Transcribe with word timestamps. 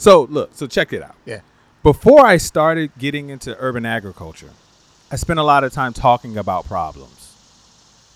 So 0.00 0.22
look, 0.30 0.50
so 0.54 0.66
check 0.66 0.94
it 0.94 1.02
out. 1.02 1.14
Yeah. 1.26 1.40
Before 1.82 2.24
I 2.24 2.38
started 2.38 2.90
getting 2.98 3.28
into 3.28 3.54
urban 3.58 3.84
agriculture, 3.84 4.50
I 5.10 5.16
spent 5.16 5.38
a 5.38 5.42
lot 5.42 5.62
of 5.62 5.74
time 5.74 5.92
talking 5.92 6.38
about 6.38 6.64
problems 6.66 7.36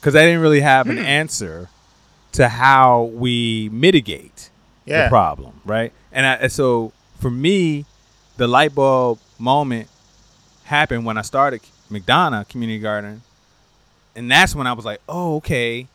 because 0.00 0.16
I 0.16 0.24
didn't 0.24 0.40
really 0.40 0.60
have 0.60 0.88
an 0.88 0.96
mm. 0.96 1.04
answer 1.04 1.68
to 2.32 2.48
how 2.48 3.04
we 3.04 3.68
mitigate 3.70 4.48
Yeah. 4.86 5.04
the 5.04 5.08
problem, 5.10 5.60
right? 5.66 5.92
And, 6.10 6.26
I, 6.26 6.46
so 6.48 6.92
for 7.20 7.30
me, 7.30 7.84
the 8.38 8.48
light 8.48 8.74
bulb 8.74 9.18
moment 9.38 9.88
happened 10.64 11.04
when 11.04 11.18
I 11.18 11.22
started 11.22 11.60
McDonough 11.90 12.48
Community 12.48 12.78
Garden, 12.78 13.22
and 14.16 14.30
that's 14.30 14.54
when 14.54 14.66
I 14.66 14.72
was 14.72 14.86
like, 14.86 15.00
oh, 15.06 15.36
okay, 15.36 15.86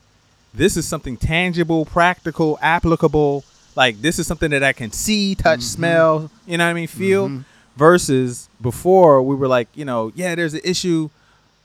this 0.53 0.77
is 0.77 0.87
something 0.87 1.17
tangible, 1.17 1.85
practical, 1.85 2.59
applicable. 2.61 3.43
Like 3.75 4.01
this 4.01 4.19
is 4.19 4.27
something 4.27 4.51
that 4.51 4.63
I 4.63 4.73
can 4.73 4.91
see, 4.91 5.35
touch, 5.35 5.59
mm-hmm. 5.59 5.61
smell. 5.61 6.31
You 6.45 6.57
know 6.57 6.65
what 6.65 6.71
I 6.71 6.73
mean? 6.73 6.87
Feel. 6.87 7.27
Mm-hmm. 7.27 7.41
Versus 7.77 8.49
before, 8.61 9.21
we 9.23 9.35
were 9.35 9.47
like, 9.47 9.69
you 9.73 9.85
know, 9.85 10.11
yeah, 10.13 10.35
there's 10.35 10.53
an 10.53 10.61
issue. 10.65 11.09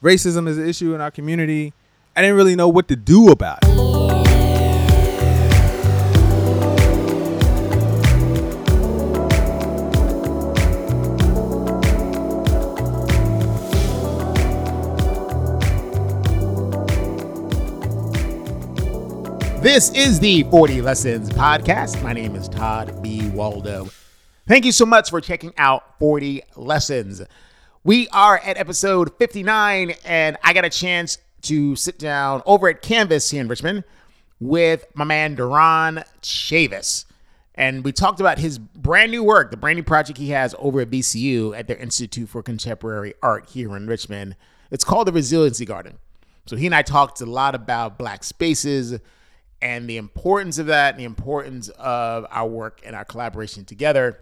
Racism 0.01 0.47
is 0.47 0.59
an 0.59 0.69
issue 0.69 0.95
in 0.95 1.01
our 1.01 1.11
community. 1.11 1.73
I 2.15 2.21
didn't 2.21 2.37
really 2.37 2.55
know 2.55 2.69
what 2.69 2.87
to 2.89 2.97
do 2.97 3.31
about 3.31 3.59
it. 3.65 4.04
This 19.65 19.91
is 19.93 20.21
the 20.21 20.43
40 20.51 20.83
Lessons 20.83 21.31
Podcast. 21.31 22.03
My 22.03 22.13
name 22.13 22.37
is 22.37 22.51
Todd 22.51 23.03
B. 23.03 23.31
Waldo. 23.31 23.89
Thank 24.47 24.67
you 24.67 24.73
so 24.73 24.85
much 24.85 25.09
for 25.09 25.23
checking 25.23 25.55
out 25.57 25.99
40 25.99 26.43
Lessons. 26.55 27.23
We 27.83 28.07
are 28.09 28.37
at 28.37 28.59
episode 28.59 29.17
59, 29.17 29.95
and 30.05 30.37
I 30.45 30.53
got 30.53 30.67
a 30.67 30.69
chance 30.69 31.17
to 31.45 31.77
sit 31.77 31.99
down 31.99 32.43
over 32.45 32.69
at 32.69 32.83
Canvas 32.83 33.31
here 33.31 33.41
in 33.41 33.49
Richmond 33.49 33.85
with 34.39 34.85
my 34.93 35.05
man 35.05 35.35
Duron 35.35 36.05
Chavis. 36.21 37.07
And 37.55 37.85
we 37.85 37.93
talked 37.93 38.21
about 38.21 38.39
his 38.39 38.59
brand 38.59 39.13
new 39.13 39.25
work, 39.25 39.51
the 39.51 39.57
brand 39.57 39.79
new 39.79 39.83
project 39.83 40.19
he 40.19 40.29
has 40.29 40.55
over 40.59 40.83
at 40.83 40.91
VCU 40.91 41.59
at 41.59 41.69
their 41.69 41.79
Institute 41.79 42.29
for 42.29 42.43
Contemporary 42.43 43.15
Art 43.23 43.49
here 43.49 43.75
in 43.75 43.87
Richmond. 43.87 44.37
It's 44.71 44.85
called 44.85 45.09
the 45.09 45.13
Resiliency 45.13 45.65
Garden. 45.65 46.01
So 46.45 46.57
he 46.57 46.67
and 46.67 46.75
I 46.75 46.83
talked 46.83 47.23
a 47.23 47.25
lot 47.25 47.55
about 47.55 47.97
black 47.97 48.25
spaces 48.25 49.01
and 49.61 49.89
the 49.89 49.97
importance 49.97 50.59
of 50.59 50.67
that 50.67 50.95
and 50.95 51.01
the 51.01 51.05
importance 51.05 51.69
of 51.71 52.27
our 52.31 52.47
work 52.47 52.81
and 52.85 52.95
our 52.95 53.05
collaboration 53.05 53.65
together. 53.65 54.21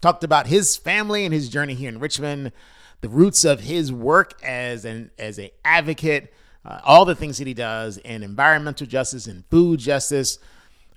Talked 0.00 0.24
about 0.24 0.46
his 0.46 0.76
family 0.76 1.24
and 1.24 1.34
his 1.34 1.48
journey 1.48 1.74
here 1.74 1.88
in 1.88 1.98
Richmond, 1.98 2.52
the 3.00 3.08
roots 3.08 3.44
of 3.44 3.60
his 3.60 3.92
work 3.92 4.40
as 4.42 4.84
an 4.84 5.10
as 5.18 5.38
a 5.38 5.50
advocate, 5.64 6.32
uh, 6.64 6.80
all 6.84 7.04
the 7.04 7.14
things 7.14 7.38
that 7.38 7.46
he 7.46 7.54
does 7.54 7.98
in 7.98 8.22
environmental 8.22 8.86
justice 8.86 9.26
and 9.26 9.44
food 9.46 9.80
justice. 9.80 10.38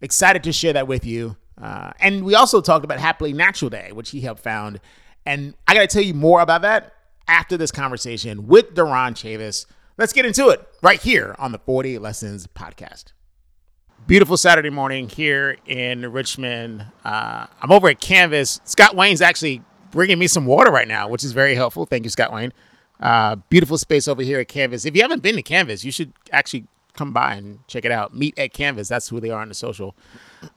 Excited 0.02 0.44
to 0.44 0.52
share 0.52 0.74
that 0.74 0.88
with 0.88 1.06
you. 1.06 1.36
Uh, 1.62 1.92
and 2.00 2.24
we 2.24 2.36
also 2.36 2.62
talked 2.62 2.84
about 2.84 3.00
Happily 3.00 3.34
Natural 3.34 3.70
Day, 3.70 3.92
which 3.92 4.10
he 4.10 4.22
helped 4.22 4.42
found. 4.42 4.80
And 5.26 5.54
I 5.68 5.74
got 5.74 5.82
to 5.82 5.88
tell 5.88 6.02
you 6.02 6.14
more 6.14 6.42
about 6.42 6.64
that 6.64 6.94
after 7.28 7.58
this 7.58 7.72
conversation 7.72 8.48
with 8.48 8.74
Duron 8.74 9.14
Chavis. 9.14 9.66
Let's 9.98 10.14
get 10.14 10.26
into 10.26 10.50
it 10.50 10.68
right 10.82 11.00
here 11.00 11.36
on 11.38 11.52
the 11.52 11.60
40 11.60 12.00
Lessons 12.00 12.48
podcast. 12.48 13.14
Beautiful 14.08 14.36
Saturday 14.36 14.70
morning 14.70 15.08
here 15.08 15.58
in 15.66 16.12
Richmond. 16.12 16.86
Uh, 17.06 17.46
I'm 17.62 17.72
over 17.72 17.88
at 17.88 18.02
Canvas. 18.02 18.60
Scott 18.66 18.96
Wayne's 18.96 19.22
actually 19.22 19.62
bringing 19.92 20.20
me 20.20 20.28
some 20.28 20.46
water 20.46 20.72
right 20.72 20.88
now, 20.88 21.08
which 21.08 21.24
is 21.24 21.32
very 21.32 21.56
helpful. 21.56 21.86
Thank 21.86 22.04
you, 22.04 22.10
Scott 22.10 22.34
Wayne. 22.34 22.52
Uh, 23.00 23.38
beautiful 23.50 23.78
space 23.78 24.08
over 24.08 24.22
here 24.22 24.40
at 24.40 24.48
Canvas. 24.48 24.86
If 24.86 24.96
you 24.96 25.02
haven't 25.02 25.24
been 25.24 25.36
to 25.36 25.42
Canvas, 25.42 25.86
you 25.86 25.92
should 25.92 26.14
actually 26.32 26.66
come 26.94 27.14
by 27.14 27.36
and 27.36 27.66
check 27.68 27.86
it 27.86 27.92
out. 27.92 28.14
Meet 28.14 28.38
at 28.38 28.54
Canvas. 28.54 28.90
That's 28.90 29.08
who 29.08 29.20
they 29.20 29.30
are 29.30 29.42
on 29.42 29.50
the 29.50 29.54
social. 29.56 29.96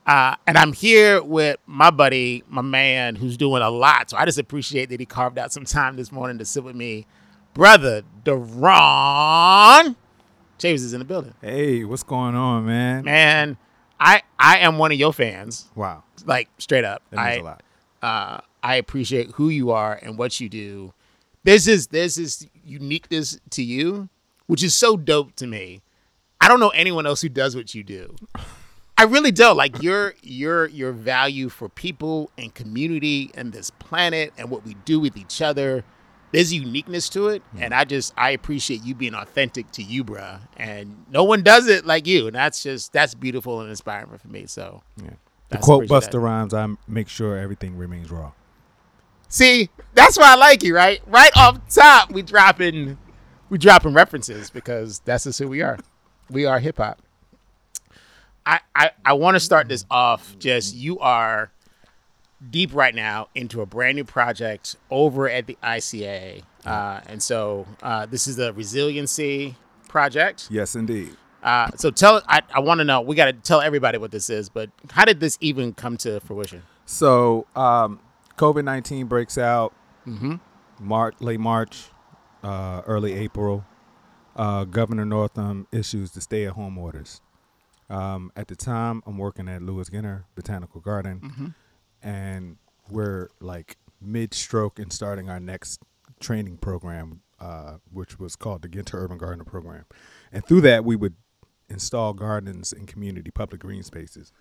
Uh, 0.06 0.34
and 0.46 0.58
I'm 0.58 0.72
here 0.72 1.22
with 1.22 1.58
my 1.66 1.90
buddy, 1.90 2.42
my 2.48 2.62
man, 2.62 3.14
who's 3.14 3.36
doing 3.36 3.62
a 3.62 3.70
lot. 3.70 4.10
So 4.10 4.16
I 4.16 4.24
just 4.24 4.38
appreciate 4.38 4.88
that 4.88 4.98
he 5.00 5.06
carved 5.06 5.38
out 5.38 5.52
some 5.52 5.64
time 5.64 5.96
this 5.96 6.10
morning 6.10 6.38
to 6.38 6.44
sit 6.44 6.64
with 6.64 6.74
me. 6.76 7.06
Brother 7.52 8.02
Duron 8.24 9.94
Chavis 10.58 10.74
is 10.76 10.92
in 10.92 10.98
the 11.00 11.04
building. 11.04 11.34
Hey, 11.40 11.84
what's 11.84 12.02
going 12.02 12.34
on, 12.34 12.66
man? 12.66 13.04
Man, 13.04 13.56
I 14.00 14.22
I 14.38 14.58
am 14.58 14.78
one 14.78 14.92
of 14.92 14.98
your 14.98 15.12
fans. 15.12 15.70
Wow, 15.74 16.04
Like 16.24 16.48
straight 16.58 16.84
up. 16.84 17.02
that 17.10 17.16
means 17.16 17.28
I 17.28 17.32
a 17.34 17.42
lot. 17.42 17.62
uh 18.02 18.40
I 18.62 18.76
appreciate 18.76 19.30
who 19.32 19.48
you 19.50 19.70
are 19.72 19.98
and 20.02 20.16
what 20.16 20.40
you 20.40 20.48
do. 20.48 20.94
This 21.44 21.66
is 21.66 21.88
this 21.88 22.16
is 22.18 22.46
uniqueness 22.64 23.38
to 23.50 23.62
you, 23.62 24.08
which 24.46 24.62
is 24.62 24.74
so 24.74 24.96
dope 24.96 25.34
to 25.36 25.46
me. 25.46 25.82
I 26.40 26.48
don't 26.48 26.60
know 26.60 26.70
anyone 26.70 27.06
else 27.06 27.20
who 27.22 27.28
does 27.28 27.54
what 27.56 27.74
you 27.74 27.82
do. 27.84 28.14
I 28.96 29.02
really 29.04 29.32
don't. 29.32 29.56
Like 29.56 29.82
your 29.82 30.14
your 30.22 30.66
your 30.68 30.92
value 30.92 31.48
for 31.48 31.68
people 31.68 32.30
and 32.38 32.54
community 32.54 33.30
and 33.34 33.52
this 33.52 33.68
planet 33.70 34.32
and 34.38 34.50
what 34.50 34.64
we 34.64 34.74
do 34.84 35.00
with 35.00 35.16
each 35.16 35.42
other. 35.42 35.84
There's 36.34 36.50
a 36.50 36.56
uniqueness 36.56 37.08
to 37.10 37.28
it, 37.28 37.42
hmm. 37.52 37.62
and 37.62 37.72
I 37.72 37.84
just 37.84 38.12
I 38.16 38.30
appreciate 38.30 38.82
you 38.82 38.96
being 38.96 39.14
authentic 39.14 39.70
to 39.72 39.84
you, 39.84 40.02
bruh. 40.02 40.40
And 40.56 41.06
no 41.08 41.22
one 41.22 41.44
does 41.44 41.68
it 41.68 41.86
like 41.86 42.08
you, 42.08 42.26
and 42.26 42.34
that's 42.34 42.60
just 42.60 42.92
that's 42.92 43.14
beautiful 43.14 43.60
and 43.60 43.70
inspiring 43.70 44.18
for 44.18 44.26
me. 44.26 44.46
So 44.46 44.82
Yeah. 45.00 45.10
The 45.50 45.58
quote 45.58 45.84
Busta 45.86 46.20
Rhymes, 46.20 46.52
I 46.52 46.66
make 46.88 47.08
sure 47.08 47.38
everything 47.38 47.76
remains 47.76 48.10
raw. 48.10 48.32
See, 49.28 49.70
that's 49.94 50.18
why 50.18 50.32
I 50.32 50.34
like 50.34 50.64
you, 50.64 50.74
right? 50.74 51.00
Right 51.06 51.30
off 51.36 51.60
top, 51.68 52.10
we 52.10 52.22
dropping 52.22 52.98
we 53.48 53.56
dropping 53.56 53.94
references 53.94 54.50
because 54.50 55.00
that's 55.04 55.22
just 55.22 55.38
who 55.38 55.46
we 55.46 55.62
are. 55.62 55.78
We 56.30 56.46
are 56.46 56.58
hip 56.58 56.78
hop. 56.78 57.00
I 58.44 58.58
I, 58.74 58.90
I 59.04 59.12
want 59.12 59.36
to 59.36 59.40
start 59.40 59.68
this 59.68 59.84
off. 59.88 60.36
Just 60.40 60.74
you 60.74 60.98
are 60.98 61.52
deep 62.50 62.74
right 62.74 62.94
now 62.94 63.28
into 63.34 63.60
a 63.60 63.66
brand 63.66 63.96
new 63.96 64.04
project 64.04 64.76
over 64.90 65.28
at 65.28 65.46
the 65.46 65.56
ICA, 65.62 66.42
uh, 66.64 67.00
and 67.06 67.22
so 67.22 67.66
uh, 67.82 68.06
this 68.06 68.26
is 68.26 68.36
the 68.36 68.52
resiliency 68.52 69.54
project. 69.88 70.48
Yes, 70.50 70.74
indeed. 70.76 71.16
Uh, 71.42 71.68
so 71.76 71.90
tell 71.90 72.22
I, 72.26 72.40
I 72.54 72.60
want 72.60 72.78
to 72.78 72.84
know. 72.84 73.00
We 73.02 73.16
got 73.16 73.26
to 73.26 73.32
tell 73.34 73.60
everybody 73.60 73.98
what 73.98 74.10
this 74.10 74.30
is, 74.30 74.48
but 74.48 74.70
how 74.90 75.04
did 75.04 75.20
this 75.20 75.36
even 75.40 75.74
come 75.74 75.96
to 75.98 76.20
fruition? 76.20 76.62
So, 76.86 77.46
um, 77.54 78.00
COVID 78.36 78.64
nineteen 78.64 79.06
breaks 79.06 79.38
out 79.38 79.72
Mm-hmm. 80.06 80.34
March, 80.80 81.14
late 81.20 81.40
March, 81.40 81.84
uh, 82.42 82.82
early 82.86 83.14
April. 83.14 83.64
Uh, 84.36 84.64
Governor 84.64 85.04
Northam 85.04 85.66
issues 85.72 86.10
the 86.10 86.20
stay-at-home 86.20 86.76
orders. 86.76 87.20
Um, 87.88 88.32
at 88.36 88.48
the 88.48 88.56
time, 88.56 89.02
I'm 89.06 89.16
working 89.16 89.48
at 89.48 89.62
Lewis 89.62 89.88
Ginter 89.90 90.24
Botanical 90.34 90.80
Garden, 90.80 91.20
Mm-hmm. 91.24 91.46
And 92.04 92.58
we're 92.90 93.30
like 93.40 93.78
mid-stroke 94.00 94.78
and 94.78 94.92
starting 94.92 95.30
our 95.30 95.40
next 95.40 95.80
training 96.20 96.58
program, 96.58 97.22
uh, 97.40 97.78
which 97.90 98.20
was 98.20 98.36
called 98.36 98.62
the 98.62 98.68
Ginter 98.68 98.94
Urban 98.94 99.18
Gardener 99.18 99.44
Program. 99.44 99.86
And 100.30 100.44
through 100.44 100.60
that, 100.60 100.84
we 100.84 100.94
would 100.94 101.14
install 101.68 102.12
gardens 102.12 102.72
in 102.72 102.86
community 102.86 103.30
public 103.30 103.62
green 103.62 103.82
spaces. 103.82 104.32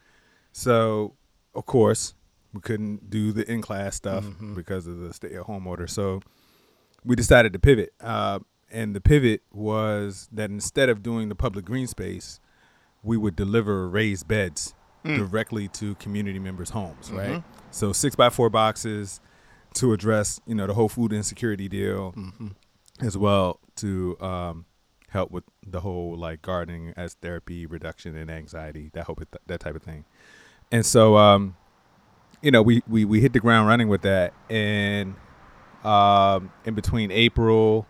So, 0.52 1.16
of 1.56 1.66
course, 1.66 2.14
we 2.54 2.60
couldn't 2.60 3.10
do 3.10 3.32
the 3.32 3.50
in 3.50 3.62
class 3.62 3.96
stuff 3.96 4.26
because 4.56 4.86
of 4.86 5.00
the 5.00 5.14
stay 5.14 5.34
at 5.34 5.44
home 5.44 5.66
order. 5.66 5.88
So, 5.88 6.22
we 7.06 7.16
decided 7.16 7.54
to 7.54 7.60
pivot. 7.60 7.94
Uh, 8.02 8.40
and 8.72 8.96
the 8.96 9.02
pivot 9.02 9.42
was 9.52 10.28
that 10.32 10.50
instead 10.50 10.90
of 10.90 11.02
doing 11.02 11.30
the 11.30 11.36
public 11.36 11.66
green 11.66 11.88
space, 11.88 12.40
we 13.04 13.18
would 13.18 13.36
deliver 13.36 13.88
raised 13.88 14.28
beds 14.28 14.74
directly 15.04 15.68
to 15.70 15.96
community 15.96 16.40
members' 16.40 16.70
homes, 16.70 17.12
right? 17.12 17.44
So, 17.72 17.92
six 17.94 18.16
by 18.16 18.30
four 18.30 18.50
boxes 18.50 19.20
to 19.76 19.92
address, 19.94 20.40
you 20.46 20.56
know, 20.56 20.68
the 20.68 20.74
whole 20.74 20.90
food 20.90 21.12
insecurity 21.14 21.68
deal, 21.68 22.14
as 23.02 23.18
well 23.18 23.60
to 23.78 24.16
um, 24.22 24.66
help 25.10 25.32
with 25.32 25.44
the 25.66 25.80
whole 25.82 26.16
like 26.16 26.42
gardening 26.42 26.94
as 26.96 27.16
therapy, 27.16 27.66
reduction 27.66 28.16
in 28.16 28.30
anxiety, 28.30 28.90
that 28.94 29.06
whole 29.06 29.18
that 29.48 29.60
type 29.60 29.76
of 29.76 29.82
thing. 29.84 30.06
And 30.72 30.86
so, 30.86 31.18
um, 31.18 31.56
you 32.42 32.52
know, 32.52 32.62
we, 32.62 32.82
we 32.88 33.06
we 33.06 33.20
hit 33.22 33.34
the 33.34 33.40
ground 33.40 33.68
running 33.68 33.88
with 33.90 34.02
that, 34.04 34.34
and 34.50 35.16
um, 35.84 36.52
in 36.66 36.76
between 36.76 37.12
April 37.12 37.88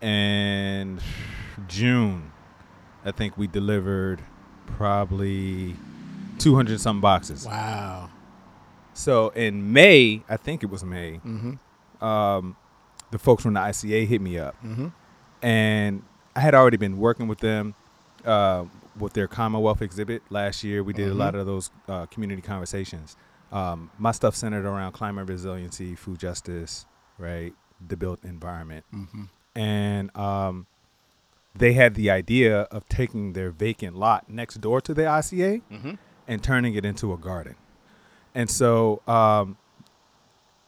and 0.00 1.00
June, 1.68 2.32
I 3.04 3.10
think 3.10 3.36
we 3.36 3.46
delivered 3.46 4.22
probably 4.66 5.76
two 6.40 6.54
hundred 6.56 6.80
some 6.80 7.00
boxes. 7.00 7.46
Wow. 7.46 8.10
So 8.94 9.28
in 9.30 9.72
May, 9.72 10.22
I 10.28 10.36
think 10.36 10.62
it 10.62 10.70
was 10.70 10.84
May, 10.84 11.20
Mm-hmm. 11.24 12.04
um, 12.04 12.56
the 13.10 13.18
folks 13.18 13.42
from 13.42 13.54
the 13.54 13.60
ICA 13.60 14.06
hit 14.06 14.20
me 14.20 14.38
up, 14.38 14.54
Mm-hmm. 14.64 14.88
and 15.42 16.02
I 16.36 16.40
had 16.40 16.54
already 16.54 16.76
been 16.76 16.98
working 16.98 17.28
with 17.28 17.38
them 17.40 17.74
uh, 18.24 18.64
with 18.98 19.12
their 19.14 19.26
Commonwealth 19.28 19.80
exhibit 19.82 20.22
last 20.30 20.62
year. 20.64 20.82
We 20.84 20.92
did 20.92 21.08
Mhm. 21.08 21.12
a 21.12 21.14
lot 21.14 21.34
of 21.34 21.46
those 21.46 21.70
uh, 21.88 22.06
community 22.06 22.42
conversations. 22.42 23.16
um, 23.52 23.90
my 23.98 24.12
stuff 24.12 24.36
centered 24.36 24.64
around 24.64 24.92
climate 24.92 25.28
resiliency, 25.28 25.96
food 25.96 26.18
justice, 26.20 26.86
right, 27.18 27.52
the 27.88 27.96
built 27.96 28.22
environment, 28.22 28.84
and 29.56 30.16
um, 30.16 30.66
they 31.56 31.72
had 31.72 31.94
the 31.96 32.10
idea 32.10 32.60
of 32.70 32.88
taking 32.88 33.32
their 33.32 33.50
vacant 33.50 33.96
lot 33.96 34.28
next 34.30 34.60
door 34.60 34.80
to 34.82 34.94
the 34.94 35.02
ICA 35.02 35.62
and 36.26 36.42
turning 36.42 36.74
it 36.74 36.84
into 36.84 37.12
a 37.12 37.18
garden. 37.18 37.56
And 38.34 38.48
so, 38.48 39.02
um, 39.06 39.56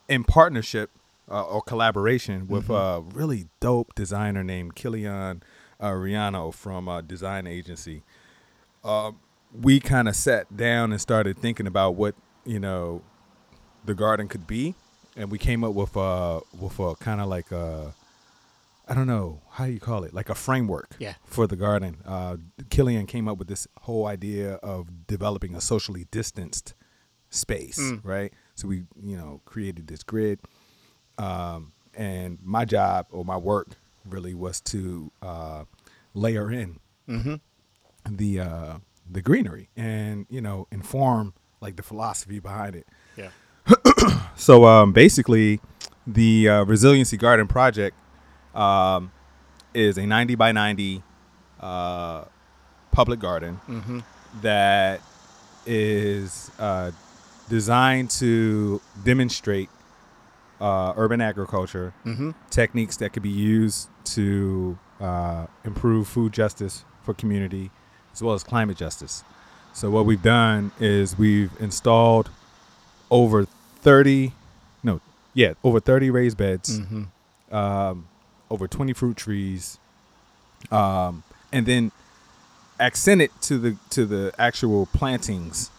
in 0.07 0.23
partnership 0.23 0.89
uh, 1.29 1.43
or 1.43 1.61
collaboration 1.61 2.47
with 2.47 2.69
a 2.69 3.01
really 3.13 3.47
dope 3.59 3.95
designer 3.95 4.43
named 4.43 4.75
Quilian 4.75 5.41
uh, 5.79 5.91
Riano 5.91 6.53
from 6.53 6.87
a 6.87 7.01
design 7.01 7.47
agency, 7.47 8.03
uh, 8.83 9.11
we 9.61 9.79
kind 9.79 10.07
of 10.07 10.15
sat 10.15 10.55
down 10.55 10.91
and 10.91 10.99
started 10.99 11.37
thinking 11.37 11.67
about 11.67 11.95
what 11.95 12.15
you 12.45 12.59
know 12.59 13.01
the 13.85 13.93
garden 13.93 14.27
could 14.27 14.47
be, 14.47 14.75
and 15.15 15.31
we 15.31 15.37
came 15.37 15.63
up 15.63 15.73
with 15.73 15.95
a 15.95 16.41
with 16.59 16.79
a 16.79 16.95
kind 16.95 17.21
of 17.21 17.27
like 17.27 17.51
a 17.51 17.93
I 18.87 18.93
don't 18.93 19.07
know 19.07 19.41
how 19.51 19.63
you 19.65 19.79
call 19.79 20.03
it, 20.03 20.13
like 20.13 20.29
a 20.29 20.35
framework 20.35 20.95
Yeah. 20.99 21.13
for 21.25 21.47
the 21.47 21.55
garden. 21.55 21.97
Uh, 22.05 22.37
Quilian 22.69 23.07
came 23.07 23.27
up 23.29 23.37
with 23.37 23.47
this 23.47 23.67
whole 23.81 24.05
idea 24.07 24.55
of 24.55 25.07
developing 25.07 25.55
a 25.55 25.61
socially 25.61 26.05
distanced 26.11 26.73
space, 27.29 27.79
right? 28.03 28.33
So 28.55 28.67
we, 28.67 28.83
you 29.01 29.15
know, 29.17 29.41
created 29.45 29.87
this 29.87 30.03
grid, 30.03 30.39
um, 31.17 31.71
and 31.95 32.39
my 32.43 32.65
job 32.65 33.07
or 33.11 33.23
my 33.23 33.37
work 33.37 33.69
really 34.07 34.33
was 34.33 34.59
to 34.61 35.11
uh, 35.21 35.63
layer 36.13 36.51
in 36.51 36.79
the 38.09 38.39
uh, 38.39 38.77
the 39.09 39.21
greenery 39.21 39.69
and 39.77 40.25
you 40.29 40.41
know 40.41 40.67
inform 40.71 41.33
like 41.61 41.75
the 41.77 41.83
philosophy 41.83 42.39
behind 42.39 42.75
it. 42.75 42.87
Yeah. 43.17 43.29
So 44.35 44.65
um, 44.65 44.91
basically, 44.93 45.61
the 46.07 46.49
uh, 46.49 46.63
Resiliency 46.65 47.17
Garden 47.17 47.47
project 47.47 47.95
um, 48.55 49.11
is 49.73 49.97
a 49.97 50.05
90 50.05 50.35
by 50.35 50.51
90 50.51 51.01
uh, 51.59 52.25
public 52.91 53.19
garden 53.19 53.59
that 54.41 55.01
is 55.65 56.51
uh, 56.59 56.91
designed 57.49 58.09
to 58.11 58.81
demonstrate 59.03 59.69
uh, 60.61 60.93
urban 60.95 61.21
agriculture 61.21 61.93
techniques 62.49 62.97
that 62.97 63.11
could 63.13 63.23
be 63.23 63.29
used 63.29 63.89
to 64.05 64.77
uh, 65.01 65.47
improve 65.65 66.07
food 66.07 66.31
justice 66.33 66.83
for 67.03 67.13
community 67.13 67.71
as 68.13 68.21
well 68.21 68.33
as 68.35 68.43
climate 68.43 68.77
justice. 68.77 69.23
So 69.73 69.89
what 69.89 70.05
we've 70.05 70.21
done 70.21 70.71
is 70.79 71.17
we've 71.17 71.51
installed 71.59 72.29
over 73.09 73.45
30 73.45 74.31
no 74.83 75.01
yeah 75.33 75.53
over 75.63 75.79
30 75.79 76.09
raised 76.11 76.37
beds 76.37 76.79
um, 77.51 78.07
over 78.53 78.67
20 78.67 78.93
fruit 78.93 79.17
trees 79.17 79.79
um, 80.71 81.23
and 81.51 81.65
then 81.65 81.91
accented 82.79 83.29
to 83.41 83.57
the 83.57 83.77
to 83.89 84.05
the 84.05 84.31
actual 84.37 84.85
plantings 84.87 85.69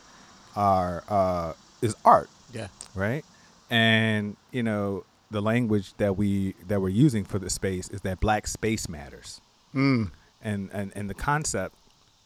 are 0.57 1.03
uh, 1.09 1.53
is 1.83 1.95
art 2.05 2.29
Yeah. 2.53 2.69
right 2.95 3.25
and 3.71 4.37
you 4.53 4.63
know 4.63 5.05
the 5.31 5.41
language 5.41 5.95
that 5.97 6.17
we 6.17 6.55
that 6.69 6.81
we're 6.81 6.89
using 7.07 7.25
for 7.25 7.39
the 7.39 7.51
space 7.51 7.89
is 7.91 8.01
that 8.03 8.21
black 8.21 8.47
space 8.47 8.89
matters 8.89 9.41
Mm. 9.75 10.13
and 10.43 10.71
and 10.73 10.93
and 10.95 11.11
the 11.11 11.15
concept 11.15 11.75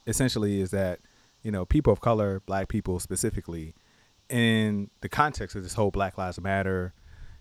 essentially 0.06 0.60
is 0.60 0.70
that 0.70 0.98
you 1.42 1.50
know 1.50 1.64
people 1.64 1.92
of 1.92 2.00
color 2.00 2.40
black 2.44 2.68
people 2.68 3.00
specifically 3.00 3.72
in 4.28 4.90
the 5.00 5.08
context 5.08 5.56
of 5.56 5.62
this 5.62 5.72
whole 5.74 5.90
black 5.90 6.18
lives 6.18 6.38
matter 6.40 6.92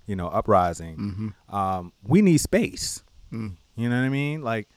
you 0.07 0.15
know 0.15 0.27
uprising 0.27 0.98
mm-hmm. 0.98 1.56
um, 1.56 1.94
we 2.04 2.21
need 2.21 2.39
space 2.39 3.04
mm. 3.31 3.51
you 3.75 3.89
know 3.89 3.95
what 3.95 4.06
i 4.06 4.09
mean 4.09 4.42
like 4.42 4.68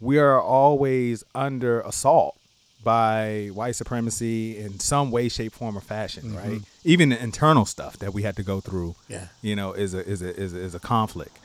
we 0.00 0.18
are 0.18 0.40
always 0.40 1.22
under 1.34 1.80
assault 1.82 2.38
by 2.82 3.50
white 3.52 3.74
supremacy 3.74 4.56
in 4.58 4.78
some 4.78 5.10
way 5.10 5.28
shape 5.28 5.52
form 5.52 5.76
or 5.76 5.80
fashion 5.80 6.24
mm-hmm. 6.24 6.52
right 6.52 6.62
even 6.84 7.08
the 7.08 7.22
internal 7.22 7.64
stuff 7.64 7.98
that 7.98 8.14
we 8.14 8.22
had 8.22 8.36
to 8.36 8.42
go 8.42 8.60
through 8.60 8.94
Yeah. 9.08 9.26
you 9.42 9.56
know 9.56 9.72
is 9.72 9.92
a 9.92 10.06
is 10.06 10.22
a 10.22 10.34
is 10.34 10.54
a, 10.54 10.58
is 10.58 10.74
a 10.74 10.80
conflict 10.80 11.36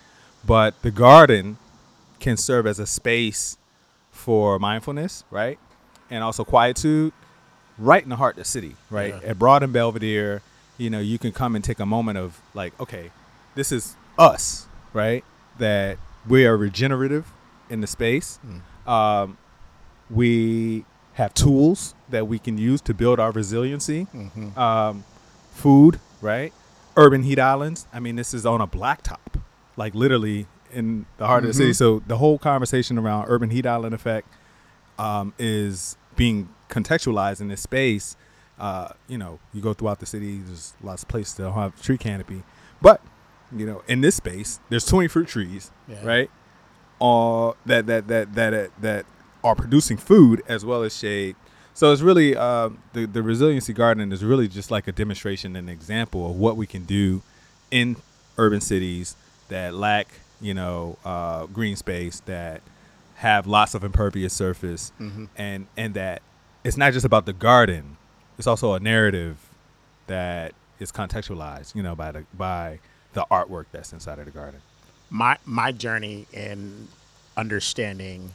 but 0.46 0.80
the 0.82 0.92
garden 0.92 1.58
can 2.20 2.38
serve 2.38 2.66
as 2.66 2.80
a 2.80 2.86
space 2.86 3.58
for 4.12 4.60
mindfulness, 4.60 5.24
right? 5.32 5.60
And 6.10 6.24
also 6.24 6.44
quietude 6.44 7.14
right 7.78 8.04
in 8.04 8.10
the 8.10 8.16
heart 8.16 8.36
of 8.38 8.44
the 8.44 8.46
city, 8.46 8.76
right? 8.90 9.14
Yeah. 9.22 9.30
At 9.30 9.40
Broad 9.40 9.64
and 9.64 9.74
Belvedere, 9.74 10.42
you 10.78 10.90
know, 10.90 11.00
you 11.00 11.18
can 11.18 11.32
come 11.32 11.56
and 11.56 11.64
take 11.64 11.80
a 11.80 11.86
moment 11.86 12.18
of 12.18 12.40
like, 12.54 12.80
okay, 12.80 13.12
this 13.56 13.72
is 13.72 13.96
us, 14.18 14.68
right? 14.94 15.24
That 15.58 15.98
we 16.28 16.46
are 16.46 16.56
regenerative 16.58 17.32
in 17.70 17.82
the 17.82 17.88
space. 17.88 18.40
Um, 18.88 19.38
we 20.10 20.86
have 21.14 21.34
tools 21.34 21.94
that 22.10 22.28
we 22.28 22.40
can 22.40 22.58
use 22.58 22.82
to 22.82 22.94
build 22.94 23.20
our 23.20 23.32
resiliency. 23.32 24.08
Um, 24.58 25.04
food, 25.52 26.00
right? 26.22 26.54
Urban 26.98 27.24
heat 27.24 27.40
islands. 27.40 27.88
I 27.94 28.00
mean, 28.00 28.16
this 28.16 28.34
is 28.34 28.46
on 28.46 28.62
a 28.62 28.68
blacktop, 28.68 29.42
like 29.78 29.94
literally 29.96 30.48
in 30.74 31.06
the 31.18 31.28
heart 31.28 31.44
of 31.44 31.48
the 31.50 31.54
city. 31.54 31.74
So 31.74 32.02
the 32.08 32.18
whole 32.18 32.38
conversation 32.38 32.98
around 32.98 33.26
urban 33.28 33.50
heat 33.50 33.66
island 33.66 33.94
effect 33.94 34.28
um, 35.00 35.34
is 35.40 35.98
being 36.16 36.50
contextualized 36.70 37.42
in 37.42 37.48
this 37.48 37.62
space. 37.62 38.16
Uh, 38.60 38.90
you 39.08 39.18
know, 39.18 39.40
you 39.54 39.62
go 39.62 39.74
throughout 39.74 40.00
the 40.00 40.06
city. 40.06 40.38
There's 40.38 40.74
lots 40.84 41.04
of 41.04 41.10
places 41.10 41.34
that 41.36 41.44
don't 41.44 41.54
have 41.54 41.82
tree 41.82 41.98
canopy, 41.98 42.44
but 42.82 43.02
you 43.56 43.66
know, 43.66 43.82
in 43.88 44.02
this 44.02 44.16
space, 44.16 44.60
there's 44.70 44.86
20 44.86 45.08
fruit 45.08 45.28
trees, 45.28 45.72
Yeah. 45.88 46.04
right? 46.06 46.30
All 47.00 47.56
that 47.66 47.88
that 47.88 48.08
that 48.10 48.36
that 48.36 48.72
that 48.82 49.06
are 49.44 49.56
producing 49.56 49.98
food 49.98 50.44
as 50.48 50.64
well 50.64 50.84
as 50.84 50.96
shade. 50.96 51.36
So 51.74 51.92
it's 51.92 52.02
really 52.02 52.36
uh, 52.36 52.70
the 52.94 53.06
the 53.06 53.24
resiliency 53.24 53.74
garden 53.74 54.12
is 54.12 54.24
really 54.24 54.48
just 54.48 54.70
like 54.70 54.88
a 54.88 54.92
demonstration 54.92 55.56
and 55.56 55.70
example 55.70 56.30
of 56.30 56.36
what 56.36 56.58
we 56.58 56.68
can 56.68 56.84
do 56.86 57.22
in 57.72 57.96
urban 58.38 58.62
cities 58.62 59.16
that 59.48 59.74
lack 59.74 60.08
you 60.40 60.54
know 60.54 60.98
uh, 61.04 61.46
green 61.48 61.76
space 61.76 62.20
that 62.26 62.62
have 63.16 63.48
lots 63.48 63.74
of 63.74 63.84
impervious 63.84 64.34
surface 64.34 64.92
and 65.38 65.68
and 65.78 65.94
that 65.96 66.22
it's 66.64 66.78
not 66.78 66.92
just 66.94 67.06
about 67.06 67.26
the 67.26 67.34
garden 67.34 67.98
it's 68.38 68.48
also 68.48 68.74
a 68.74 68.80
narrative 68.80 69.38
that 70.08 70.54
is 70.80 70.92
contextualized 70.92 71.76
you 71.76 71.84
know 71.84 71.96
by 71.96 72.12
the 72.12 72.26
by 72.36 72.80
the 73.14 73.26
artwork 73.32 73.66
that's 73.72 73.94
inside 73.94 74.20
of 74.20 74.26
the 74.26 74.32
garden 74.32 74.62
my 75.12 75.38
my 75.46 75.72
journey 75.72 76.26
in 76.34 76.88
understanding 77.38 78.34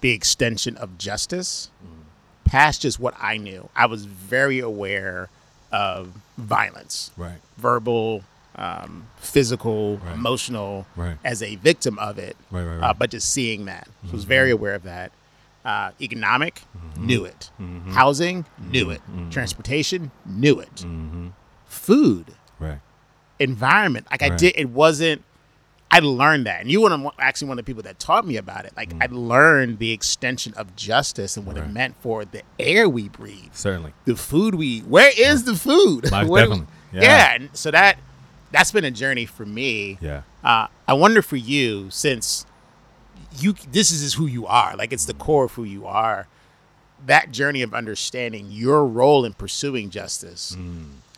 the 0.00 0.10
extension 0.10 0.76
of 0.76 0.96
justice 0.96 1.70
mm-hmm. 1.84 2.02
past 2.44 2.82
just 2.82 3.00
what 3.00 3.14
I 3.18 3.36
knew. 3.36 3.68
I 3.74 3.86
was 3.86 4.04
very 4.04 4.60
aware 4.60 5.28
of 5.72 6.12
violence, 6.38 7.10
right 7.16 7.38
verbal, 7.56 8.22
um, 8.54 9.06
physical, 9.16 9.96
Right. 9.98 10.14
emotional, 10.14 10.86
Right. 10.94 11.16
as 11.24 11.42
a 11.42 11.56
victim 11.56 11.98
of 11.98 12.18
it. 12.18 12.36
Right, 12.50 12.62
right, 12.64 12.76
Uh, 12.76 12.80
right. 12.80 12.98
but 12.98 13.10
just 13.10 13.30
seeing 13.30 13.64
that, 13.64 13.86
so 14.04 14.10
I 14.10 14.12
was 14.12 14.22
mm-hmm. 14.22 14.28
very 14.28 14.50
aware 14.50 14.74
of 14.74 14.84
that. 14.84 15.10
Uh, 15.64 15.92
economic, 16.00 16.60
mm-hmm. 16.76 17.06
knew 17.06 17.24
it. 17.24 17.50
Housing, 17.92 18.44
knew 18.58 18.90
it. 18.90 19.00
Transportation, 19.30 20.10
knew 20.26 20.60
it. 20.60 20.84
Food, 21.66 22.34
right 22.60 22.80
environment. 23.38 24.06
Like 24.10 24.22
I 24.22 24.30
did, 24.36 24.54
it 24.56 24.68
wasn't. 24.70 25.22
I 25.90 26.00
learned 26.00 26.46
that, 26.46 26.60
and 26.60 26.70
you 26.70 26.80
were 26.80 27.10
actually 27.20 27.48
one 27.48 27.58
of 27.58 27.64
the 27.64 27.70
people 27.70 27.84
that 27.84 28.00
taught 28.00 28.26
me 28.26 28.36
about 28.36 28.64
it. 28.64 28.72
Like 28.76 28.92
I 29.00 29.06
learned 29.06 29.78
the 29.78 29.92
extension 29.92 30.52
of 30.56 30.74
justice 30.74 31.36
and 31.36 31.46
what 31.46 31.56
it 31.56 31.64
Mm. 31.64 31.72
Meant 31.72 31.94
for 32.00 32.24
the 32.24 32.42
air 32.58 32.88
we 32.88 33.08
breathe, 33.08 33.50
certainly 33.52 33.92
the 34.04 34.16
food 34.16 34.56
we. 34.56 34.80
Where 34.80 35.12
is 35.16 35.44
the 35.44 35.54
food? 35.54 36.02
Definitely. 36.10 36.66
Yeah. 36.92 37.02
Yeah. 37.02 37.34
and 37.34 37.50
so 37.52 37.70
that 37.70 37.98
that's 38.50 38.72
been 38.72 38.84
a 38.84 38.90
journey 38.90 39.26
for 39.26 39.44
me. 39.46 39.98
yeah 40.00 40.22
Uh, 40.42 40.66
I 40.88 40.94
wonder 40.94 41.22
for 41.22 41.36
you, 41.36 41.90
since 41.90 42.44
you 43.38 43.54
this 43.70 43.90
is 43.92 44.14
who 44.14 44.26
you 44.26 44.46
are, 44.46 44.74
like 44.76 44.92
it's 44.92 45.04
the 45.04 45.14
core 45.14 45.44
of 45.44 45.52
who 45.52 45.64
you 45.64 45.86
are. 45.86 46.26
That 47.06 47.30
journey 47.32 47.62
of 47.62 47.74
understanding 47.74 48.48
your 48.50 48.84
role 48.86 49.24
in 49.24 49.34
pursuing 49.34 49.90
justice. 49.90 50.56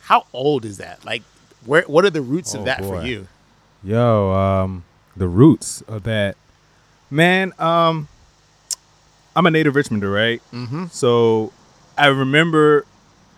How 0.01 0.25
old 0.33 0.65
is 0.65 0.77
that? 0.77 1.05
Like, 1.05 1.23
where? 1.65 1.83
What 1.83 2.05
are 2.05 2.09
the 2.09 2.21
roots. 2.21 2.55
Oh, 2.55 2.59
of 2.59 2.65
that 2.65 2.83
for 2.83 3.03
you? 3.03 3.27
Yo, 3.83 4.31
um, 4.31 4.83
the 5.15 5.27
roots 5.27 5.81
of 5.83 6.03
that, 6.03 6.35
man. 7.09 7.53
Um, 7.59 8.07
I'm 9.35 9.45
a 9.45 9.51
native 9.51 9.75
Richmonder, 9.75 10.13
right? 10.13 10.41
Mm-hmm. 10.51 10.85
So 10.87 11.53
I 11.97 12.07
remember 12.07 12.85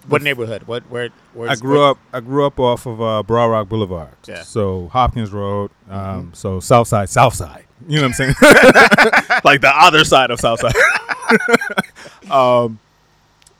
What 0.07 0.21
neighborhood? 0.21 0.63
What? 0.63 0.83
Where? 0.89 1.09
Where? 1.33 1.49
I 1.49 1.55
grew 1.55 1.83
up. 1.83 1.97
I 2.13 2.19
grew 2.21 2.45
up 2.45 2.59
off 2.59 2.85
of 2.85 3.01
uh, 3.01 3.23
Broad 3.23 3.47
Rock 3.47 3.69
Boulevard. 3.69 4.15
Yeah. 4.27 4.35
Mm-hmm. 4.35 4.43
So 4.43 4.87
Hopkins 4.89 5.31
Road. 5.31 5.71
Um, 5.89 6.31
so 6.33 6.59
South 6.59 6.87
Side, 6.87 7.09
South 7.09 7.33
Side. 7.33 7.65
You 7.87 7.97
know 7.97 8.07
what 8.07 8.07
I'm 8.07 8.13
saying? 8.13 8.35
like 9.43 9.61
the 9.61 9.71
other 9.73 10.03
side 10.05 10.31
of 10.31 10.39
South 10.39 10.59
Side. 10.59 10.73
um, 12.31 12.79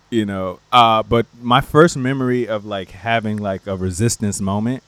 you 0.10 0.25
know. 0.25 0.60
Uh, 0.72 1.04
but 1.04 1.25
my 1.42 1.62
first 1.62 1.98
memory 1.98 2.48
of 2.48 2.66
like 2.66 2.92
having 2.92 3.38
like 3.38 3.68
a 3.68 3.75
resistance 3.78 4.39
moment, 4.42 4.84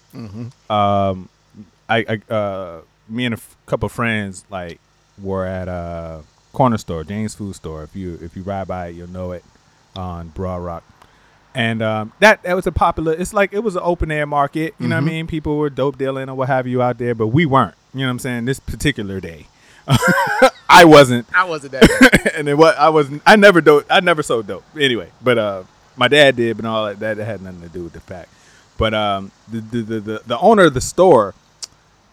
um, 0.69 1.29
I, 1.89 2.19
I 2.29 2.33
uh, 2.33 2.81
me 3.09 3.25
and 3.25 3.33
a 3.33 3.37
f- 3.37 3.55
couple 3.65 3.89
friends 3.89 4.45
like 4.49 4.79
were 5.21 5.45
at 5.45 5.67
a 5.67 6.21
corner 6.53 6.77
store, 6.77 7.03
James 7.03 7.35
Food 7.35 7.55
Store. 7.55 7.83
If 7.83 7.95
you 7.95 8.17
if 8.21 8.35
you 8.35 8.43
ride 8.43 8.67
by 8.67 8.87
it, 8.87 8.95
you'll 8.95 9.09
know 9.09 9.31
it 9.31 9.43
on 9.95 10.29
Broad 10.29 10.57
Rock. 10.63 10.83
And 11.53 11.81
um, 11.81 12.13
that 12.19 12.43
that 12.43 12.55
was 12.55 12.65
a 12.65 12.71
popular. 12.71 13.13
It's 13.13 13.33
like 13.33 13.51
it 13.51 13.59
was 13.59 13.75
an 13.75 13.81
open 13.83 14.09
air 14.11 14.25
market. 14.25 14.73
You 14.79 14.87
know 14.87 14.95
what 14.95 15.03
I 15.03 15.05
mean? 15.05 15.27
People 15.27 15.57
were 15.57 15.69
dope 15.69 15.97
dealing 15.97 16.29
or 16.29 16.35
what 16.35 16.47
have 16.47 16.65
you 16.65 16.81
out 16.81 16.97
there, 16.97 17.13
but 17.13 17.27
we 17.27 17.45
weren't. 17.45 17.75
You 17.93 18.01
know 18.01 18.05
what 18.07 18.11
I'm 18.11 18.19
saying? 18.19 18.45
This 18.45 18.59
particular 18.61 19.19
day, 19.19 19.47
I 20.69 20.85
wasn't 20.85 21.27
I 21.33 21.43
wasn't 21.45 21.73
that. 21.73 22.31
and 22.35 22.47
then 22.47 22.57
what? 22.57 22.77
I 22.77 22.89
wasn't. 22.89 23.21
I 23.25 23.35
never 23.35 23.61
dope 23.61 23.85
I 23.89 23.99
never 23.99 24.23
sold 24.23 24.47
dope 24.47 24.63
anyway. 24.77 25.11
But 25.21 25.37
uh, 25.37 25.63
my 25.95 26.07
dad 26.07 26.35
did, 26.35 26.57
but 26.57 26.65
all 26.65 26.85
that 26.85 26.99
that 26.99 27.17
had 27.17 27.41
nothing 27.41 27.61
to 27.61 27.69
do 27.69 27.83
with 27.83 27.93
the 27.93 27.99
fact. 27.99 28.29
But 28.77 28.93
um, 28.93 29.31
the 29.47 29.59
the 29.61 29.81
the, 29.81 29.99
the, 29.99 30.21
the 30.27 30.39
owner 30.39 30.63
of 30.63 30.73
the 30.73 30.81
store 30.81 31.35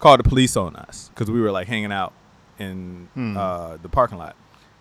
called 0.00 0.20
the 0.20 0.28
police 0.28 0.56
on 0.56 0.76
us 0.76 1.10
because 1.14 1.30
we 1.30 1.40
were 1.40 1.50
like 1.50 1.66
hanging 1.66 1.92
out 1.92 2.12
in 2.58 3.08
uh, 3.36 3.76
the 3.80 3.88
parking 3.88 4.18
lot, 4.18 4.34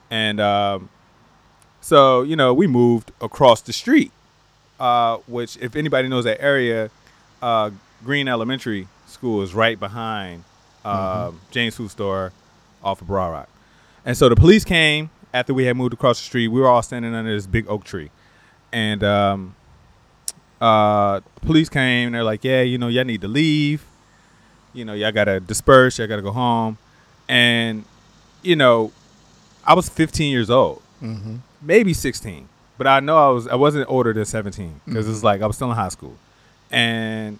and 0.10 0.40
um, 0.40 0.90
so 1.82 2.24
you 2.24 2.36
know 2.36 2.54
we 2.54 2.68
moved 2.68 3.12
across 3.22 3.62
the 3.62 3.74
street, 3.74 4.12
uh, 4.80 5.18
which 5.28 5.58
if 5.58 5.76
anybody 5.76 6.08
knows 6.08 6.24
that 6.24 6.42
area, 6.42 6.90
uh, 7.42 7.70
Greene 8.04 8.28
Elementary 8.28 8.88
School 9.06 9.42
is 9.42 9.54
right 9.54 9.80
behind 9.80 10.44
um, 10.84 11.40
James 11.52 11.76
Food 11.76 11.92
Store 11.92 12.32
off 12.84 13.02
of 13.02 13.08
Broad 13.08 13.32
Rock. 13.32 13.50
And 14.06 14.18
so 14.18 14.30
the 14.30 14.36
police 14.36 14.64
came 14.64 15.10
after 15.34 15.54
we 15.54 15.66
had 15.66 15.76
moved 15.76 15.94
across 15.94 16.20
the 16.20 16.26
street. 16.26 16.48
We 16.48 16.62
were 16.62 16.68
all 16.68 16.82
standing 16.82 17.14
under 17.14 17.34
this 17.34 17.48
big 17.48 17.68
oak 17.68 17.84
tree. 17.84 18.10
And 18.72 19.04
um, 19.04 19.56
uh, 20.62 21.22
police 21.42 21.70
came. 21.70 22.08
And 22.08 22.16
they're 22.16 22.24
like, 22.24 22.44
yeah, 22.44 22.62
you 22.62 22.78
know, 22.78 22.88
y'all 22.88 23.04
need 23.04 23.22
to 23.22 23.28
leave. 23.28 23.86
You 24.74 24.86
know, 24.86 24.94
y'all 24.94 25.12
got 25.12 25.26
to 25.26 25.40
disperse. 25.40 25.98
Y'all 25.98 26.08
got 26.08 26.18
to 26.18 26.22
go 26.22 26.32
home. 26.32 26.78
And, 27.28 27.84
you 28.44 28.56
know, 28.56 28.92
I 29.66 29.74
was 29.74 29.90
15 29.90 30.32
years 30.32 30.50
old, 30.50 30.82
maybe 31.62 31.94
16. 31.94 32.48
But 32.78 32.88
I 32.88 33.00
know 33.00 33.18
I 33.18 33.32
was 33.32 33.48
I 33.48 33.56
wasn't 33.56 33.90
older 33.90 34.14
than 34.14 34.24
17 34.24 34.82
because 34.86 35.10
it's 35.10 35.24
like 35.24 35.42
I 35.42 35.48
was 35.48 35.56
still 35.56 35.70
in 35.70 35.76
high 35.76 35.90
school. 35.90 36.16
And 36.70 37.40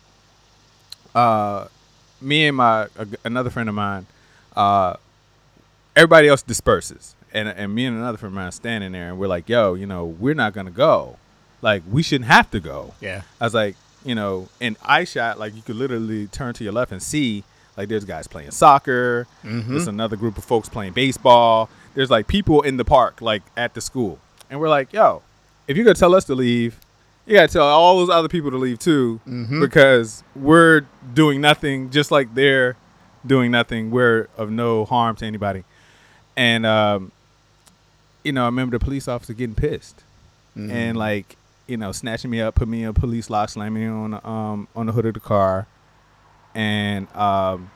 uh, 1.14 1.68
me 2.20 2.48
and 2.48 2.58
my 2.58 2.88
a, 2.98 3.08
another 3.24 3.50
friend 3.52 3.70
of 3.70 3.76
mine, 3.76 4.08
uh, 4.56 4.96
everybody 5.98 6.28
else 6.28 6.44
disperses, 6.44 7.16
and 7.34 7.50
and 7.50 7.74
me 7.74 7.86
and 7.86 7.98
another 7.98 8.18
friend 8.18 8.32
of 8.32 8.36
mine 8.36 8.48
are 8.48 8.52
standing 8.52 8.92
there, 8.92 9.10
and 9.10 9.18
we're 9.18 9.28
like, 9.28 9.50
"Yo, 9.50 9.74
you 9.74 9.88
know, 9.88 10.06
we're 10.06 10.36
not 10.36 10.54
gonna 10.54 10.72
go. 10.72 11.18
Like, 11.62 11.84
we 11.92 12.04
shouldn't 12.04 12.30
have 12.30 12.50
to 12.52 12.60
go." 12.60 12.94
Yeah. 13.02 13.24
I 13.42 13.46
was 13.46 13.54
like, 13.56 13.76
you 14.06 14.16
know, 14.16 14.48
in 14.60 14.78
eye 14.84 15.04
shot, 15.04 15.40
like 15.40 15.56
you 15.56 15.62
could 15.64 15.76
literally 15.76 16.28
turn 16.28 16.54
to 16.54 16.64
your 16.64 16.74
left 16.74 16.92
and 16.92 17.02
see, 17.02 17.44
like, 17.76 17.90
there's 17.90 18.06
guys 18.06 18.28
playing 18.28 18.52
soccer. 18.52 19.28
Mm-hmm. 19.44 19.72
There's 19.72 19.88
another 19.88 20.16
group 20.16 20.38
of 20.38 20.46
folks 20.46 20.70
playing 20.70 20.94
baseball. 20.94 21.70
There's 21.96 22.12
like 22.12 22.28
people 22.28 22.62
in 22.62 22.78
the 22.78 22.86
park, 22.86 23.22
like 23.22 23.42
at 23.58 23.74
the 23.74 23.82
school, 23.82 24.20
and 24.50 24.60
we're 24.60 24.70
like, 24.70 24.94
"Yo, 24.94 25.24
if 25.68 25.76
you're 25.76 25.86
gonna 25.86 25.96
tell 25.96 26.16
us 26.16 26.26
to 26.26 26.36
leave." 26.36 26.80
You 27.26 27.36
gotta 27.36 27.52
tell 27.52 27.66
all 27.66 27.98
those 27.98 28.10
other 28.10 28.30
people 28.30 28.52
to 28.52 28.58
leave 28.58 28.80
too, 28.80 29.20
mm-hmm. 29.28 29.60
because 29.60 30.24
we're 30.34 30.86
doing 31.14 31.42
nothing, 31.42 31.90
just 31.90 32.10
like 32.10 32.34
they're 32.34 32.78
doing 33.26 33.52
nothing. 33.52 33.92
We're 33.92 34.30
of 34.38 34.50
no 34.50 34.86
harm 34.86 35.18
to 35.18 35.26
anybody. 35.26 35.66
And 36.38 36.66
um, 36.66 37.12
you 38.24 38.32
know, 38.32 38.44
I 38.44 38.46
remember 38.46 38.78
the 38.78 38.86
police 38.86 39.08
officer 39.08 39.34
getting 39.34 39.56
pissed 39.56 40.04
and 40.72 40.98
like, 40.98 41.36
you 41.68 41.78
know, 41.78 41.92
snatching 41.92 42.32
me 42.32 42.42
up, 42.42 42.56
put 42.56 42.68
me 42.68 42.84
in 42.84 42.90
a 42.90 42.94
police 42.94 43.30
lock, 43.30 43.50
slamming 43.50 43.84
me 43.84 43.90
on 43.90 44.12
the, 44.12 44.28
um 44.28 44.68
on 44.76 44.86
the 44.86 44.92
hood 44.92 45.06
of 45.06 45.14
the 45.14 45.20
car, 45.20 45.68
and 46.56 47.08
um, 47.16 47.70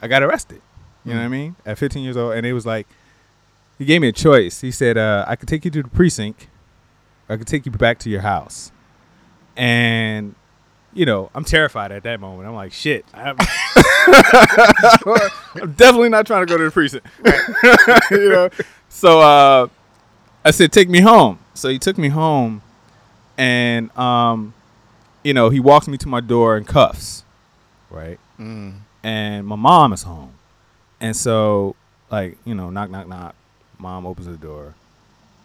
I 0.00 0.08
got 0.08 0.22
arrested. 0.22 0.60
You 1.04 1.14
know 1.14 1.20
what 1.20 1.26
I 1.26 1.28
mean? 1.28 1.56
At 1.64 1.78
15 1.78 2.04
years 2.04 2.16
old, 2.16 2.34
and 2.34 2.44
it 2.46 2.52
was 2.52 2.66
like, 2.66 2.86
he 3.78 3.84
gave 3.86 4.00
me 4.02 4.08
a 4.08 4.12
choice. 4.12 4.60
He 4.60 4.70
said, 4.70 4.98
uh, 4.98 5.24
I 5.26 5.36
could 5.36 5.48
take 5.48 5.64
you 5.64 5.70
to 5.70 5.82
the 5.82 5.88
precinct, 5.88 6.48
or 7.28 7.34
I 7.34 7.36
could 7.38 7.46
take 7.46 7.64
you 7.64 7.72
back 7.72 7.98
to 8.00 8.10
your 8.10 8.20
house, 8.20 8.70
and 9.56 10.34
you 10.92 11.06
know, 11.06 11.30
I'm 11.34 11.44
terrified 11.44 11.92
at 11.92 12.02
that 12.02 12.20
moment. 12.20 12.48
I'm 12.48 12.54
like, 12.54 12.72
shit. 12.72 13.04
I'm, 14.14 15.30
I'm 15.62 15.72
definitely 15.72 16.08
not 16.08 16.26
trying 16.26 16.46
to 16.46 16.50
go 16.50 16.58
to 16.58 16.64
the 16.64 16.70
precinct. 16.70 17.06
you 18.10 18.28
know. 18.30 18.50
So 18.88 19.20
uh, 19.20 19.68
I 20.44 20.50
said, 20.50 20.72
take 20.72 20.88
me 20.88 21.00
home. 21.00 21.38
So 21.54 21.68
he 21.68 21.78
took 21.78 21.98
me 21.98 22.08
home, 22.08 22.62
and 23.36 23.96
um, 23.98 24.54
you 25.24 25.34
know, 25.34 25.50
he 25.50 25.60
walks 25.60 25.88
me 25.88 25.96
to 25.98 26.08
my 26.08 26.20
door 26.20 26.56
in 26.56 26.64
cuffs, 26.64 27.24
right? 27.90 28.18
And 28.38 29.46
my 29.46 29.56
mom 29.56 29.92
is 29.92 30.02
home, 30.04 30.32
and 31.00 31.16
so 31.16 31.74
like 32.10 32.38
you 32.44 32.54
know, 32.54 32.70
knock, 32.70 32.90
knock, 32.90 33.08
knock. 33.08 33.34
Mom 33.78 34.06
opens 34.06 34.26
the 34.28 34.36
door, 34.36 34.74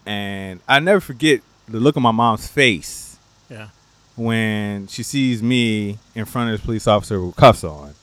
and 0.05 0.59
I 0.67 0.79
never 0.79 0.99
forget 0.99 1.41
the 1.67 1.79
look 1.79 1.95
on 1.97 2.03
my 2.03 2.11
mom's 2.11 2.47
face 2.47 3.17
Yeah. 3.49 3.69
when 4.15 4.87
she 4.87 5.01
sees 5.03 5.41
me 5.41 5.97
in 6.15 6.25
front 6.25 6.51
of 6.51 6.57
this 6.59 6.65
police 6.65 6.87
officer 6.87 7.23
with 7.23 7.35
cuffs 7.35 7.63
on. 7.63 7.93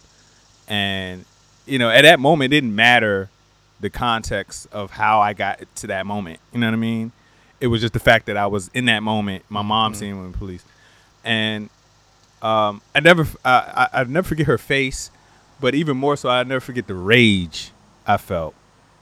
And, 0.71 1.25
you 1.67 1.79
know, 1.79 1.91
at 1.91 2.03
that 2.03 2.21
moment, 2.21 2.53
it 2.53 2.57
didn't 2.57 2.75
matter 2.75 3.29
the 3.81 3.91
context 3.91 4.69
of 4.73 4.93
how 4.93 5.21
I 5.21 5.33
got 5.33 5.63
to 5.77 5.89
that 5.89 6.07
moment. 6.07 6.41
You 6.53 6.61
know 6.61 6.69
what 6.69 6.75
I 6.75 6.79
mean? 6.79 7.13
It 7.61 7.67
was 7.67 7.81
just 7.81 7.93
the 7.93 8.01
fact 8.01 8.27
that 8.27 8.37
I 8.37 8.47
was 8.47 8.71
in 8.73 8.87
that 8.87 9.03
moment, 9.03 9.45
my 9.49 9.63
mom 9.63 9.95
seeing 9.95 10.15
me 10.17 10.23
with 10.23 10.33
the 10.33 10.39
police. 10.39 10.65
And 11.25 11.69
um, 12.41 12.81
I 12.95 13.01
never, 13.01 13.27
I, 13.45 13.89
I, 13.93 14.01
I 14.01 14.05
never 14.05 14.27
forget 14.27 14.47
her 14.47 14.59
face, 14.59 15.11
but 15.61 15.75
even 15.75 15.97
more 15.97 16.17
so, 16.17 16.29
I 16.29 16.43
never 16.45 16.61
forget 16.61 16.87
the 16.87 16.95
rage 16.95 17.73
I 18.07 18.17
felt 18.17 18.55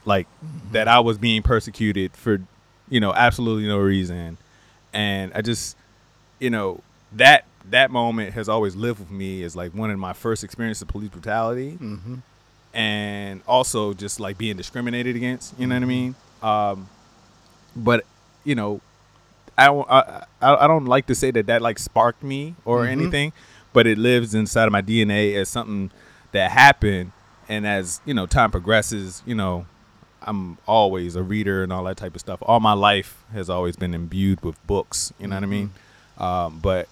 like 0.04 0.26
that 0.72 0.88
I 0.88 1.00
was 1.00 1.18
being 1.18 1.42
persecuted 1.42 2.12
for, 2.16 2.40
you 2.88 2.98
know, 2.98 3.12
absolutely 3.12 3.68
no 3.68 3.78
reason. 3.78 4.38
And 4.92 5.32
I 5.34 5.42
just, 5.42 5.76
you 6.40 6.50
know, 6.50 6.80
that 7.12 7.44
that 7.70 7.90
moment 7.90 8.34
has 8.34 8.48
always 8.48 8.74
lived 8.76 9.00
with 9.00 9.10
me 9.10 9.42
as 9.42 9.54
like 9.56 9.72
one 9.74 9.90
of 9.90 9.98
my 9.98 10.12
first 10.12 10.44
experiences 10.44 10.82
of 10.82 10.88
police 10.88 11.10
brutality, 11.10 11.76
and 12.74 13.42
also 13.46 13.94
just 13.94 14.20
like 14.20 14.38
being 14.38 14.56
discriminated 14.56 15.16
against. 15.16 15.58
You 15.58 15.66
know 15.66 15.74
what 15.76 15.82
I 15.82 15.86
mean? 15.86 16.14
Um, 16.42 16.88
but 17.76 18.04
you 18.44 18.54
know, 18.54 18.80
I 19.56 19.66
don't 19.66 19.86
I, 19.90 20.24
I 20.40 20.64
I 20.64 20.66
don't 20.66 20.86
like 20.86 21.06
to 21.06 21.14
say 21.14 21.30
that 21.32 21.46
that 21.46 21.62
like 21.62 21.78
sparked 21.78 22.22
me 22.22 22.54
or 22.64 22.84
anything, 22.86 23.32
but 23.72 23.86
it 23.86 23.98
lives 23.98 24.34
inside 24.34 24.66
of 24.66 24.72
my 24.72 24.82
DNA 24.82 25.34
as 25.36 25.48
something 25.48 25.90
that 26.32 26.50
happened, 26.50 27.12
and 27.48 27.66
as 27.66 28.00
you 28.04 28.14
know, 28.14 28.26
time 28.26 28.50
progresses, 28.50 29.22
you 29.26 29.34
know. 29.34 29.66
I'm 30.20 30.58
always 30.66 31.14
a 31.16 31.22
reader 31.22 31.62
and 31.62 31.72
all 31.72 31.84
that 31.84 31.96
type 31.96 32.14
of 32.14 32.20
stuff. 32.20 32.40
All 32.42 32.58
my 32.60 32.72
life 32.74 33.24
has 33.32 33.48
always 33.48 33.76
been 33.76 33.94
imbued 33.94 34.42
with 34.42 34.58
books. 34.66 35.12
You 35.18 35.28
know 35.28 35.36
what 35.36 35.44
I 35.44 35.46
mean? 35.46 35.70
Um, 36.18 36.58
but 36.60 36.88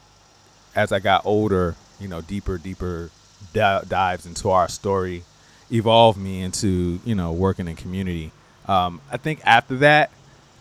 as 0.76 0.92
I 0.92 1.00
got 1.00 1.26
older, 1.26 1.74
you 1.98 2.06
know, 2.06 2.20
deeper, 2.20 2.58
deeper 2.58 3.10
di- 3.52 3.82
dives 3.88 4.26
into 4.26 4.50
our 4.50 4.68
story 4.68 5.24
evolved 5.72 6.16
me 6.18 6.42
into, 6.42 7.00
you 7.04 7.14
know, 7.14 7.32
working 7.32 7.66
in 7.66 7.74
community. 7.74 8.30
Um, 8.68 9.00
I 9.10 9.16
think 9.16 9.40
after 9.44 9.76
that, 9.78 10.10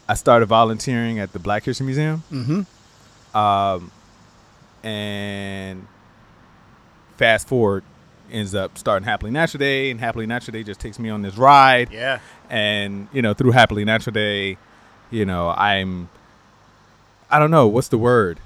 I 0.09 0.15
started 0.15 0.47
volunteering 0.47 1.19
at 1.19 1.31
the 1.33 1.37
Black 1.39 1.63
History 1.63 1.85
Museum. 1.85 2.23
Mm-hmm. 2.31 3.37
Um, 3.37 3.91
and 4.83 5.85
fast 7.17 7.47
forward, 7.47 7.83
ends 8.31 8.55
up 8.55 8.77
starting 8.77 9.05
Happily 9.05 9.31
Natural 9.31 9.59
Day, 9.59 9.91
and 9.91 9.99
Happily 9.99 10.25
Natural 10.25 10.53
Day 10.53 10.63
just 10.63 10.79
takes 10.79 10.97
me 10.99 11.09
on 11.09 11.21
this 11.21 11.37
ride 11.37 11.91
Yeah. 11.91 12.19
and 12.49 13.07
you 13.13 13.21
know 13.21 13.33
through 13.33 13.51
happily 13.51 13.85
natural 13.85 14.13
day 14.13 14.57
you 15.11 15.23
know 15.25 15.49
i'm 15.49 16.09
i 17.29 17.37
don't 17.39 17.51
know 17.51 17.67
what's 17.67 17.89
the 17.89 17.97
word 17.97 18.39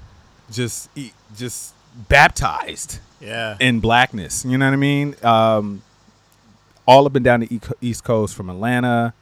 just 0.50 0.88
e- 0.96 1.12
just 1.36 1.74
baptized 2.08 2.98
Yeah. 3.20 3.56
in 3.60 3.80
blackness 3.80 4.44
you 4.44 4.56
know 4.58 4.66
what 4.66 4.72
i 4.72 4.76
mean 4.76 5.14
um 5.22 5.82
all 6.86 7.06
up 7.06 7.14
and 7.14 7.24
down 7.24 7.40
the 7.40 7.60
east 7.80 8.04
coast 8.04 8.34
from 8.34 8.48
atlanta 8.50 9.12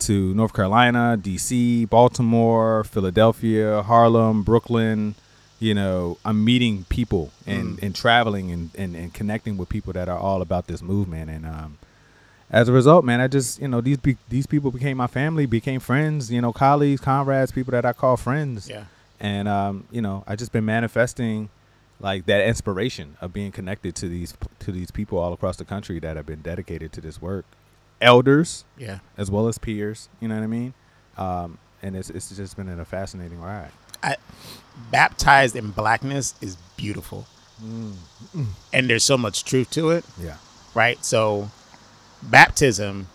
to 0.00 0.34
north 0.34 0.52
carolina 0.52 1.18
dc 1.20 1.88
baltimore 1.88 2.84
philadelphia 2.84 3.82
harlem 3.82 4.42
brooklyn 4.42 5.14
you 5.58 5.74
know 5.74 6.18
i'm 6.24 6.44
meeting 6.44 6.84
people 6.88 7.30
and 7.46 7.78
and 7.82 7.94
traveling 7.94 8.50
and, 8.50 8.70
and 8.76 8.94
and 8.94 9.14
connecting 9.14 9.56
with 9.56 9.68
people 9.68 9.92
that 9.92 10.08
are 10.08 10.18
all 10.18 10.42
about 10.42 10.66
this 10.66 10.82
movement 10.82 11.30
and 11.30 11.44
um 11.46 11.78
as 12.48 12.68
a 12.68 12.72
result, 12.72 13.04
man, 13.04 13.20
I 13.20 13.26
just 13.26 13.60
you 13.60 13.66
know 13.66 13.80
these 13.80 13.96
be- 13.96 14.18
these 14.28 14.46
people 14.46 14.70
became 14.70 14.96
my 14.98 15.08
family, 15.08 15.46
became 15.46 15.80
friends, 15.80 16.30
you 16.30 16.40
know, 16.40 16.52
colleagues, 16.52 17.00
comrades, 17.00 17.50
people 17.50 17.72
that 17.72 17.84
I 17.84 17.92
call 17.92 18.16
friends. 18.16 18.68
Yeah. 18.70 18.84
And 19.20 19.48
um, 19.48 19.84
you 19.90 20.02
know, 20.02 20.24
I 20.26 20.36
just 20.36 20.52
been 20.52 20.64
manifesting 20.64 21.48
like 22.00 22.26
that 22.26 22.46
inspiration 22.46 23.16
of 23.22 23.32
being 23.32 23.50
connected 23.52 23.94
to 23.96 24.08
these 24.08 24.34
to 24.60 24.72
these 24.72 24.90
people 24.90 25.18
all 25.18 25.32
across 25.32 25.56
the 25.56 25.64
country 25.64 25.98
that 26.00 26.16
have 26.16 26.26
been 26.26 26.42
dedicated 26.42 26.92
to 26.92 27.00
this 27.00 27.20
work, 27.22 27.44
elders 28.00 28.64
Yeah. 28.76 28.98
as 29.16 29.30
well 29.30 29.48
as 29.48 29.56
peers. 29.58 30.08
You 30.20 30.28
know 30.28 30.34
what 30.34 30.44
I 30.44 30.48
mean? 30.48 30.74
Um, 31.16 31.58
and 31.82 31.96
it's 31.96 32.10
it's 32.10 32.34
just 32.36 32.56
been 32.56 32.68
a 32.68 32.84
fascinating 32.84 33.40
ride. 33.40 33.70
I, 34.02 34.16
baptized 34.90 35.56
in 35.56 35.70
blackness 35.70 36.34
is 36.42 36.56
beautiful, 36.76 37.26
and 38.72 38.90
there's 38.90 39.04
so 39.04 39.16
much 39.16 39.44
truth 39.44 39.70
to 39.70 39.90
it. 39.90 40.04
Yeah, 40.20 40.36
right? 40.74 41.02
So, 41.04 41.50
baptism 42.22 43.08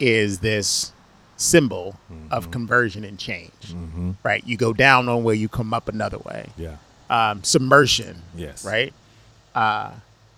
is 0.00 0.38
this 0.40 0.92
symbol 1.36 1.96
of 2.30 2.44
mm-hmm. 2.44 2.52
conversion 2.52 3.04
and 3.04 3.18
change, 3.18 3.50
mm-hmm. 3.66 4.12
right? 4.22 4.42
You 4.46 4.56
go 4.56 4.72
down 4.72 5.06
one 5.06 5.24
way, 5.24 5.34
you 5.34 5.48
come 5.48 5.74
up 5.74 5.88
another 5.88 6.18
way. 6.18 6.50
yeah, 6.56 6.76
Um, 7.10 7.42
submersion, 7.42 8.22
Yes. 8.34 8.64
right? 8.64 8.92
Uh, 9.54 9.92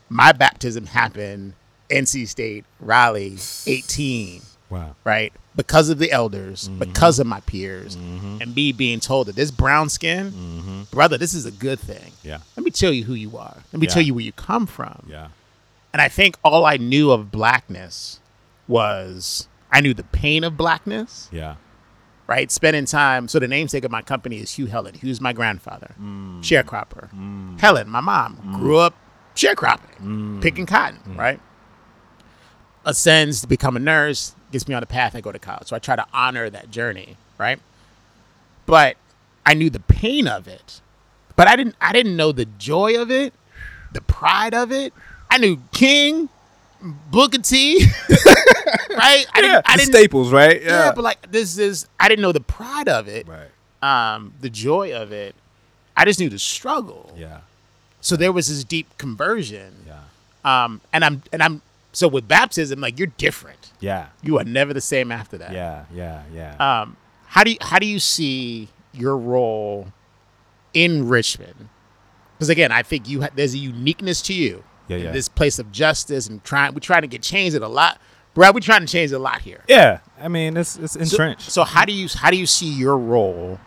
my 0.08 0.32
baptism 0.32 0.86
happened 0.86 1.54
NC 1.90 2.26
State, 2.28 2.64
Raleigh, 2.80 3.36
18, 3.66 4.40
wow, 4.70 4.96
right? 5.04 5.32
Because 5.56 5.88
of 5.90 5.98
the 5.98 6.10
elders, 6.10 6.68
mm-hmm. 6.68 6.78
because 6.78 7.18
of 7.18 7.26
my 7.26 7.40
peers, 7.40 7.94
and 7.94 8.54
me 8.54 8.72
being 8.72 8.98
told 9.00 9.26
that 9.28 9.36
this 9.36 9.50
brown 9.50 9.88
skin, 9.88 10.86
brother, 10.90 11.16
this 11.18 11.34
is 11.34 11.46
a 11.46 11.50
good 11.52 11.78
thing. 11.78 12.12
yeah, 12.22 12.38
Let 12.56 12.64
me 12.64 12.70
tell 12.70 12.92
you 12.92 13.04
who 13.04 13.14
you 13.14 13.36
are. 13.36 13.56
Let 13.72 13.80
me 13.80 13.86
Yeah. 13.86 13.92
tell 13.92 14.02
you 14.02 14.14
where 14.14 14.24
you 14.24 14.32
come 14.32 14.66
from. 14.66 15.06
yeah, 15.08 15.28
And 15.92 16.00
I 16.02 16.08
think 16.08 16.36
all 16.42 16.64
I 16.64 16.76
knew 16.78 17.10
of 17.12 17.30
blackness 17.30 18.18
was 18.66 19.46
I 19.74 19.80
knew 19.80 19.92
the 19.92 20.04
pain 20.04 20.44
of 20.44 20.56
blackness, 20.56 21.28
yeah, 21.32 21.56
right? 22.28 22.50
Spending 22.50 22.84
time. 22.84 23.26
So 23.26 23.40
the 23.40 23.48
namesake 23.48 23.82
of 23.84 23.90
my 23.90 24.02
company 24.02 24.38
is 24.38 24.52
Hugh 24.52 24.66
Helen. 24.66 24.94
Hugh's 24.94 25.20
my 25.20 25.32
grandfather, 25.32 25.96
mm. 26.00 26.40
sharecropper. 26.42 27.12
Mm. 27.12 27.58
Helen, 27.60 27.90
my 27.90 28.00
mom, 28.00 28.36
mm. 28.36 28.54
grew 28.54 28.78
up 28.78 28.94
sharecropping, 29.34 30.40
picking 30.40 30.64
cotton, 30.64 31.16
right? 31.16 31.40
Ascends 32.84 33.40
to 33.40 33.48
become 33.48 33.76
a 33.76 33.80
nurse, 33.80 34.36
gets 34.52 34.68
me 34.68 34.76
on 34.76 34.80
the 34.80 34.86
path 34.86 35.16
I 35.16 35.20
go 35.20 35.32
to 35.32 35.40
college. 35.40 35.66
So 35.66 35.74
I 35.74 35.80
try 35.80 35.96
to 35.96 36.06
honor 36.14 36.48
that 36.48 36.70
journey, 36.70 37.16
right? 37.36 37.58
But 38.66 38.96
I 39.44 39.54
knew 39.54 39.70
the 39.70 39.80
pain 39.80 40.28
of 40.28 40.46
it, 40.46 40.82
but 41.34 41.48
I 41.48 41.56
didn't. 41.56 41.74
I 41.80 41.92
didn't 41.92 42.16
know 42.16 42.30
the 42.30 42.44
joy 42.44 42.96
of 43.00 43.10
it, 43.10 43.34
the 43.92 44.00
pride 44.00 44.54
of 44.54 44.70
it. 44.70 44.92
I 45.32 45.38
knew 45.38 45.60
King, 45.72 46.28
Booker 47.10 47.38
T, 47.38 47.86
right? 48.90 49.26
I 49.32 49.40
didn't. 49.40 49.62
I 49.68 49.76
didn't. 49.76 49.92
staples, 49.92 50.32
right? 50.32 50.62
yeah, 50.62 50.92
but 50.94 51.02
like 51.02 51.30
this 51.30 51.58
is. 51.58 51.86
I 51.98 52.08
didn't 52.08 52.22
know 52.22 52.32
the 52.32 52.40
pride 52.40 52.88
of 52.88 53.08
it, 53.08 53.26
right, 53.26 53.48
um, 53.82 54.34
the 54.40 54.50
joy 54.50 54.94
of 54.94 55.12
it. 55.12 55.34
I 55.96 56.04
just 56.04 56.18
knew 56.20 56.28
the 56.28 56.38
struggle. 56.38 57.14
yeah, 57.16 57.40
So 58.00 58.16
there 58.16 58.32
was 58.32 58.48
this 58.48 58.64
deep 58.64 58.86
conversion. 58.98 59.74
yeah, 59.86 60.00
Um, 60.64 60.80
and 60.92 61.04
I'm 61.04 61.22
and 61.32 61.42
I'm 61.42 61.62
so 61.92 62.08
with 62.08 62.26
baptism, 62.28 62.80
like 62.80 62.98
you're 62.98 63.12
different. 63.16 63.70
yeah, 63.80 64.08
You 64.22 64.38
are 64.38 64.44
never 64.44 64.74
the 64.74 64.80
same 64.80 65.10
after 65.12 65.38
that. 65.38 65.52
yeah, 65.52 65.84
yeah, 65.94 66.22
yeah. 66.34 66.56
Um, 66.82 66.96
how 67.28 67.44
do 67.44 67.52
you 67.52 67.56
how 67.60 67.78
do 67.78 67.86
you 67.86 67.98
see 68.00 68.68
your 68.92 69.16
role 69.16 69.88
in 70.74 71.08
Richmond? 71.08 71.68
Because 72.36 72.48
again, 72.48 72.72
I 72.72 72.82
think 72.82 73.08
you 73.08 73.22
ha- 73.22 73.30
there's 73.34 73.54
a 73.54 73.58
uniqueness 73.58 74.20
to 74.22 74.34
you. 74.34 74.64
Yeah, 74.88 74.96
yeah. 74.98 75.10
This 75.12 75.28
place 75.28 75.58
of 75.58 75.72
justice 75.72 76.28
and 76.28 76.42
trying 76.44 76.74
we're 76.74 76.80
trying 76.80 77.02
to 77.02 77.08
get 77.08 77.22
changed 77.22 77.56
it 77.56 77.62
a 77.62 77.68
lot, 77.68 78.00
bro. 78.34 78.52
We're 78.52 78.60
trying 78.60 78.82
to 78.82 78.86
change 78.86 79.12
a 79.12 79.18
lot 79.18 79.40
here. 79.40 79.62
yeah, 79.68 80.00
I 80.20 80.28
mean, 80.28 80.56
it's 80.56 80.76
it's 80.76 80.96
entrenched. 80.96 81.50
so 81.50 81.64
how 81.64 81.84
do 81.84 81.92
you 81.92 82.08
how 82.14 82.30
do 82.30 82.36
you 82.36 82.46
see 82.46 82.68
your 82.68 82.98
role 82.98 83.58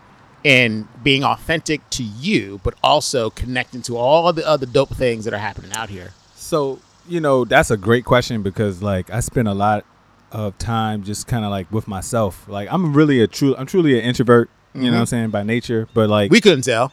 in 0.43 0.88
being 1.03 1.24
authentic 1.24 1.88
to 1.91 2.03
you, 2.03 2.62
but 2.63 2.75
also 2.83 3.29
connecting 3.29 3.81
to 3.83 3.97
all 3.97 4.31
the 4.31 4.47
other 4.47 4.65
dope 4.65 4.89
things 4.89 5.25
that 5.25 5.33
are 5.33 5.39
happening 5.39 5.71
out 5.74 5.89
here? 5.89 6.13
So, 6.36 6.79
you 7.07 7.19
know, 7.19 7.45
that's 7.45 7.71
a 7.71 7.77
great 7.77 8.05
question 8.05 8.43
because 8.43 8.81
like 8.81 9.09
I 9.09 9.19
spend 9.19 9.47
a 9.47 9.53
lot 9.53 9.86
of 10.31 10.57
time 10.57 11.03
just 11.03 11.27
kind 11.27 11.45
of 11.45 11.51
like 11.51 11.71
with 11.71 11.88
myself. 11.88 12.47
Like 12.47 12.71
I'm 12.71 12.93
really 12.93 13.21
a 13.21 13.27
true 13.27 13.55
I'm 13.57 13.65
truly 13.65 13.97
an 13.97 14.05
introvert, 14.05 14.50
you 14.74 14.81
know 14.81 14.86
what 14.86 14.91
mm-hmm. 14.91 15.00
I'm 15.00 15.05
saying, 15.05 15.29
by 15.31 15.43
nature, 15.43 15.88
but 15.93 16.09
like 16.09 16.31
We 16.31 16.41
couldn't 16.41 16.63
tell. 16.63 16.91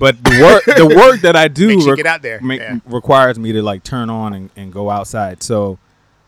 But 0.00 0.22
the 0.24 0.40
work 0.42 0.76
the 0.76 0.86
work 0.96 1.20
that 1.20 1.36
I 1.36 1.46
do 1.46 1.70
you 1.78 1.94
get 1.96 2.06
out 2.06 2.22
there. 2.22 2.40
make- 2.40 2.60
Yeah. 2.60 2.78
requires 2.86 3.38
me 3.38 3.52
to 3.52 3.62
like 3.62 3.84
turn 3.84 4.10
on 4.10 4.32
and, 4.34 4.50
and 4.56 4.72
go 4.72 4.90
outside. 4.90 5.42
So, 5.44 5.78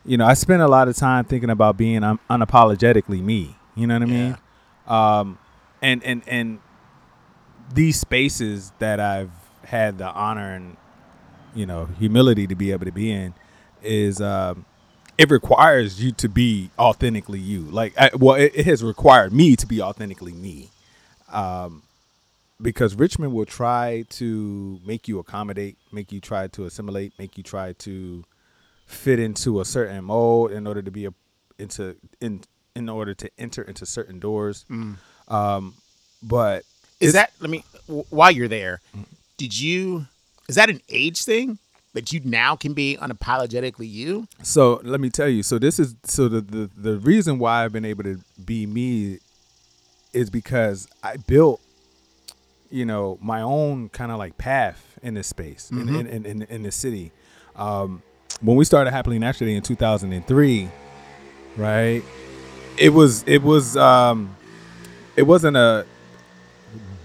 you 0.05 0.17
know, 0.17 0.27
I 0.27 0.35
spend 0.35 0.63
a 0.63 0.69
lot 0.69 0.87
of 0.89 0.97
time 0.97 1.25
thinking 1.25 1.51
about 1.51 1.77
being 1.77 2.05
un- 2.05 2.21
unapologetically 2.31 3.21
me. 3.23 3.57
You 3.75 3.87
know 3.89 3.95
what 3.95 4.03
I 4.03 4.07
mean? 4.07 4.37
Um, 4.87 5.39
and 5.81 6.05
and 6.05 6.23
and 6.29 6.59
these 7.75 7.99
spaces 7.99 8.73
that 8.79 9.01
I've 9.01 9.31
had 9.65 9.99
the 9.99 10.09
honor 10.13 10.55
and 10.55 10.77
you 11.55 11.67
know 11.67 11.87
humility 11.99 12.47
to 12.47 12.55
be 12.55 12.73
able 12.73 12.85
to 12.85 12.93
be 12.93 13.11
in 13.11 13.35
is 13.83 14.21
um, 14.21 14.65
it 15.19 15.31
requires 15.31 16.03
you 16.03 16.13
to 16.13 16.29
be 16.29 16.71
authentically 16.79 17.39
you. 17.41 17.61
Like, 17.63 17.95
I, 17.99 18.11
well, 18.17 18.37
it, 18.37 18.53
it 18.55 18.67
has 18.67 18.83
required 18.85 19.33
me 19.33 19.57
to 19.57 19.67
be 19.67 19.81
authentically 19.83 20.33
me. 20.33 20.71
Um, 21.31 21.83
because 22.63 22.95
Richmond 22.95 23.33
will 23.33 23.45
try 23.45 24.05
to 24.11 24.81
make 24.85 25.09
you 25.09 25.19
accommodate, 25.19 25.77
make 25.93 26.13
you 26.13 26.21
try 26.21 26.47
to 26.49 26.65
assimilate, 26.65 27.13
make 27.19 27.37
you 27.37 27.43
try 27.43 27.73
to 27.75 28.25
fit 28.87 29.19
into 29.19 29.61
a 29.61 29.65
certain 29.65 30.05
mold 30.05 30.53
in 30.53 30.67
order 30.67 30.83
to 30.83 30.91
be 30.91 31.07
a 31.07 31.15
into 31.59 31.97
in 32.21 32.43
in 32.75 32.89
order 32.89 33.15
to 33.15 33.31
enter 33.39 33.63
into 33.63 33.85
certain 33.85 34.19
doors. 34.19 34.65
Um, 35.29 35.75
but 36.23 36.65
Is 37.01 37.13
that 37.15 37.33
let 37.41 37.51
me 37.51 37.65
while 37.87 38.31
you're 38.31 38.49
there, 38.49 38.81
did 39.37 39.59
you 39.59 40.07
is 40.49 40.57
that 40.57 40.71
an 40.71 40.81
age 40.89 41.25
thing 41.25 41.59
that 41.95 42.13
you 42.13 42.21
now 42.25 42.57
can 42.57 42.73
be 42.75 42.97
unapologetically 43.01 43.91
you? 43.91 44.27
So 44.43 44.81
let 44.83 45.01
me 45.01 45.11
tell 45.11 45.29
you. 45.29 45.43
So 45.43 45.59
this 45.59 45.79
is 45.79 45.95
so 46.05 46.29
the 46.29 46.41
the, 46.41 46.71
the 46.77 46.99
reason 46.99 47.39
why 47.39 47.65
I've 47.65 47.73
been 47.73 47.85
able 47.85 48.05
to 48.05 48.21
be 48.45 48.67
me 48.67 49.19
is 50.13 50.29
because 50.31 50.89
I 51.03 51.17
built, 51.17 51.61
you 52.73 52.85
know, 52.87 53.19
my 53.21 53.41
own 53.43 53.89
kind 53.91 54.11
of 54.11 54.19
like 54.19 54.39
path 54.39 54.99
in 55.03 55.15
this 55.15 55.27
space 55.29 55.71
in, 55.71 55.89
in, 55.95 56.07
in, 56.07 56.27
in 56.27 56.43
in 56.43 56.63
the 56.63 56.73
city. 56.73 57.13
Um, 57.55 58.03
when 58.41 58.57
we 58.57 58.65
started 58.65 58.91
happily 58.93 59.19
naturally 59.19 59.55
in 59.55 59.63
2003, 59.63 60.69
right? 61.57 62.03
It 62.79 62.89
was 62.91 63.23
it 63.27 63.43
was 63.43 63.77
um, 63.77 64.35
it 65.17 65.23
wasn't 65.25 65.57
a 65.57 65.87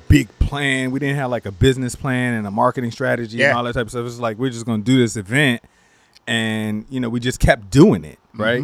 big 0.08 0.30
plan. 0.40 0.92
We 0.92 1.00
didn't 1.00 1.18
have 1.18 1.30
like 1.30 1.46
a 1.46 1.52
business 1.52 1.96
plan 1.96 2.34
and 2.36 2.48
a 2.48 2.52
marketing 2.52 2.92
strategy 2.92 3.38
Yeah. 3.38 3.50
and 3.50 3.58
all 3.58 3.64
that 3.66 3.74
type 3.74 3.84
of 3.88 3.90
stuff. 3.90 4.00
It 4.00 4.04
was 4.04 4.20
like 4.20 4.38
we're 4.38 4.50
just 4.50 4.66
gonna 4.66 4.84
do 4.84 4.98
this 4.98 5.18
event, 5.18 5.62
and 6.26 6.86
you 6.90 7.00
know 7.00 7.10
we 7.10 7.20
just 7.20 7.40
kept 7.40 7.70
doing 7.70 8.06
it, 8.06 8.20
right? 8.34 8.64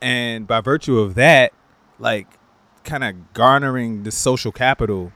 And 0.00 0.46
by 0.46 0.60
virtue 0.60 0.98
of 1.00 1.14
that, 1.16 1.52
like 1.98 2.28
kind 2.84 3.02
of 3.02 3.32
garnering 3.32 4.04
the 4.04 4.12
social 4.12 4.52
capital, 4.52 5.12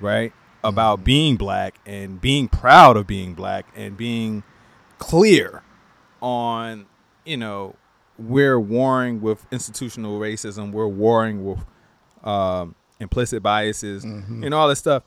right? 0.00 0.32
About 0.68 1.02
being 1.02 1.36
black 1.36 1.78
and 1.86 2.20
being 2.20 2.46
proud 2.46 2.96
of 2.98 3.06
being 3.06 3.32
black 3.32 3.64
and 3.74 3.96
being 3.96 4.42
clear 4.98 5.62
on, 6.20 6.84
you 7.24 7.38
know, 7.38 7.74
we're 8.18 8.60
warring 8.60 9.22
with 9.22 9.46
institutional 9.50 10.18
racism, 10.20 10.72
we're 10.72 10.86
warring 10.86 11.44
with 11.44 11.64
um, 12.22 12.74
implicit 13.00 13.42
biases, 13.42 14.04
and 14.44 14.52
all 14.52 14.68
this 14.68 14.78
stuff. 14.78 15.04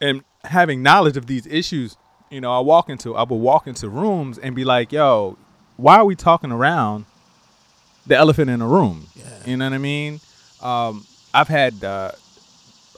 And 0.00 0.22
having 0.44 0.82
knowledge 0.82 1.16
of 1.16 1.26
these 1.26 1.46
issues, 1.46 1.96
you 2.30 2.40
know, 2.40 2.52
I 2.52 2.60
walk 2.60 2.88
into, 2.88 3.16
I 3.16 3.24
will 3.24 3.40
walk 3.40 3.66
into 3.66 3.88
rooms 3.88 4.38
and 4.38 4.54
be 4.54 4.64
like, 4.64 4.92
"Yo, 4.92 5.36
why 5.76 5.96
are 5.96 6.04
we 6.04 6.14
talking 6.14 6.52
around 6.52 7.06
the 8.06 8.16
elephant 8.16 8.50
in 8.50 8.60
the 8.60 8.66
room?" 8.66 9.08
You 9.46 9.56
know 9.56 9.64
what 9.66 9.74
I 9.74 9.78
mean? 9.78 10.20
Um, 10.62 11.06
I've 11.34 11.48
had, 11.48 11.82
uh, 11.82 12.12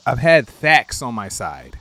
I've 0.05 0.19
had 0.19 0.47
facts 0.47 1.01
on 1.01 1.13
my 1.15 1.27
side 1.27 1.77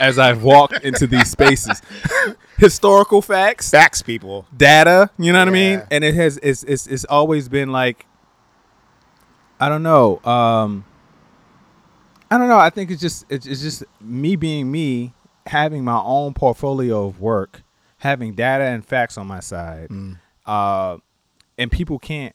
as 0.00 0.18
I've 0.18 0.42
walked 0.42 0.82
into 0.84 1.06
these 1.06 1.30
spaces, 1.30 1.82
historical 2.58 3.20
facts, 3.20 3.70
Facts, 3.70 4.00
people. 4.02 4.46
data. 4.56 5.10
You 5.18 5.32
know 5.32 5.40
what 5.40 5.48
I 5.48 5.50
mean? 5.52 5.82
And 5.90 6.04
it 6.04 6.14
has 6.14 6.38
it's 6.42 6.62
it's 6.64 6.86
it's 6.86 7.04
always 7.04 7.48
been 7.48 7.70
like 7.70 8.06
I 9.60 9.68
don't 9.68 9.82
know. 9.82 10.20
Um 10.24 10.84
I 12.30 12.38
don't 12.38 12.48
know. 12.48 12.58
I 12.58 12.70
think 12.70 12.90
it's 12.90 13.00
just 13.00 13.24
it's, 13.28 13.46
it's 13.46 13.60
just 13.62 13.84
me 14.00 14.36
being 14.36 14.70
me, 14.70 15.14
having 15.46 15.84
my 15.84 16.00
own 16.02 16.34
portfolio 16.34 17.06
of 17.06 17.20
work, 17.20 17.62
having 17.98 18.34
data 18.34 18.64
and 18.64 18.84
facts 18.84 19.16
on 19.18 19.26
my 19.26 19.40
side. 19.40 19.90
Uh 20.46 20.98
and 21.58 21.70
people 21.70 21.98
can't 21.98 22.34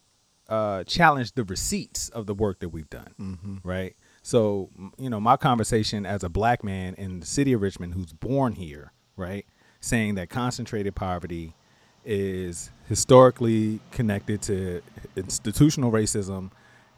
uh 0.50 0.84
challenge 0.84 1.32
the 1.34 1.44
receipts 1.46 2.10
of 2.10 2.26
the 2.28 2.34
work 2.34 2.60
that 2.60 2.70
we've 2.70 2.90
done. 2.90 3.62
Right? 3.64 3.96
So, 4.24 4.70
you 4.98 5.10
know, 5.10 5.20
my 5.20 5.38
conversation 5.38 6.06
as 6.06 6.24
a 6.24 6.30
black 6.30 6.64
man 6.64 6.96
in 6.96 7.20
the 7.20 7.26
city 7.26 7.54
of 7.54 7.62
Richmond 7.62 7.94
who's 7.94 8.14
born 8.14 8.54
here, 8.54 8.94
right? 9.18 9.46
Saying 9.82 10.16
that 10.16 10.30
concentrated 10.30 10.96
poverty 10.96 11.54
is 12.06 12.72
historically 12.88 13.82
connected 13.92 14.42
to 14.44 14.82
institutional 15.16 15.92
racism 15.92 16.52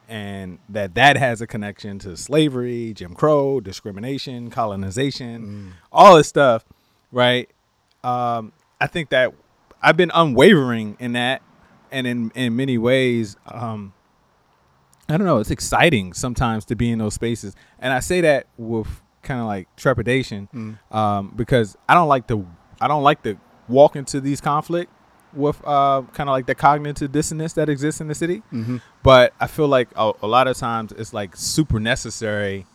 and 0.07 0.59
that 0.69 0.93
that 0.95 1.17
has 1.17 1.41
a 1.41 1.47
connection 1.47 1.97
to 1.99 2.15
slavery, 2.15 2.93
Jim 2.93 3.15
Crow, 3.15 3.59
discrimination, 3.59 4.51
colonization, 4.51 5.73
all 5.91 6.15
this 6.17 6.27
stuff, 6.27 6.63
right? 7.11 7.49
Um, 8.03 8.53
I 8.79 8.85
think 8.85 9.09
that 9.09 9.33
I've 9.81 9.97
been 9.97 10.11
unwavering 10.13 10.95
in 10.99 11.13
that, 11.13 11.41
and 11.91 12.05
in 12.05 12.31
in 12.35 12.55
many 12.55 12.77
ways, 12.77 13.35
um, 13.47 13.93
I 15.07 15.17
don't 15.17 15.25
know. 15.27 15.37
It's 15.37 15.51
exciting 15.51 16.13
sometimes 16.13 16.65
to 16.65 16.75
be 16.75 16.91
in 16.91 16.99
those 16.99 17.13
spaces, 17.13 17.55
and 17.79 17.93
I 17.93 17.99
say 17.99 18.21
that 18.21 18.47
with 18.57 18.87
kind 19.21 19.39
of 19.39 19.45
like 19.47 19.67
trepidation, 19.75 20.49
um, 20.91 21.33
because 21.35 21.77
I 21.87 21.93
don't 21.93 22.07
like 22.07 22.27
to. 22.27 22.47
I 22.81 22.87
don't 22.87 23.03
like 23.03 23.21
to 23.23 23.37
walk 23.67 23.95
into 23.95 24.19
these 24.19 24.41
conflict 24.41 24.91
with 25.33 25.59
uh, 25.65 26.01
kind 26.13 26.29
of 26.29 26.33
like 26.33 26.45
the 26.45 26.55
cognitive 26.55 27.11
dissonance 27.11 27.53
that 27.53 27.69
exists 27.69 28.01
in 28.01 28.07
the 28.07 28.15
city. 28.15 28.41
But 29.03 29.33
I 29.39 29.47
feel 29.47 29.67
like 29.67 29.89
a, 29.95 30.11
a 30.21 30.27
lot 30.27 30.47
of 30.47 30.57
times 30.57 30.91
it's 30.91 31.13
like 31.13 31.35
super 31.35 31.79
necessary 31.79 32.65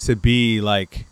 to 0.00 0.16
be 0.16 0.60
like 0.60 1.06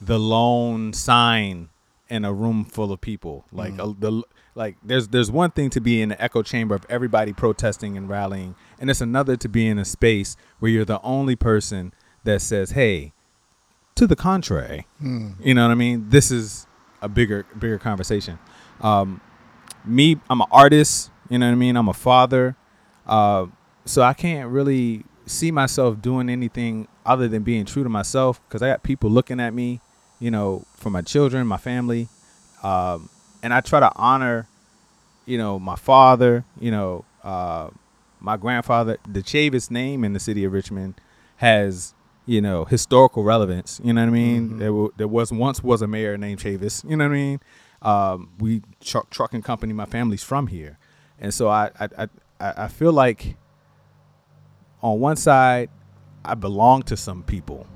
the 0.00 0.18
lone 0.18 0.92
sign 0.92 1.68
in 2.08 2.24
a 2.24 2.32
room 2.32 2.64
full 2.64 2.90
of 2.92 3.00
people. 3.00 3.44
Like 3.52 3.74
a, 3.74 3.94
the 3.98 4.22
like 4.54 4.76
there's 4.82 5.08
there's 5.08 5.30
one 5.30 5.50
thing 5.50 5.70
to 5.70 5.80
be 5.80 6.02
in 6.02 6.10
the 6.10 6.22
echo 6.22 6.42
chamber 6.42 6.74
of 6.74 6.84
everybody 6.88 7.32
protesting 7.32 7.96
and 7.96 8.08
rallying, 8.08 8.54
and 8.78 8.90
it's 8.90 9.00
another 9.00 9.36
to 9.36 9.48
be 9.48 9.66
in 9.66 9.78
a 9.78 9.84
space 9.84 10.36
where 10.58 10.70
you're 10.70 10.84
the 10.84 11.00
only 11.02 11.36
person 11.36 11.94
that 12.24 12.42
says, 12.42 12.72
"Hey, 12.72 13.12
to 13.94 14.06
the 14.06 14.16
contrary." 14.16 14.86
You 15.40 15.54
know 15.54 15.64
what 15.64 15.72
I 15.72 15.74
mean? 15.74 16.10
This 16.10 16.30
is 16.30 16.66
a 17.00 17.08
bigger 17.08 17.46
bigger 17.58 17.78
conversation. 17.78 18.38
Um, 18.80 19.20
me, 19.84 20.18
I'm 20.28 20.40
an 20.40 20.48
artist. 20.50 21.10
You 21.30 21.38
know 21.38 21.46
what 21.46 21.52
I 21.52 21.56
mean? 21.56 21.76
I'm 21.76 21.88
a 21.88 21.94
father, 21.94 22.56
uh, 23.06 23.46
so 23.86 24.02
I 24.02 24.12
can't 24.12 24.50
really 24.50 25.04
see 25.24 25.50
myself 25.50 26.02
doing 26.02 26.28
anything 26.28 26.88
other 27.06 27.26
than 27.26 27.42
being 27.42 27.64
true 27.64 27.82
to 27.82 27.88
myself 27.88 28.40
because 28.46 28.60
I 28.60 28.68
got 28.68 28.82
people 28.82 29.08
looking 29.08 29.40
at 29.40 29.54
me. 29.54 29.80
You 30.20 30.30
know, 30.30 30.66
for 30.76 30.90
my 30.90 31.00
children, 31.00 31.46
my 31.46 31.56
family, 31.56 32.08
um, 32.62 33.08
and 33.42 33.52
I 33.52 33.60
try 33.60 33.80
to 33.80 33.90
honor, 33.96 34.46
you 35.26 35.38
know, 35.38 35.58
my 35.58 35.76
father. 35.76 36.44
You 36.60 36.70
know, 36.70 37.04
uh, 37.24 37.70
my 38.20 38.36
grandfather. 38.36 38.98
The 39.06 39.20
Chavis 39.22 39.70
name 39.70 40.04
in 40.04 40.12
the 40.12 40.20
city 40.20 40.44
of 40.44 40.52
Richmond 40.52 40.94
has 41.36 41.94
you 42.24 42.40
know 42.40 42.64
historical 42.64 43.24
relevance. 43.24 43.80
You 43.82 43.92
know 43.92 44.02
what 44.02 44.08
I 44.08 44.10
mean? 44.10 44.58
There, 44.58 44.68
w- 44.68 44.92
there 44.96 45.08
was 45.08 45.32
once 45.32 45.62
was 45.62 45.82
a 45.82 45.86
mayor 45.86 46.16
named 46.16 46.40
Chavis. 46.40 46.88
You 46.88 46.96
know 46.96 47.04
what 47.04 47.10
I 47.12 47.16
mean? 47.16 47.40
Um, 47.82 48.30
we 48.38 48.62
truck 48.80 49.10
trucking 49.10 49.42
company. 49.42 49.72
My 49.72 49.86
family's 49.86 50.22
from 50.22 50.46
here, 50.46 50.78
and 51.18 51.34
so 51.34 51.48
I 51.48 51.70
I 51.80 51.88
I, 52.40 52.52
I 52.64 52.68
feel 52.68 52.92
like 52.92 53.36
on 54.82 55.00
one 55.00 55.16
side 55.16 55.68
I 56.24 56.34
belong 56.34 56.82
to 56.84 56.96
some 56.96 57.22
people. 57.24 57.66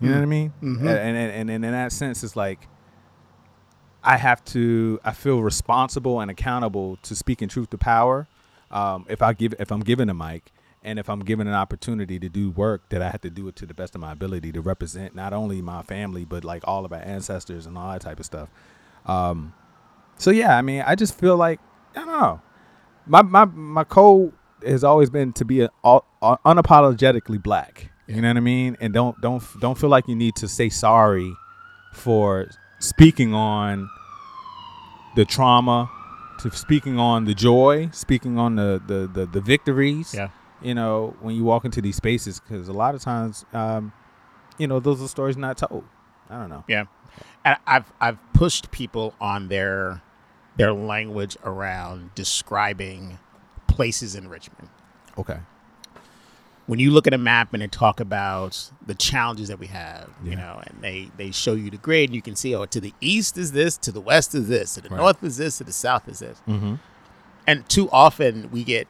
You 0.00 0.08
know 0.10 0.16
what 0.16 0.22
I 0.22 0.26
mean? 0.26 0.52
And, 0.60 0.98
and 0.98 1.16
and 1.16 1.50
and 1.50 1.64
in 1.64 1.72
that 1.72 1.92
sense, 1.92 2.22
it's 2.22 2.36
like 2.36 2.68
I 4.04 4.18
have 4.18 4.44
to. 4.46 5.00
I 5.04 5.12
feel 5.12 5.42
responsible 5.42 6.20
and 6.20 6.30
accountable 6.30 6.98
to 7.02 7.16
speaking 7.16 7.48
truth 7.48 7.70
to 7.70 7.78
power. 7.78 8.28
Um, 8.70 9.06
if 9.08 9.22
I 9.22 9.32
give, 9.32 9.54
if 9.58 9.72
I'm 9.72 9.80
given 9.80 10.08
a 10.10 10.14
mic, 10.14 10.52
and 10.82 10.98
if 10.98 11.08
I'm 11.08 11.20
given 11.20 11.46
an 11.46 11.54
opportunity 11.54 12.18
to 12.18 12.28
do 12.28 12.50
work, 12.50 12.88
that 12.90 13.00
I 13.00 13.10
have 13.10 13.22
to 13.22 13.30
do 13.30 13.48
it 13.48 13.56
to 13.56 13.66
the 13.66 13.74
best 13.74 13.94
of 13.94 14.00
my 14.00 14.12
ability 14.12 14.52
to 14.52 14.60
represent 14.60 15.14
not 15.14 15.32
only 15.32 15.62
my 15.62 15.82
family 15.82 16.24
but 16.24 16.44
like 16.44 16.62
all 16.66 16.84
of 16.84 16.92
our 16.92 17.00
ancestors 17.00 17.66
and 17.66 17.78
all 17.78 17.90
that 17.92 18.02
type 18.02 18.20
of 18.20 18.26
stuff. 18.26 18.50
Um, 19.06 19.54
so 20.18 20.30
yeah, 20.30 20.56
I 20.56 20.62
mean, 20.62 20.82
I 20.86 20.94
just 20.94 21.18
feel 21.18 21.36
like 21.36 21.60
I 21.96 22.00
don't 22.00 22.08
know. 22.08 22.42
My 23.06 23.22
my 23.22 23.46
my 23.46 23.84
code 23.84 24.32
has 24.64 24.84
always 24.84 25.10
been 25.10 25.32
to 25.34 25.44
be 25.44 25.62
a, 25.62 25.70
uh, 25.82 26.00
unapologetically 26.22 27.42
black. 27.42 27.90
You 28.06 28.20
know 28.20 28.28
what 28.28 28.36
I 28.36 28.40
mean? 28.40 28.76
And 28.80 28.92
don't 28.92 29.18
don't 29.20 29.42
don't 29.60 29.78
feel 29.78 29.90
like 29.90 30.08
you 30.08 30.16
need 30.16 30.36
to 30.36 30.48
say 30.48 30.68
sorry 30.68 31.32
for 31.94 32.48
speaking 32.84 33.34
on 33.34 33.88
the 35.16 35.24
trauma, 35.24 35.90
to 36.40 36.50
speaking 36.50 36.98
on 36.98 37.24
the 37.24 37.34
joy, 37.34 37.88
speaking 37.92 38.38
on 38.38 38.56
the 38.56 38.80
the 38.86 39.06
the, 39.06 39.26
the 39.26 39.40
victories. 39.40 40.14
Yeah. 40.14 40.30
You 40.62 40.74
know, 40.74 41.14
when 41.20 41.34
you 41.34 41.44
walk 41.44 41.64
into 41.64 41.82
these 41.82 41.96
spaces, 41.96 42.40
because 42.40 42.68
a 42.68 42.72
lot 42.72 42.94
of 42.94 43.02
times, 43.02 43.44
um, 43.52 43.92
you 44.56 44.66
know, 44.66 44.80
those 44.80 45.02
are 45.02 45.08
stories 45.08 45.36
not 45.36 45.58
told. 45.58 45.84
I 46.30 46.38
don't 46.38 46.48
know. 46.48 46.64
Yeah, 46.68 46.84
and 47.44 47.58
I've 47.66 47.92
I've 48.00 48.18
pushed 48.32 48.70
people 48.70 49.14
on 49.20 49.48
their 49.48 50.02
their 50.56 50.72
language 50.72 51.36
around 51.44 52.14
describing 52.14 53.18
places 53.66 54.14
in 54.14 54.28
Richmond. 54.28 54.68
Okay. 55.18 55.38
When 56.66 56.78
you 56.78 56.90
look 56.92 57.06
at 57.06 57.12
a 57.12 57.18
map 57.18 57.52
and 57.52 57.60
they 57.62 57.66
talk 57.66 58.00
about 58.00 58.70
the 58.86 58.94
challenges 58.94 59.48
that 59.48 59.58
we 59.58 59.66
have, 59.66 60.08
you 60.24 60.34
know, 60.34 60.62
and 60.66 60.82
they 60.82 61.10
they 61.18 61.30
show 61.30 61.52
you 61.54 61.70
the 61.70 61.76
grid, 61.76 62.08
and 62.08 62.14
you 62.14 62.22
can 62.22 62.34
see, 62.36 62.54
oh, 62.54 62.64
to 62.66 62.80
the 62.80 62.94
east 63.02 63.36
is 63.36 63.52
this, 63.52 63.76
to 63.78 63.92
the 63.92 64.00
west 64.00 64.34
is 64.34 64.48
this, 64.48 64.74
to 64.74 64.80
the 64.80 64.88
Right. 64.88 64.96
north 64.98 65.22
is 65.22 65.36
this, 65.36 65.58
to 65.58 65.64
the 65.64 65.72
south 65.72 66.08
is 66.08 66.20
this. 66.20 66.40
Mm-hmm. 66.48 66.76
And 67.46 67.68
too 67.68 67.90
often 67.90 68.50
we 68.50 68.64
get 68.64 68.88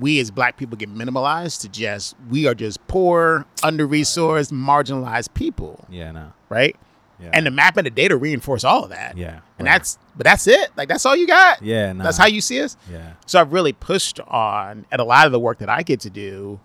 we 0.00 0.18
as 0.18 0.30
black 0.30 0.56
people 0.56 0.76
get 0.76 0.92
minimalized 0.92 1.60
to 1.62 1.68
just 1.68 2.16
we 2.28 2.46
are 2.46 2.54
just 2.54 2.84
poor, 2.86 3.46
under 3.62 3.86
resourced, 3.88 4.52
marginalized 4.52 5.32
people, 5.34 5.86
Yeah. 5.88 6.10
No. 6.12 6.32
right? 6.48 6.76
Yeah. 7.20 7.30
And 7.32 7.46
the 7.46 7.50
map 7.52 7.76
and 7.76 7.86
the 7.86 7.90
data 7.90 8.16
reinforce 8.16 8.64
all 8.64 8.82
of 8.84 8.90
that. 8.90 9.16
yeah. 9.16 9.38
And 9.58 9.66
right. 9.66 9.74
that's 9.76 9.98
but 10.16 10.24
that's 10.24 10.46
it. 10.48 10.70
Like 10.76 10.88
that's 10.88 11.06
all 11.06 11.16
you 11.16 11.26
got. 11.26 11.62
yeah. 11.62 11.92
Nah. 11.92 12.04
That's 12.04 12.18
how 12.18 12.26
you 12.26 12.40
see 12.42 12.60
us. 12.60 12.76
Yeah. 12.92 13.12
So 13.24 13.40
I've 13.40 13.52
really 13.54 13.72
pushed 13.72 14.20
on 14.20 14.84
at 14.92 15.00
a 15.00 15.04
lot 15.04 15.24
of 15.26 15.32
the 15.32 15.40
work 15.40 15.58
that 15.58 15.68
I 15.70 15.82
get 15.82 16.00
to 16.00 16.10
do, 16.10 16.58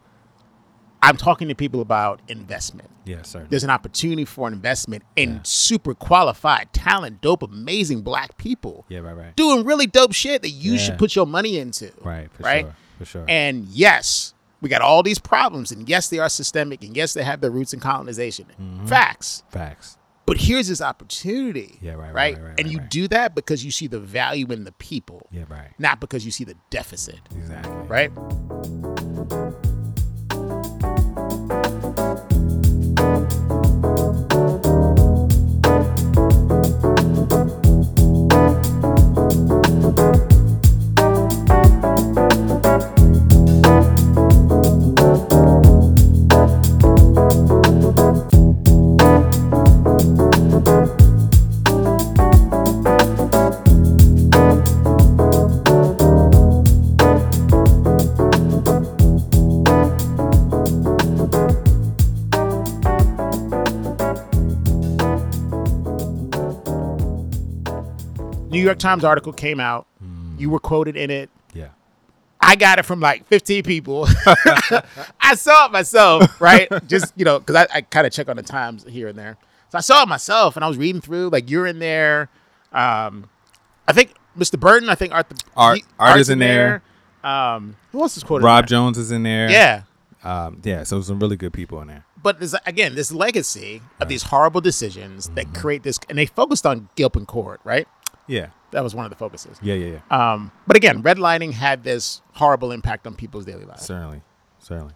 I'm 1.02 1.18
talking 1.18 1.48
to 1.48 1.56
people 1.56 1.82
about 1.82 2.22
investment. 2.28 2.90
Yeah. 3.06 3.22
Certainly. 3.22 3.50
There's 3.50 3.64
an 3.64 3.70
opportunity 3.70 4.26
for 4.26 4.48
an 4.48 4.54
investment 4.54 5.04
in 5.16 5.36
Yeah. 5.36 5.40
super 5.44 5.94
qualified, 5.94 6.74
talent, 6.74 7.22
dope, 7.22 7.42
amazing 7.44 8.02
black 8.02 8.38
people 8.38 8.86
yeah. 8.90 9.00
Right. 9.00 9.16
Right. 9.16 9.36
doing 9.36 9.66
really 9.66 9.88
dope 9.88 10.14
shit 10.14 10.42
that 10.42 10.50
you 10.50 10.74
Yeah. 10.74 10.78
should 10.80 10.98
put 11.00 11.16
your 11.16 11.26
money 11.26 11.58
into. 11.58 11.92
Right. 12.02 12.30
For 12.34 12.44
right? 12.44 12.66
sure. 12.66 12.76
For 13.00 13.06
sure. 13.06 13.26
And 13.30 13.66
yes, 13.68 14.34
we 14.62 14.68
got 14.68 14.82
all 14.82 15.02
these 15.04 15.20
problems, 15.20 15.72
and 15.72 15.88
yes, 15.88 16.10
they 16.10 16.20
are 16.20 16.28
systemic, 16.28 16.84
and 16.84 16.96
yes, 16.96 17.14
they 17.14 17.24
have 17.24 17.40
their 17.40 17.50
roots 17.52 17.74
in 17.74 17.80
colonization. 17.80 18.46
Mm-hmm. 18.62 18.88
Facts. 18.88 19.44
Facts. 19.50 19.98
But 20.26 20.38
here's 20.38 20.68
this 20.68 20.82
opportunity. 20.82 21.80
Yeah, 21.82 21.94
right, 21.94 22.14
right, 22.14 22.14
right. 22.14 22.44
right, 22.44 22.60
and 22.60 22.68
right, 22.68 22.72
you 22.72 22.80
do 22.82 23.08
that 23.08 23.34
because 23.34 23.64
you 23.66 23.72
see 23.72 23.88
the 23.88 24.00
value 24.02 24.46
in 24.52 24.66
the 24.66 24.74
people, 24.74 25.26
Yeah. 25.32 25.46
Right. 25.50 25.70
not 25.80 26.00
because 26.02 26.26
you 26.26 26.32
see 26.32 26.44
the 26.44 26.56
deficit. 26.70 27.22
Exactly. 27.36 27.72
Right. 27.88 28.12
New 68.60 68.66
York 68.66 68.80
Times 68.80 69.04
article 69.04 69.34
came 69.34 69.60
out. 69.60 69.88
You 70.38 70.50
were 70.50 70.60
quoted 70.60 70.96
in 70.96 71.10
it. 71.10 71.30
Yeah. 71.54 71.70
I 72.42 72.56
got 72.56 72.80
it 72.80 72.84
from 72.84 73.00
like 73.00 73.26
15 73.28 73.64
people. 73.64 74.08
I 75.22 75.36
saw 75.36 75.66
it 75.66 75.72
myself, 75.72 76.40
right? 76.42 76.70
Just, 76.88 77.14
you 77.16 77.26
know, 77.26 77.40
because 77.40 77.56
I, 77.56 77.68
I 77.78 77.82
kind 77.82 78.08
of 78.08 78.14
check 78.14 78.30
on 78.30 78.38
the 78.38 78.44
times 78.44 78.86
here 78.88 79.08
and 79.08 79.18
there. 79.18 79.38
So 79.70 79.78
I 79.78 79.82
saw 79.82 80.04
it 80.04 80.10
myself 80.10 80.56
and 80.56 80.64
I 80.64 80.68
was 80.68 80.78
reading 80.78 81.02
through, 81.02 81.30
like, 81.30 81.50
you're 81.50 81.68
in 81.68 81.80
there. 81.80 82.30
Um, 82.72 83.30
I 83.88 83.94
think 83.94 84.14
Mr. 84.38 84.60
Burton, 84.60 84.90
I 84.90 84.96
think 84.96 85.14
Art, 85.14 85.30
the, 85.30 85.42
Art- 85.58 85.78
he- 85.78 85.84
Art 86.00 86.12
Art's 86.12 86.22
is 86.22 86.30
in 86.30 86.40
there. 86.40 86.82
Um, 87.24 87.76
who 87.92 88.02
else 88.02 88.16
is 88.16 88.24
quoted? 88.24 88.46
Rob? 88.46 88.66
Jones 88.68 88.98
is 88.98 89.12
in 89.12 89.24
there. 89.24 89.50
Yeah. 89.52 89.82
Um, 90.24 90.62
yeah. 90.64 90.84
So 90.84 91.02
some 91.02 91.20
really 91.20 91.36
good 91.38 91.54
people 91.54 91.82
in 91.82 91.88
there. 91.88 92.06
But 92.22 92.40
there's, 92.40 92.54
again, 92.66 92.96
this 92.96 93.12
legacy 93.12 93.82
of 94.00 94.08
these 94.10 94.24
horrible 94.24 94.62
decisions 94.62 95.26
Mm-hmm. 95.28 95.36
that 95.36 95.54
create 95.54 95.84
this, 95.84 96.00
and 96.10 96.18
they 96.18 96.26
focused 96.26 96.66
on 96.66 96.90
Gilpin 96.96 97.26
Court, 97.26 97.60
right? 97.64 97.88
Yeah. 98.30 98.48
That 98.72 98.84
was 98.84 98.94
one 98.96 99.04
of 99.06 99.10
the 99.10 99.18
focuses. 99.18 99.58
Yeah. 99.62 99.74
Yeah. 99.74 99.98
Yeah. 100.12 100.34
Um, 100.34 100.52
but 100.68 100.78
again, 100.78 101.02
redlining 101.04 101.52
had 101.54 101.84
this 101.84 102.22
horrible 102.34 102.72
impact 102.72 103.06
on 103.08 103.16
people's 103.16 103.44
daily 103.46 103.66
lives. 103.66 103.84
Certainly. 103.86 104.22
Certainly. 104.60 104.94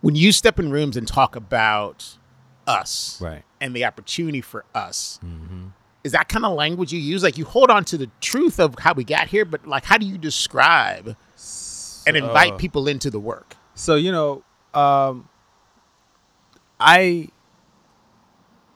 when 0.00 0.14
you 0.16 0.32
step 0.32 0.58
in 0.58 0.70
rooms 0.70 0.96
and 0.96 1.06
talk 1.06 1.36
about 1.36 2.16
us 2.66 3.20
Right. 3.20 3.42
and 3.60 3.74
the 3.76 3.84
opportunity 3.84 4.40
for 4.40 4.64
us, 4.74 5.20
Mm-hmm. 5.24 5.68
is 6.04 6.12
that 6.12 6.28
kind 6.28 6.44
of 6.44 6.54
language 6.54 6.92
you 6.92 7.00
use? 7.00 7.22
Like 7.22 7.36
you 7.38 7.44
hold 7.44 7.70
on 7.70 7.84
to 7.86 7.98
the 7.98 8.08
truth 8.20 8.58
of 8.60 8.74
how 8.78 8.92
we 8.94 9.04
got 9.04 9.28
here, 9.28 9.44
but 9.44 9.66
like 9.66 9.84
how 9.84 9.98
do 9.98 10.06
you 10.06 10.16
describe 10.18 11.16
and 12.06 12.16
invite 12.16 12.52
Uh, 12.54 12.56
people 12.56 12.88
into 12.88 13.10
the 13.10 13.20
work? 13.20 13.56
So 13.74 13.96
you 13.96 14.10
know, 14.12 14.42
um, 14.72 15.28
I 16.80 17.28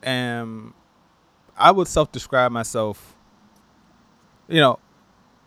am. 0.03 0.75
I 1.57 1.71
would 1.71 1.89
self-describe 1.89 2.51
myself. 2.53 3.15
You 4.51 4.61
know, 4.61 4.79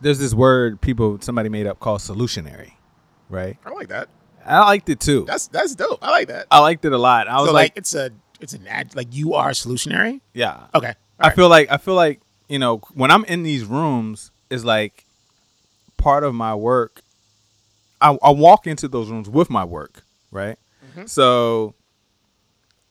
there's 0.00 0.18
this 0.18 0.34
word 0.34 0.80
people 0.80 1.18
somebody 1.20 1.48
made 1.48 1.66
up 1.66 1.78
called 1.80 2.00
solutionary, 2.00 2.72
right? 3.28 3.56
I 3.64 3.70
like 3.70 3.88
that. 3.88 4.08
I 4.44 4.60
liked 4.60 4.88
it 4.88 5.00
too. 5.00 5.24
That's 5.26 5.46
that's 5.48 5.74
dope. 5.74 5.98
I 6.02 6.10
like 6.10 6.28
that. 6.28 6.46
I 6.50 6.58
liked 6.60 6.84
it 6.84 6.92
a 6.92 6.98
lot. 6.98 7.28
I 7.28 7.36
was 7.40 7.46
like, 7.46 7.54
like, 7.54 7.72
it's 7.76 7.94
a 7.94 8.10
it's 8.40 8.52
an 8.52 8.66
ad 8.66 8.94
like 8.94 9.14
you 9.14 9.34
are 9.34 9.50
solutionary. 9.50 10.20
yeah. 10.34 10.66
Okay. 10.74 10.88
All 10.88 10.94
I 11.20 11.28
right. 11.28 11.36
feel 11.36 11.48
like 11.48 11.70
I 11.70 11.76
feel 11.78 11.94
like 11.94 12.20
you 12.48 12.58
know 12.58 12.78
when 12.94 13.10
I'm 13.10 13.24
in 13.26 13.42
these 13.42 13.64
rooms 13.64 14.30
is 14.50 14.64
like 14.64 15.04
part 15.96 16.24
of 16.24 16.34
my 16.34 16.54
work. 16.54 17.00
I, 18.00 18.18
I 18.22 18.30
walk 18.30 18.66
into 18.66 18.86
those 18.88 19.08
rooms 19.08 19.30
with 19.30 19.48
my 19.48 19.64
work, 19.64 20.02
right? 20.30 20.58
Mm-hmm. 20.90 21.06
So 21.06 21.74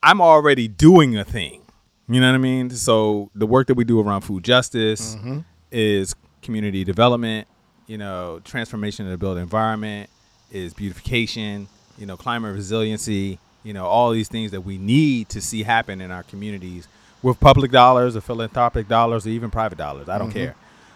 I'm 0.02 0.22
already 0.22 0.68
doing 0.68 1.16
a 1.18 1.24
thing. 1.24 1.62
You 2.10 2.20
know 2.20 2.28
what 2.30 2.36
I 2.36 2.40
mean? 2.40 2.72
So 2.72 3.30
the 3.36 3.46
work 3.46 3.68
that 3.68 3.76
we 3.76 3.84
do 3.84 4.00
around 4.00 4.22
food 4.22 4.44
justice 4.44 5.16
Mm-hmm. 5.16 5.40
Is 5.74 6.16
community 6.42 6.84
development. 6.86 7.48
You 7.88 7.98
know, 7.98 8.40
transformation 8.46 9.06
of 9.06 9.12
the 9.12 9.18
built 9.18 9.38
environment 9.38 10.10
is 10.52 10.74
beautification. 10.74 11.68
You 11.98 12.06
know, 12.06 12.16
climate 12.16 12.54
resiliency. 12.56 13.40
You 13.64 13.74
know, 13.74 13.86
all 13.86 14.12
these 14.12 14.28
things 14.30 14.52
that 14.52 14.62
we 14.62 14.78
need 14.78 15.30
to 15.30 15.42
see 15.42 15.64
happen 15.64 16.00
in 16.02 16.12
our 16.12 16.24
communities 16.24 16.88
with 17.22 17.40
public 17.40 17.72
dollars 17.72 18.16
or 18.16 18.22
philanthropic 18.22 18.88
dollars 18.88 19.26
or 19.26 19.30
even 19.30 19.50
private 19.50 19.78
dollars. 19.78 20.10
I 20.10 20.18
don't 20.18 20.32
care. 20.32 20.56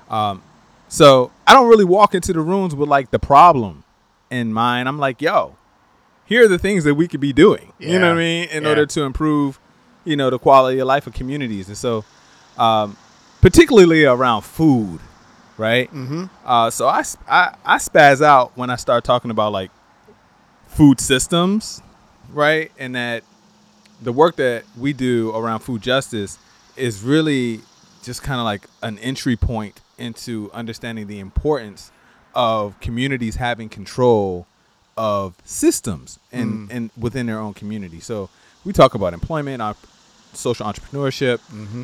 Um, 0.10 0.42
so 0.90 1.32
I 1.46 1.54
don't 1.54 1.70
really 1.70 1.86
walk 1.86 2.13
into 2.16 2.34
the 2.34 2.42
rooms 2.42 2.76
with 2.76 2.90
like 2.90 3.12
the 3.12 3.20
problem 3.20 3.84
in 4.30 4.52
mind. 4.54 4.90
I'm 4.90 5.00
like, 5.00 5.22
yo, 5.22 5.56
here 6.26 6.44
are 6.44 6.48
the 6.50 6.58
things 6.60 6.84
that 6.84 6.96
we 6.96 7.08
could 7.08 7.22
be 7.22 7.32
doing. 7.32 7.72
You 7.80 8.00
know 8.00 8.10
what 8.10 8.18
I 8.18 8.20
mean? 8.20 8.50
In 8.50 8.63
Yeah. 8.63 8.70
order 8.70 8.86
to 8.86 9.04
improve, 9.04 9.60
you 10.04 10.18
know, 10.18 10.30
the 10.30 10.40
quality 10.40 10.80
of 10.80 10.88
life 10.88 11.08
of 11.08 11.13
communities. 11.13 11.70
And 11.70 11.78
so, 11.78 12.04
um, 12.58 12.98
particularly 13.41 14.06
around 14.06 14.43
food, 14.43 15.00
right? 15.58 15.89
Mm-hmm. 15.91 16.26
Uh, 16.45 16.69
so 16.69 16.88
I, 16.88 17.04
I 17.28 17.56
I 17.65 17.78
spaz 17.78 18.21
out 18.21 18.58
when 18.58 18.69
I 18.69 18.76
start 18.76 19.04
talking 19.04 19.32
about 19.32 19.52
like 19.52 19.71
food 20.67 21.00
systems, 21.00 21.82
right? 22.32 22.71
And 22.78 22.95
that 22.95 23.23
the 24.02 24.12
work 24.12 24.36
that 24.38 24.63
we 24.78 24.93
do 24.93 25.36
around 25.36 25.60
food 25.62 25.82
justice 25.82 26.38
is 26.76 27.02
really 27.02 27.62
just 28.04 28.21
kind 28.23 28.39
of 28.39 28.45
like 28.45 28.67
an 28.84 29.00
entry 29.00 29.36
point 29.36 29.82
into 29.97 30.52
understanding 30.54 31.08
the 31.08 31.19
importance 31.19 31.91
of 32.36 32.80
communities 32.80 33.36
having 33.36 33.67
control 33.67 34.45
of 34.95 35.36
systems 35.43 36.19
and 36.32 36.71
and 36.71 36.91
within 36.97 37.26
their 37.26 37.39
own 37.39 37.54
community. 37.54 38.00
So 38.00 38.30
we 38.65 38.73
talk 38.73 38.95
about 38.95 39.13
employment, 39.13 39.62
our 39.62 39.76
social 40.34 40.65
entrepreneurship. 40.65 41.39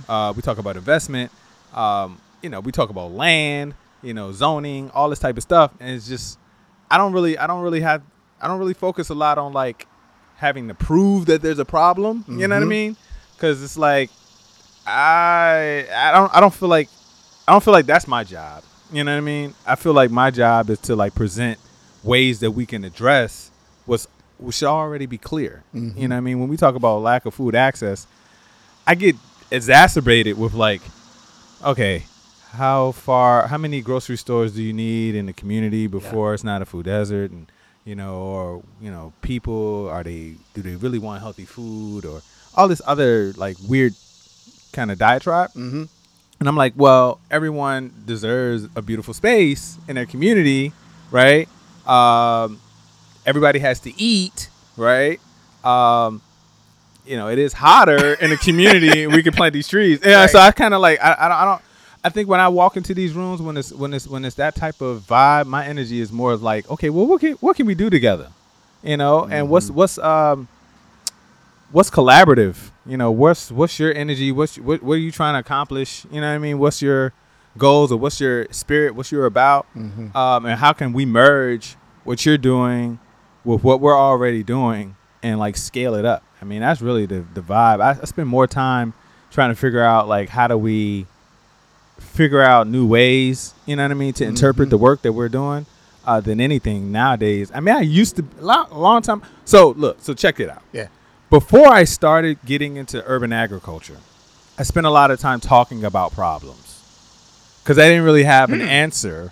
Uh, 0.07 0.33
we 0.33 0.41
talk 0.41 0.57
about 0.57 0.77
investment. 0.77 1.31
Um, 1.73 2.19
you 2.41 2.49
know, 2.49 2.59
we 2.59 2.71
talk 2.71 2.89
about 2.89 3.11
land. 3.11 3.75
You 4.01 4.13
know, 4.13 4.33
zoning, 4.33 4.91
all 4.91 5.09
this 5.09 5.19
type 5.19 5.37
of 5.37 5.43
stuff, 5.43 5.71
and 5.79 5.95
it's 5.95 6.05
just 6.09 6.37
I 6.91 6.97
don't 6.97 7.13
really 7.13 7.37
I 7.37 7.47
don't 7.47 7.61
really 7.61 7.79
have 7.79 8.01
I 8.41 8.49
don't 8.49 8.59
really 8.59 8.73
focus 8.73 9.07
a 9.07 9.13
lot 9.13 9.37
on 9.37 9.53
like 9.53 9.87
having 10.35 10.67
to 10.67 10.73
prove 10.73 11.27
that 11.27 11.41
there's 11.41 11.59
a 11.59 11.63
problem. 11.63 12.25
You 12.27 12.49
know 12.49 12.55
what 12.55 12.63
I 12.63 12.67
mean? 12.67 12.97
Because 13.33 13.63
it's 13.63 13.77
like 13.77 14.09
I 14.85 15.87
I 15.95 16.11
don't 16.11 16.35
I 16.35 16.41
don't 16.41 16.53
feel 16.53 16.67
like 16.67 16.89
I 17.47 17.53
don't 17.53 17.63
feel 17.63 17.71
like 17.71 17.85
that's 17.85 18.07
my 18.09 18.25
job. 18.25 18.63
You 18.91 19.05
know 19.05 19.11
what 19.13 19.19
I 19.19 19.21
mean? 19.21 19.53
I 19.65 19.75
feel 19.75 19.93
like 19.93 20.11
my 20.11 20.29
job 20.29 20.69
is 20.69 20.79
to 20.79 20.97
like 20.97 21.15
present 21.15 21.57
ways 22.03 22.41
that 22.41 22.51
we 22.51 22.65
can 22.65 22.83
address 22.83 23.51
what's 23.85 24.07
what 24.37 24.53
should 24.53 24.67
already 24.67 25.05
be 25.05 25.17
clear. 25.17 25.63
You 25.73 26.09
know 26.09 26.15
what 26.15 26.17
I 26.17 26.19
mean? 26.19 26.39
When 26.41 26.49
we 26.49 26.57
talk 26.57 26.75
about 26.75 26.97
lack 26.97 27.25
of 27.25 27.33
food 27.33 27.55
access, 27.55 28.05
I 28.85 28.95
get 28.95 29.15
exacerbated 29.49 30.37
with 30.37 30.53
like, 30.53 30.81
okay, 31.63 32.05
how 32.51 32.91
far 32.91 33.47
how 33.47 33.57
many 33.57 33.81
grocery 33.81 34.17
stores 34.17 34.53
do 34.53 34.61
you 34.61 34.73
need 34.73 35.15
in 35.15 35.25
the 35.25 35.33
community 35.33 35.87
before 35.87 36.33
it's 36.33 36.43
not 36.43 36.61
a 36.61 36.65
food 36.65 36.85
desert? 36.85 37.31
And 37.31 37.51
you 37.85 37.95
know 37.95 38.15
or 38.15 38.63
you 38.81 38.89
know 38.91 39.11
people 39.21 39.89
are 39.89 40.03
they 40.03 40.35
do 40.53 40.61
they 40.61 40.75
really 40.75 40.99
want 40.99 41.21
healthy 41.21 41.45
food 41.45 42.05
or 42.05 42.21
all 42.55 42.67
this 42.67 42.81
other 42.85 43.33
like 43.33 43.57
weird 43.67 43.93
kind 44.71 44.91
of 44.91 44.97
diatribe? 44.97 45.49
Mm-hmm. 45.51 45.83
and 46.39 46.49
i'm 46.49 46.55
like 46.55 46.73
well 46.75 47.19
everyone 47.29 47.91
deserves 48.05 48.67
a 48.75 48.81
beautiful 48.81 49.13
space 49.13 49.77
in 49.87 49.95
their 49.95 50.05
community 50.05 50.71
right? 51.11 51.47
Um, 51.85 52.59
everybody 53.25 53.59
has 53.59 53.79
to 53.81 53.93
eat 54.01 54.49
right? 54.75 55.19
Um, 55.63 56.21
you 57.05 57.17
know 57.17 57.27
it 57.29 57.39
is 57.39 57.53
hotter 57.53 58.13
in 58.15 58.29
the 58.29 58.37
community 58.37 59.07
we 59.07 59.21
can 59.23 59.33
plant 59.33 59.53
these 59.53 59.67
trees. 59.67 59.99
Yeah 60.03 60.25
so 60.25 60.39
i 60.39 60.51
kind 60.51 60.73
of 60.73 60.81
like 60.81 60.99
I, 61.01 61.15
I 61.19 61.27
don't 61.27 61.37
i 61.37 61.45
don't 61.45 61.61
I 62.05 62.09
think 62.09 62.27
when 62.27 62.41
I 62.41 62.49
walk 62.49 62.75
into 62.75 62.93
these 62.93 63.13
rooms, 63.13 63.41
when 63.41 63.55
it's 63.55 63.71
when 63.71 63.93
it's 63.93 64.05
when 64.05 64.25
it's 64.25 64.35
that 64.35 64.55
type 64.55 64.81
of 64.81 65.03
vibe, 65.07 65.45
my 65.45 65.65
energy 65.65 66.01
is 66.01 66.11
more 66.11 66.35
like, 66.35 66.69
okay, 66.69 66.89
well, 66.89 67.07
what 67.07 67.21
can 67.21 67.33
what 67.35 67.55
can 67.55 67.65
we 67.65 67.75
do 67.75 67.89
together, 67.89 68.29
you 68.83 68.97
know, 68.97 69.23
and 69.23 69.49
what's 69.49 69.71
what's 69.71 69.97
um 69.99 70.49
what's 71.71 71.89
collaborative, 71.89 72.71
you 72.85 72.97
know, 72.97 73.09
what's 73.09 73.51
what's 73.51 73.79
your 73.79 73.93
energy, 73.93 74.33
what's 74.33 74.59
what 74.59 74.83
what 74.83 74.95
are 74.95 74.97
you 74.97 75.11
trying 75.13 75.35
to 75.35 75.39
accomplish, 75.39 76.05
you 76.11 76.19
know 76.19 76.27
what 76.27 76.35
I 76.35 76.39
mean, 76.39 76.59
what's 76.59 76.81
your 76.81 77.13
goals 77.57 77.89
or 77.93 77.97
what's 77.97 78.19
your 78.19 78.47
spirit, 78.51 78.95
what's 78.95 79.09
you're 79.09 79.25
about, 79.25 79.65
um, 80.13 80.45
and 80.45 80.59
how 80.59 80.73
can 80.73 80.91
we 80.91 81.05
merge 81.05 81.77
what 82.03 82.25
you're 82.25 82.37
doing 82.37 82.99
with 83.45 83.63
what 83.63 83.79
we're 83.79 83.97
already 83.97 84.43
doing 84.43 84.97
and 85.21 85.39
like 85.39 85.55
scale 85.55 85.95
it 85.95 86.03
up. 86.03 86.21
I 86.43 86.45
mean, 86.45 86.59
that's 86.59 86.81
really 86.81 87.05
the 87.05 87.23
the 87.33 87.39
vibe. 87.41 87.79
I, 87.81 87.91
I 88.01 88.03
spend 88.05 88.27
more 88.27 88.47
time 88.47 88.93
trying 89.31 89.49
to 89.49 89.55
figure 89.55 89.81
out 89.81 90.09
like 90.09 90.27
how 90.27 90.47
do 90.47 90.57
we 90.57 91.05
figure 91.99 92.41
out 92.41 92.67
new 92.67 92.85
ways, 92.85 93.53
you 93.65 93.77
know 93.77 93.83
what 93.83 93.91
I 93.91 93.93
mean, 93.93 94.11
to 94.15 94.25
interpret 94.25 94.69
the 94.69 94.77
work 94.77 95.03
that 95.03 95.13
we're 95.13 95.29
doing 95.29 95.65
uh, 96.05 96.19
than 96.19 96.41
anything 96.41 96.91
nowadays. 96.91 97.49
I 97.55 97.61
mean, 97.61 97.73
I 97.75 97.79
used 97.81 98.17
to 98.17 98.25
long, 98.41 98.67
long 98.71 99.01
time. 99.01 99.21
So 99.45 99.69
look, 99.69 99.97
so 100.01 100.13
check 100.13 100.41
it 100.41 100.49
out. 100.49 100.61
Yeah. 100.73 100.87
Before 101.29 101.67
I 101.67 101.85
started 101.85 102.39
getting 102.45 102.75
into 102.75 103.01
urban 103.05 103.31
agriculture, 103.31 103.97
I 104.59 104.63
spent 104.63 104.85
a 104.85 104.89
lot 104.89 105.11
of 105.11 105.19
time 105.19 105.39
talking 105.39 105.85
about 105.85 106.11
problems 106.11 106.83
because 107.63 107.79
I 107.79 107.87
didn't 107.87 108.03
really 108.03 108.25
have 108.25 108.51
an 108.51 108.61
answer 108.61 109.31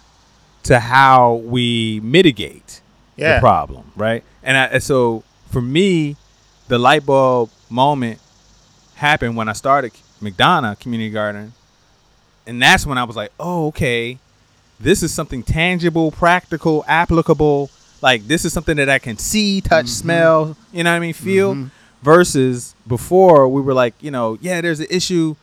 to 0.64 0.80
how 0.80 1.34
we 1.36 2.00
mitigate 2.02 2.82
Yeah. 3.18 3.36
the 3.36 3.40
problem, 3.42 3.92
right? 3.98 4.24
And, 4.42 4.56
I, 4.58 4.64
and 4.66 4.82
so 4.84 5.24
for 5.52 5.62
me, 5.62 6.16
the 6.72 6.80
light 6.80 7.06
bulb 7.06 7.50
moment 7.70 8.18
happened 8.96 9.36
when 9.36 9.50
I 9.50 9.54
started 9.54 9.92
McDonough 10.22 10.80
Community 10.80 11.10
Garden, 11.10 11.52
and 12.48 12.62
that's 12.62 12.86
when 12.86 12.98
I 12.98 13.04
was 13.04 13.18
like, 13.18 13.34
oh, 13.38 13.68
okay, 13.68 14.18
this 14.80 15.04
is 15.04 15.14
something 15.14 15.44
tangible, 15.44 16.12
practical, 16.12 16.86
applicable. 16.88 17.70
Like 18.02 18.26
this 18.26 18.46
is 18.46 18.54
something 18.54 18.78
that 18.78 18.88
I 18.88 19.00
can 19.00 19.18
see, 19.18 19.60
touch, 19.60 19.88
mm-hmm. 19.88 19.92
smell. 19.92 20.58
You 20.72 20.86
know 20.86 20.92
what 20.92 20.96
I 20.96 21.00
mean? 21.00 21.14
Feel. 21.14 21.56
Mm-hmm. 21.56 21.68
Versus 22.04 22.74
before, 22.88 23.50
we 23.50 23.62
were 23.62 23.74
like, 23.74 23.94
you 24.00 24.10
know, 24.10 24.38
yeah, 24.40 24.62
there's 24.62 24.80
an 24.80 24.88
issue. 24.90 25.36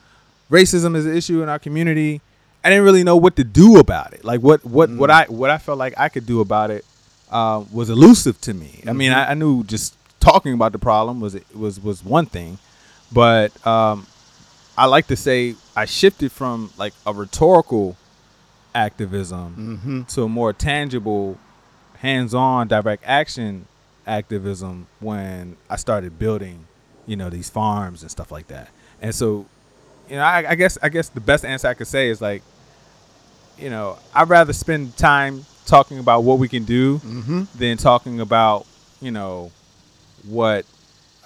Racism 0.50 0.96
is 0.96 1.04
an 1.04 1.14
issue 1.14 1.42
in 1.42 1.50
our 1.50 1.58
community. 1.58 2.22
I 2.64 2.70
didn't 2.70 2.84
really 2.84 3.04
know 3.04 3.18
what 3.18 3.36
to 3.36 3.44
do 3.44 3.78
about 3.78 4.14
it. 4.14 4.24
Like 4.24 4.40
what 4.40 4.64
what 4.64 4.88
what 4.88 5.10
mm-hmm. 5.10 5.30
I 5.30 5.36
what 5.36 5.50
I 5.50 5.58
felt 5.58 5.76
like 5.76 5.92
I 5.98 6.08
could 6.08 6.24
do 6.24 6.40
about 6.40 6.70
it 6.70 6.86
uh, 7.30 7.64
was 7.70 7.90
elusive 7.90 8.40
to 8.40 8.54
me. 8.54 8.82
I 8.86 8.94
mean, 8.94 9.12
I, 9.12 9.32
I 9.32 9.34
knew 9.34 9.62
just 9.64 9.94
talking 10.20 10.52
about 10.52 10.72
the 10.72 10.78
problem 10.78 11.20
was 11.20 11.36
was 11.54 11.80
was 11.80 12.04
one 12.04 12.26
thing, 12.26 12.58
but 13.12 13.50
um, 13.66 14.06
I 14.76 14.86
like 14.86 15.06
to 15.08 15.16
say 15.16 15.54
I 15.76 15.84
shifted 15.84 16.32
from 16.32 16.70
like 16.76 16.92
a 17.06 17.12
rhetorical 17.12 17.96
activism 18.74 20.06
to 20.10 20.22
a 20.24 20.28
more 20.28 20.52
tangible, 20.52 21.38
hands-on, 21.98 22.68
direct 22.68 23.02
action 23.06 23.66
activism 24.06 24.86
when 25.00 25.56
I 25.68 25.76
started 25.76 26.18
building, 26.18 26.66
you 27.06 27.16
know, 27.16 27.28
these 27.30 27.50
farms 27.50 28.02
and 28.02 28.10
stuff 28.10 28.30
like 28.32 28.48
that. 28.48 28.68
And 29.02 29.14
so, 29.14 29.46
you 30.08 30.16
know, 30.16 30.22
I, 30.22 30.50
I 30.50 30.54
guess 30.54 30.78
I 30.82 30.88
guess 30.88 31.08
the 31.08 31.20
best 31.20 31.44
answer 31.44 31.68
I 31.68 31.74
could 31.74 31.86
say 31.86 32.08
is 32.08 32.20
like, 32.20 32.42
you 33.58 33.70
know, 33.70 33.98
I'd 34.14 34.28
rather 34.28 34.52
spend 34.52 34.96
time 34.96 35.44
talking 35.66 35.98
about 35.98 36.24
what 36.24 36.38
we 36.38 36.48
can 36.48 36.64
do 36.64 36.98
than 37.54 37.76
talking 37.76 38.20
about, 38.20 38.66
you 39.00 39.10
know, 39.10 39.50
what 40.24 40.64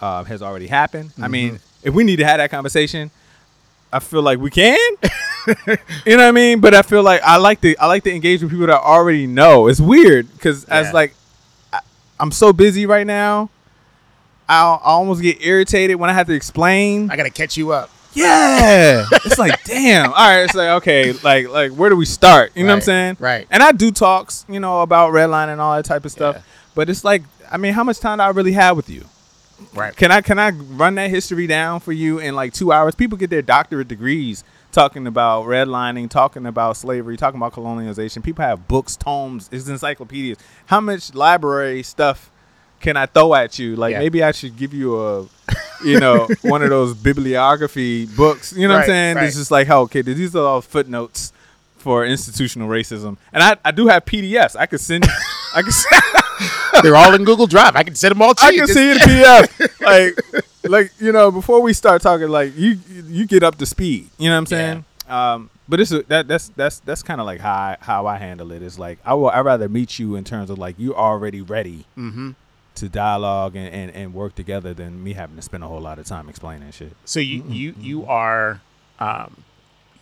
uh, 0.00 0.24
has 0.24 0.42
already 0.42 0.66
happened. 0.66 1.12
I 1.20 1.28
mean, 1.28 1.60
if 1.82 1.94
we 1.94 2.04
need 2.04 2.16
to 2.16 2.24
have 2.24 2.38
that 2.38 2.50
conversation, 2.50 3.10
I 3.92 3.98
feel 3.98 4.22
like 4.22 4.38
we 4.38 4.50
can. 4.50 4.78
you 5.56 6.16
know 6.16 6.16
what 6.16 6.20
I 6.20 6.30
mean? 6.32 6.60
But 6.60 6.74
I 6.74 6.82
feel 6.82 7.02
like 7.02 7.20
I 7.22 7.36
like 7.36 7.60
to 7.62 7.76
I 7.76 7.86
like 7.86 8.04
to 8.04 8.12
engage 8.14 8.42
with 8.42 8.50
people 8.50 8.66
that 8.66 8.74
I 8.74 8.78
already 8.78 9.26
know. 9.26 9.66
It's 9.68 9.80
weird 9.80 10.32
because 10.32 10.64
Yeah. 10.68 10.80
as 10.80 10.92
like 10.94 11.14
I, 11.72 11.80
I'm 12.18 12.30
so 12.32 12.52
busy 12.52 12.86
right 12.86 13.06
now. 13.06 13.50
I 14.48 14.60
I 14.62 14.78
almost 14.84 15.22
get 15.22 15.44
irritated 15.44 15.96
when 15.96 16.10
I 16.10 16.12
have 16.14 16.26
to 16.28 16.32
explain. 16.34 17.10
I 17.10 17.16
gotta 17.16 17.30
catch 17.30 17.56
you 17.56 17.72
up. 17.72 17.90
Yeah, 18.14 19.06
it's 19.12 19.38
like 19.38 19.62
damn. 19.64 20.06
All 20.12 20.18
right, 20.18 20.40
it's 20.42 20.54
like 20.54 20.68
okay, 20.82 21.12
like 21.24 21.48
like 21.48 21.72
where 21.72 21.88
do 21.90 21.96
we 21.96 22.04
start? 22.04 22.52
You 22.54 22.64
know 22.64 22.68
what 22.70 22.74
I'm 22.76 22.80
saying? 22.82 23.16
right. 23.20 23.46
And 23.50 23.62
I 23.62 23.72
do 23.72 23.90
talks, 23.90 24.44
you 24.48 24.60
know, 24.60 24.82
about 24.82 25.12
redline 25.12 25.48
and 25.48 25.60
all 25.60 25.74
that 25.76 25.84
type 25.86 26.04
of 26.04 26.12
stuff. 26.12 26.36
Yeah. 26.36 26.42
But 26.74 26.88
it's 26.90 27.04
like, 27.04 27.22
I 27.52 27.58
mean, 27.58 27.74
how 27.74 27.84
much 27.84 28.00
time 28.00 28.18
do 28.18 28.22
I 28.24 28.30
really 28.30 28.52
have 28.52 28.76
with 28.76 28.88
you? 28.88 29.04
Right. 29.74 29.94
Can 29.94 30.10
I 30.10 30.22
can 30.22 30.38
I 30.38 30.50
run 30.50 30.96
that 30.96 31.10
history 31.10 31.46
down 31.46 31.80
for 31.80 31.92
you 31.92 32.18
in 32.18 32.34
like 32.34 32.52
two 32.52 32.72
hours? 32.72 32.94
People 32.94 33.16
get 33.18 33.30
their 33.30 33.42
doctorate 33.42 33.86
degrees 33.88 34.42
talking 34.72 35.06
about 35.06 35.44
redlining, 35.46 36.08
talking 36.10 36.46
about 36.46 36.76
slavery, 36.76 37.16
talking 37.16 37.38
about 37.38 37.52
colonialization. 37.52 38.24
People 38.24 38.44
have 38.44 38.66
books, 38.66 38.96
tomes, 38.96 39.48
it's 39.52 39.68
encyclopedias. 39.68 40.38
How 40.66 40.80
much 40.80 41.14
library 41.14 41.82
stuff 41.82 42.30
can 42.80 42.96
I 42.96 43.06
throw 43.06 43.34
at 43.34 43.58
you? 43.58 43.76
Like 43.76 43.92
Yeah. 43.92 43.98
maybe 44.00 44.24
I 44.24 44.32
should 44.32 44.56
give 44.56 44.74
you 44.74 45.00
a, 45.00 45.28
you 45.84 46.00
know, 46.00 46.26
one 46.42 46.62
of 46.62 46.70
those 46.70 46.94
bibliography 46.94 48.06
books. 48.06 48.52
You 48.52 48.66
know 48.66 48.74
what 48.74 48.80
I'm 48.80 48.86
saying? 48.86 49.16
right. 49.16 49.26
It's 49.26 49.36
just 49.36 49.50
like, 49.50 49.68
oh, 49.70 49.82
okay, 49.82 50.02
these 50.02 50.34
are 50.34 50.44
all 50.44 50.60
footnotes 50.62 51.32
for 51.82 52.04
institutional 52.06 52.68
racism, 52.68 53.16
and 53.32 53.42
I, 53.42 53.56
I 53.64 53.70
do 53.72 53.86
have 53.88 54.04
PDFs. 54.04 54.56
I 54.56 54.66
could 54.66 54.80
send. 54.80 55.04
I 55.54 55.62
could. 55.62 55.74
They're 56.82 56.96
all 56.96 57.14
in 57.14 57.24
Google 57.24 57.46
Drive. 57.46 57.76
I 57.76 57.82
can 57.82 57.94
send 57.94 58.12
them 58.12 58.22
all 58.22 58.34
to 58.34 58.44
I 58.44 58.50
you. 58.50 58.58
can 58.58 58.66
Just- 58.68 58.78
see 58.78 58.90
it 58.90 58.96
in 58.96 59.08
PDF. 59.08 59.80
like, 59.80 60.42
like 60.70 60.92
you 60.98 61.12
know, 61.12 61.30
before 61.30 61.60
we 61.60 61.72
start 61.72 62.00
talking, 62.02 62.28
like 62.28 62.56
you 62.56 62.78
you 62.88 63.26
get 63.26 63.42
up 63.42 63.56
to 63.58 63.66
speed. 63.66 64.08
You 64.18 64.30
know 64.30 64.36
what 64.36 64.38
I'm 64.38 64.46
saying? 64.46 64.84
Um, 65.08 65.50
but 65.68 65.80
it's 65.80 65.92
a, 65.92 66.02
that 66.04 66.26
that's 66.28 66.48
that's 66.56 66.78
that's 66.80 67.02
kind 67.02 67.20
of 67.20 67.26
like 67.26 67.40
how 67.40 67.52
I, 67.54 67.76
how 67.80 68.06
I 68.06 68.16
handle 68.18 68.50
it. 68.52 68.62
It's 68.62 68.78
like 68.78 68.98
I 69.04 69.14
will 69.14 69.28
I 69.30 69.40
rather 69.40 69.68
meet 69.68 69.98
you 69.98 70.16
in 70.16 70.24
terms 70.24 70.48
of 70.50 70.58
like 70.58 70.78
you 70.78 70.94
already 70.94 71.40
ready 71.42 71.84
Mhm. 71.98 72.34
to 72.76 72.88
dialogue 72.88 73.54
and, 73.56 73.72
and, 73.72 73.90
and 73.94 74.14
work 74.14 74.34
together 74.34 74.72
than 74.74 75.02
me 75.04 75.12
having 75.12 75.36
to 75.36 75.42
spend 75.42 75.62
a 75.62 75.66
whole 75.68 75.80
lot 75.80 75.98
of 75.98 76.06
time 76.06 76.28
explaining 76.28 76.70
shit. 76.72 76.96
So 77.04 77.20
you 77.20 77.44
you 77.48 77.74
you 77.78 78.06
are 78.06 78.60
um, 78.98 79.44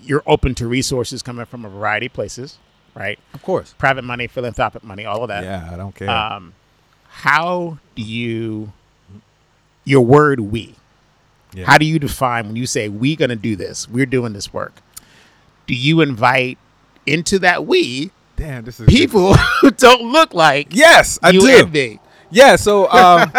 you're 0.03 0.23
open 0.27 0.55
to 0.57 0.67
resources 0.67 1.23
coming 1.23 1.45
from 1.47 1.65
a 1.65 1.69
variety 1.69 2.07
of 2.07 2.13
places, 2.13 2.59
right? 2.95 3.19
Of 3.35 3.43
course. 3.43 3.75
Private 3.79 4.03
money, 4.03 4.27
philanthropic 4.27 4.85
money, 4.85 5.05
all 5.05 5.23
of 5.23 5.29
that. 5.29 5.45
Yeah, 5.45 5.69
I 5.73 5.77
don't 5.77 5.95
care. 5.95 6.11
Um, 6.11 6.55
how 7.09 7.79
do 7.95 8.03
you 8.03 8.73
your 9.85 10.03
word 10.03 10.41
"we"? 10.41 10.77
Yeah. 11.53 11.67
How 11.67 11.79
do 11.79 11.85
you 11.85 11.99
define 11.99 12.47
when 12.47 12.57
you 12.57 12.67
say 12.67 12.89
we're 12.89 13.17
gonna 13.17 13.37
do 13.37 13.57
this"? 13.57 13.89
We're 13.89 14.07
doing 14.07 14.33
this 14.33 14.53
work. 14.53 14.81
Do 15.67 15.75
you 15.75 16.01
invite 16.01 16.59
into 17.07 17.39
that 17.41 17.67
"we" 17.67 18.11
Damn, 18.37 18.65
this 18.65 18.81
is 18.81 18.87
people 18.87 19.35
who 19.61 19.71
don't 19.71 20.13
look 20.13 20.33
like 20.33 20.75
Yes, 20.75 21.19
I 21.23 21.33
do. 21.33 21.99
Yeah, 22.31 22.57
so 22.57 22.91
um, 22.93 23.33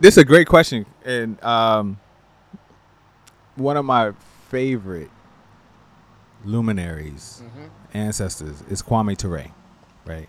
this 0.00 0.14
is 0.14 0.18
a 0.18 0.24
great 0.24 0.48
question, 0.48 0.86
and 1.04 1.42
um, 1.44 1.98
one 3.56 3.76
of 3.76 3.84
my 3.84 4.12
favorite 4.48 5.10
luminaries, 6.44 7.42
mm-hmm. 7.44 7.66
ancestors, 7.94 8.62
is 8.68 8.82
Kwame 8.82 9.16
Ture, 9.16 9.46
right? 10.04 10.28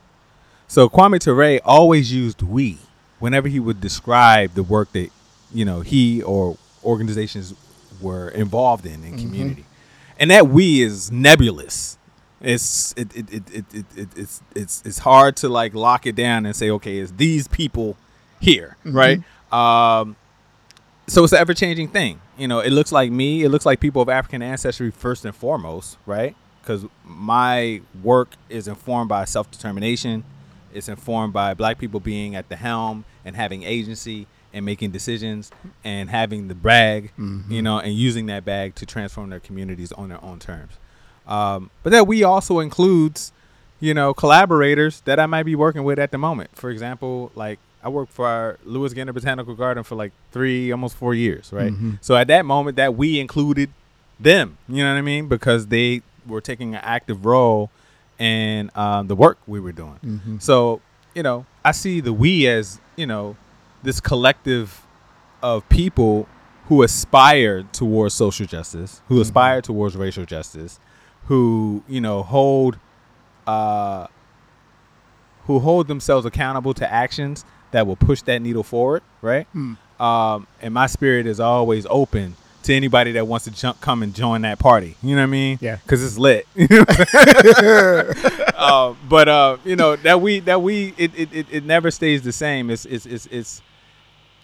So 0.68 0.90
Kwame 0.90 1.20
Ture 1.20 1.60
always 1.66 2.14
used 2.14 2.42
"we" 2.42 2.78
whenever 3.20 3.48
he 3.48 3.60
would 3.60 3.82
describe 3.82 4.54
the 4.54 4.64
work 4.64 4.92
that 4.94 5.10
you 5.54 5.66
know 5.66 5.82
he 5.82 6.22
or 6.24 6.58
organizations 6.84 7.54
were 8.02 8.30
involved 8.30 8.86
in 8.86 9.04
in 9.04 9.14
mm-hmm. 9.14 9.18
community, 9.18 9.66
and 10.20 10.32
that 10.32 10.48
"we" 10.48 10.82
is 10.82 11.12
nebulous. 11.12 11.98
It's 12.40 12.94
it, 12.98 13.16
it, 13.16 13.34
it, 13.34 13.44
it, 13.54 13.66
it, 13.74 13.86
it 13.96 14.08
it's 14.16 14.42
it's 14.56 14.82
it's 14.86 15.00
hard 15.00 15.36
to 15.38 15.50
like 15.50 15.74
lock 15.74 16.06
it 16.06 16.16
down 16.16 16.46
and 16.46 16.56
say 16.56 16.70
okay, 16.72 17.00
it's 17.00 17.12
these 17.12 17.48
people 17.48 17.98
here, 18.40 18.78
mm-hmm. 18.86 18.98
right? 18.98 19.22
Um, 19.52 20.16
so 21.12 21.26
it's 21.26 21.34
an 21.34 21.40
ever 21.40 21.54
changing 21.54 21.90
thing. 21.90 22.22
You 22.38 22.48
know, 22.48 22.60
it 22.60 22.70
looks 22.70 22.92
like 22.92 23.12
me. 23.12 23.44
It 23.44 23.50
looks 23.50 23.66
like 23.66 23.82
people 23.82 24.02
of 24.02 24.08
African 24.08 24.42
ancestry 24.42 24.92
first 24.92 25.26
and 25.26 25.36
foremost, 25.36 25.98
right? 26.06 26.36
Because 26.62 26.86
my 27.04 27.82
work 28.02 28.30
is 28.48 28.68
informed 28.68 29.10
by 29.10 29.26
self 29.26 29.52
determination. 29.52 30.24
It's 30.74 30.88
informed 30.88 31.34
by 31.34 31.54
black 31.54 31.80
people 31.80 32.00
being 32.00 32.34
at 32.36 32.48
the 32.48 32.56
helm 32.56 33.04
and 33.26 33.36
having 33.36 33.64
agency 33.64 34.26
and 34.54 34.66
making 34.66 34.92
decisions 34.92 35.52
and 35.84 36.10
having 36.10 36.48
the 36.48 36.56
bag, 36.56 37.12
you 37.50 37.62
know, 37.62 37.80
and 37.80 37.94
using 37.94 38.28
that 38.28 38.46
bag 38.46 38.76
to 38.76 38.86
transform 38.86 39.30
their 39.30 39.40
communities 39.42 39.92
on 39.92 40.08
their 40.08 40.24
own 40.24 40.40
terms. 40.40 40.74
Um, 41.28 41.72
but 41.84 41.92
that 41.92 42.08
we 42.08 42.24
also 42.24 42.60
includes, 42.60 43.34
you 43.82 43.94
know, 43.94 44.14
collaborators 44.14 45.02
that 45.02 45.20
I 45.20 45.26
might 45.26 45.44
be 45.44 45.56
working 45.56 45.84
with 45.84 46.00
at 46.00 46.12
the 46.12 46.18
moment. 46.18 46.52
For 46.56 46.70
example, 46.70 47.34
like 47.36 47.60
I 47.84 47.90
worked 47.90 48.12
for 48.14 48.28
our 48.28 48.58
Lewis 48.64 48.94
Ginter 48.94 49.14
Botanical 49.14 49.56
Garden 49.56 49.84
for 49.84 49.96
like 49.96 50.12
three, 50.32 50.72
almost 50.72 50.96
four 50.96 51.14
years, 51.14 51.52
right? 51.52 51.72
So 52.02 52.16
at 52.16 52.28
that 52.28 52.46
moment, 52.46 52.78
that 52.78 52.96
we 52.96 53.20
included 53.20 53.70
them. 54.20 54.58
You 54.70 54.84
know 54.84 54.92
what 54.94 55.00
I 55.00 55.02
mean? 55.02 55.28
Because 55.28 55.68
they 55.68 56.02
were 56.28 56.42
taking 56.42 56.76
an 56.76 56.82
active 56.84 57.26
role 57.26 57.72
in 58.20 58.70
um, 58.76 59.08
the 59.08 59.16
work 59.16 59.40
we 59.48 59.60
were 59.60 59.72
doing. 59.72 59.98
So 60.40 60.82
you 61.16 61.24
know, 61.24 61.46
I 61.66 61.72
see 61.72 62.00
the 62.02 62.14
we 62.14 62.48
as 62.48 62.80
you 62.96 63.08
know 63.08 63.36
this 63.84 64.00
collective 64.00 64.86
of 65.42 65.68
people 65.70 66.28
who 66.68 66.84
aspire 66.84 67.64
towards 67.74 68.14
social 68.14 68.46
justice, 68.46 69.02
who 69.08 69.20
aspire 69.20 69.62
towards 69.62 69.96
racial 69.98 70.26
justice, 70.26 70.80
who 71.26 71.84
you 71.88 72.00
know 72.00 72.22
hold 72.22 72.78
uh, 73.48 74.06
who 75.48 75.60
hold 75.60 75.88
themselves 75.88 76.26
accountable 76.26 76.74
to 76.76 76.90
actions 76.94 77.44
that 77.72 77.88
will 77.88 77.96
push 77.96 78.22
that 78.24 78.42
needle 78.42 78.64
forward, 78.64 79.02
right? 79.22 79.48
Um, 80.00 80.48
and 80.62 80.74
my 80.74 80.88
spirit 80.88 81.28
is 81.28 81.40
always 81.40 81.86
open 81.90 82.36
to 82.64 82.74
anybody 82.74 83.12
that 83.14 83.28
wants 83.28 83.46
to 83.46 83.52
jump, 83.52 83.82
come 83.82 84.04
and 84.04 84.14
join 84.14 84.42
that 84.42 84.60
party. 84.60 84.96
You 85.02 85.16
know 85.16 85.22
what 85.22 85.28
I 85.28 85.28
mean? 85.28 85.58
Yeah. 85.62 85.78
because 85.78 86.04
it's 86.04 86.18
lit. 86.18 86.48
uh, 88.56 88.94
but 89.10 89.28
uh, 89.28 89.58
you 89.66 89.76
know 89.76 89.96
that 89.98 90.22
we 90.22 90.40
that 90.42 90.62
we 90.62 90.94
it, 90.98 91.12
it, 91.16 91.34
it, 91.34 91.48
it 91.52 91.66
never 91.66 91.92
stays 91.92 92.22
the 92.22 92.32
same. 92.32 92.70
It's 92.70 92.86
it's 92.86 93.06
it's 93.06 93.26
it's 93.28 93.62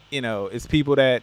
you 0.10 0.22
know 0.22 0.48
it's 0.48 0.66
people 0.66 0.96
that 0.96 1.22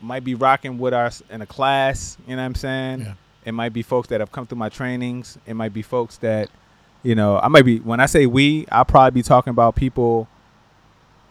might 0.00 0.24
be 0.24 0.34
rocking 0.34 0.78
with 0.78 0.94
us 0.94 1.22
in 1.30 1.42
a 1.42 1.46
class. 1.46 2.16
You 2.26 2.36
know 2.36 2.42
what 2.42 2.46
I'm 2.46 2.54
saying? 2.54 3.00
Yeah. 3.00 3.14
It 3.44 3.52
might 3.52 3.72
be 3.72 3.82
folks 3.82 4.08
that 4.08 4.20
have 4.20 4.32
come 4.32 4.46
through 4.46 4.58
my 4.58 4.68
trainings. 4.68 5.38
It 5.46 5.54
might 5.54 5.72
be 5.72 5.82
folks 5.82 6.18
that 6.18 6.50
you 7.02 7.14
know 7.14 7.38
I 7.38 7.48
might 7.48 7.64
be 7.64 7.78
when 7.78 8.00
I 8.00 8.06
say 8.06 8.26
we, 8.26 8.66
I'll 8.70 8.84
probably 8.84 9.20
be 9.20 9.22
talking 9.22 9.50
about 9.50 9.76
people. 9.76 10.28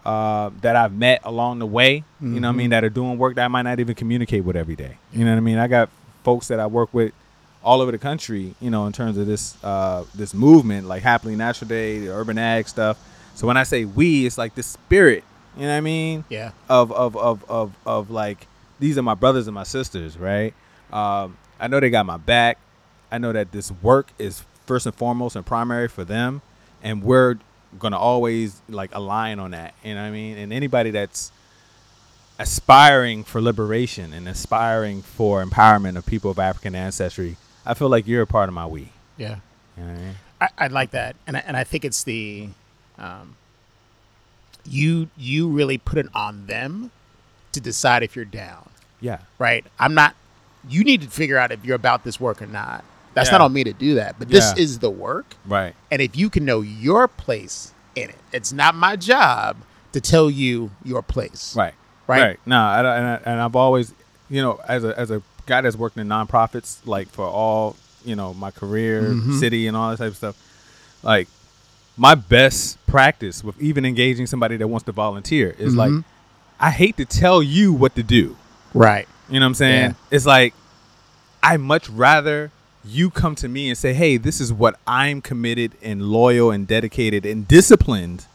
Uh, 0.08 0.52
that 0.62 0.78
I've 0.78 0.94
met 0.94 1.20
along 1.26 1.60
the 1.60 1.66
way, 1.66 2.06
you 2.22 2.40
know 2.40 2.48
what 2.48 2.54
I 2.54 2.58
mean, 2.58 2.70
that 2.70 2.86
are 2.86 2.90
doing 2.90 3.18
work 3.18 3.36
that 3.36 3.44
I 3.44 3.50
might 3.50 3.64
not 3.64 3.82
even 3.82 3.94
communicate 3.94 4.46
with 4.46 4.56
every 4.56 4.78
day. 4.78 4.98
You 5.12 5.26
know 5.26 5.32
what 5.32 5.38
I 5.38 5.42
mean? 5.42 5.58
I 5.58 5.68
got 5.68 5.90
folks 6.24 6.48
that 6.48 6.62
I 6.62 6.68
work 6.68 6.94
with 6.94 7.12
all 7.62 7.82
over 7.82 7.92
the 7.92 7.98
country, 7.98 8.56
you 8.62 8.70
know, 8.70 8.88
in 8.88 8.94
terms 8.94 9.18
of 9.18 9.28
this 9.28 9.62
uh, 9.66 10.06
this 10.16 10.34
movement, 10.34 10.88
like 10.88 11.04
Happily 11.04 11.36
Natural 11.36 11.68
Day, 11.68 12.00
the 12.00 12.14
urban 12.14 12.38
ag 12.38 12.70
stuff. 12.70 12.98
So 13.36 13.48
when 13.48 13.58
I 13.58 13.64
say 13.64 13.84
we, 13.84 14.26
it's 14.26 14.38
like 14.38 14.56
the 14.56 14.64
spirit, 14.64 15.26
you 15.58 15.64
know 15.64 15.72
what 15.74 15.78
I 15.78 15.82
mean? 15.82 16.24
Yeah. 16.30 16.52
Of 16.70 16.94
of 16.94 17.18
of 17.18 17.44
of 17.50 17.76
of 17.86 18.10
like 18.10 18.48
these 18.80 18.98
are 18.98 19.04
my 19.04 19.14
brothers 19.14 19.48
and 19.48 19.56
my 19.56 19.64
sisters, 19.64 20.18
right? 20.18 20.54
Um, 20.94 21.38
I 21.60 21.68
know 21.68 21.82
they 21.82 21.90
got 21.90 22.06
my 22.06 22.16
back. 22.18 22.60
I 23.12 23.18
know 23.18 23.34
that 23.34 23.52
this 23.52 23.74
work 23.82 24.14
is 24.18 24.46
first 24.66 24.86
and 24.86 24.96
foremost 24.96 25.36
and 25.36 25.46
primary 25.46 25.90
for 25.90 26.06
them, 26.06 26.42
and 26.82 27.04
we're 27.04 27.40
gonna 27.80 27.98
always 27.98 28.62
like 28.70 28.94
align 28.94 29.40
on 29.40 29.52
that. 29.52 29.74
You 29.84 29.96
know 29.96 30.02
what 30.02 30.08
I 30.08 30.12
mean? 30.12 30.38
And 30.38 30.52
anybody 30.54 30.92
that's 30.92 31.32
aspiring 32.40 33.24
for 33.24 33.42
liberation 33.42 34.14
and 34.14 34.28
aspiring 34.28 35.02
for 35.02 35.44
empowerment 35.44 35.98
of 35.98 36.06
people 36.06 36.32
of 36.32 36.40
African 36.40 36.76
ancestry, 36.76 37.36
I 37.66 37.74
feel 37.74 37.90
like 37.90 38.08
you're 38.08 38.22
a 38.22 38.28
part 38.28 38.48
of 38.50 38.54
my 38.56 38.66
we. 38.68 38.90
Yeah. 39.18 39.38
You 39.78 39.84
know 39.84 39.92
what 39.92 40.00
I 40.00 40.02
mean? 40.04 40.16
I, 40.40 40.50
I 40.58 40.68
like 40.68 40.92
that, 40.92 41.16
and 41.26 41.36
I, 41.38 41.44
and 41.48 41.58
I 41.58 41.64
think 41.64 41.84
it's 41.84 42.04
the, 42.04 42.50
um, 43.00 43.36
you 44.66 45.10
you 45.18 45.48
really 45.50 45.78
put 45.80 45.98
it 45.98 46.06
on 46.14 46.46
them 46.46 46.92
to 47.54 47.60
decide 47.60 48.04
if 48.04 48.16
you're 48.16 48.26
down, 48.26 48.70
Yeah. 49.02 49.20
right? 49.40 49.66
I'm 49.80 49.94
not. 49.96 50.16
You 50.70 50.84
need 50.84 51.02
to 51.02 51.08
figure 51.08 51.38
out 51.38 51.52
if 51.52 51.66
you're 51.66 51.76
about 51.76 52.04
this 52.04 52.20
work 52.20 52.40
or 52.42 52.46
not. 52.46 52.84
That's 53.18 53.30
Yeah. 53.30 53.40
not 53.40 53.46
on 53.46 53.54
me 53.54 53.64
to 53.64 53.74
do 53.74 53.96
that, 53.96 54.16
but 54.20 54.30
this 54.30 54.54
Yeah. 54.56 54.64
is 54.64 54.80
the 54.80 54.90
work, 54.92 55.36
Right. 55.46 55.74
and 55.92 56.02
if 56.02 56.16
you 56.16 56.30
can 56.30 56.46
know 56.46 56.62
your 56.62 57.08
place 57.08 57.72
in 57.96 58.10
it, 58.10 58.18
it's 58.32 58.54
not 58.54 58.76
my 58.76 58.96
job 58.96 59.58
to 59.94 60.00
tell 60.00 60.30
you 60.30 60.70
your 60.84 61.02
place. 61.02 61.54
Right. 61.56 61.74
Right. 62.08 62.22
Right. 62.22 62.40
No, 62.46 62.58
I, 62.60 62.80
and, 62.80 62.88
I, 63.08 63.20
and 63.26 63.42
I've 63.42 63.56
always, 63.56 63.94
you 64.30 64.42
know, 64.42 64.60
as 64.68 64.84
a 64.84 64.98
as 65.00 65.10
a 65.12 65.22
guy 65.48 65.62
that's 65.62 65.76
worked 65.76 65.98
in 65.98 66.08
nonprofits, 66.08 66.78
like 66.86 67.10
for 67.10 67.26
all, 67.26 67.76
you 68.06 68.16
know, 68.16 68.34
my 68.34 68.52
career, 68.52 69.02
Mm-hmm. 69.02 69.40
city, 69.40 69.68
and 69.68 69.76
all 69.76 69.90
that 69.90 69.98
type 69.98 70.10
of 70.12 70.16
stuff, 70.18 70.36
like 71.04 71.28
my 71.98 72.14
best 72.16 72.78
practice 72.86 73.44
with 73.44 73.60
even 73.62 73.84
engaging 73.84 74.28
somebody 74.28 74.56
that 74.58 74.68
wants 74.68 74.86
to 74.86 74.92
volunteer 74.92 75.56
is 75.58 75.76
like, 75.76 75.90
Mm-hmm. 75.90 76.02
I 76.60 76.72
hate 76.72 76.98
to 76.98 77.06
tell 77.06 77.42
you 77.44 77.74
what 77.74 77.96
to 77.96 78.04
do. 78.04 78.36
Right. 78.74 79.08
You 79.30 79.40
know 79.40 79.46
what 79.46 79.50
I'm 79.50 79.54
saying? 79.56 79.90
Yeah. 79.92 80.16
It's 80.16 80.26
like 80.26 80.54
I 81.44 81.58
much 81.58 81.90
rather 81.90 82.52
you 82.88 83.10
come 83.10 83.36
to 83.36 83.48
me 83.48 83.70
and 83.70 83.78
say, 83.78 83.94
"Hey, 83.94 84.18
this 84.18 84.40
is 84.42 84.52
what 84.54 84.80
I'm 84.88 85.22
committed 85.22 85.74
and 85.82 86.02
loyal 86.04 86.52
and 86.52 86.68
dedicated 86.68 87.26
and 87.26 87.48
disciplined 87.48 88.26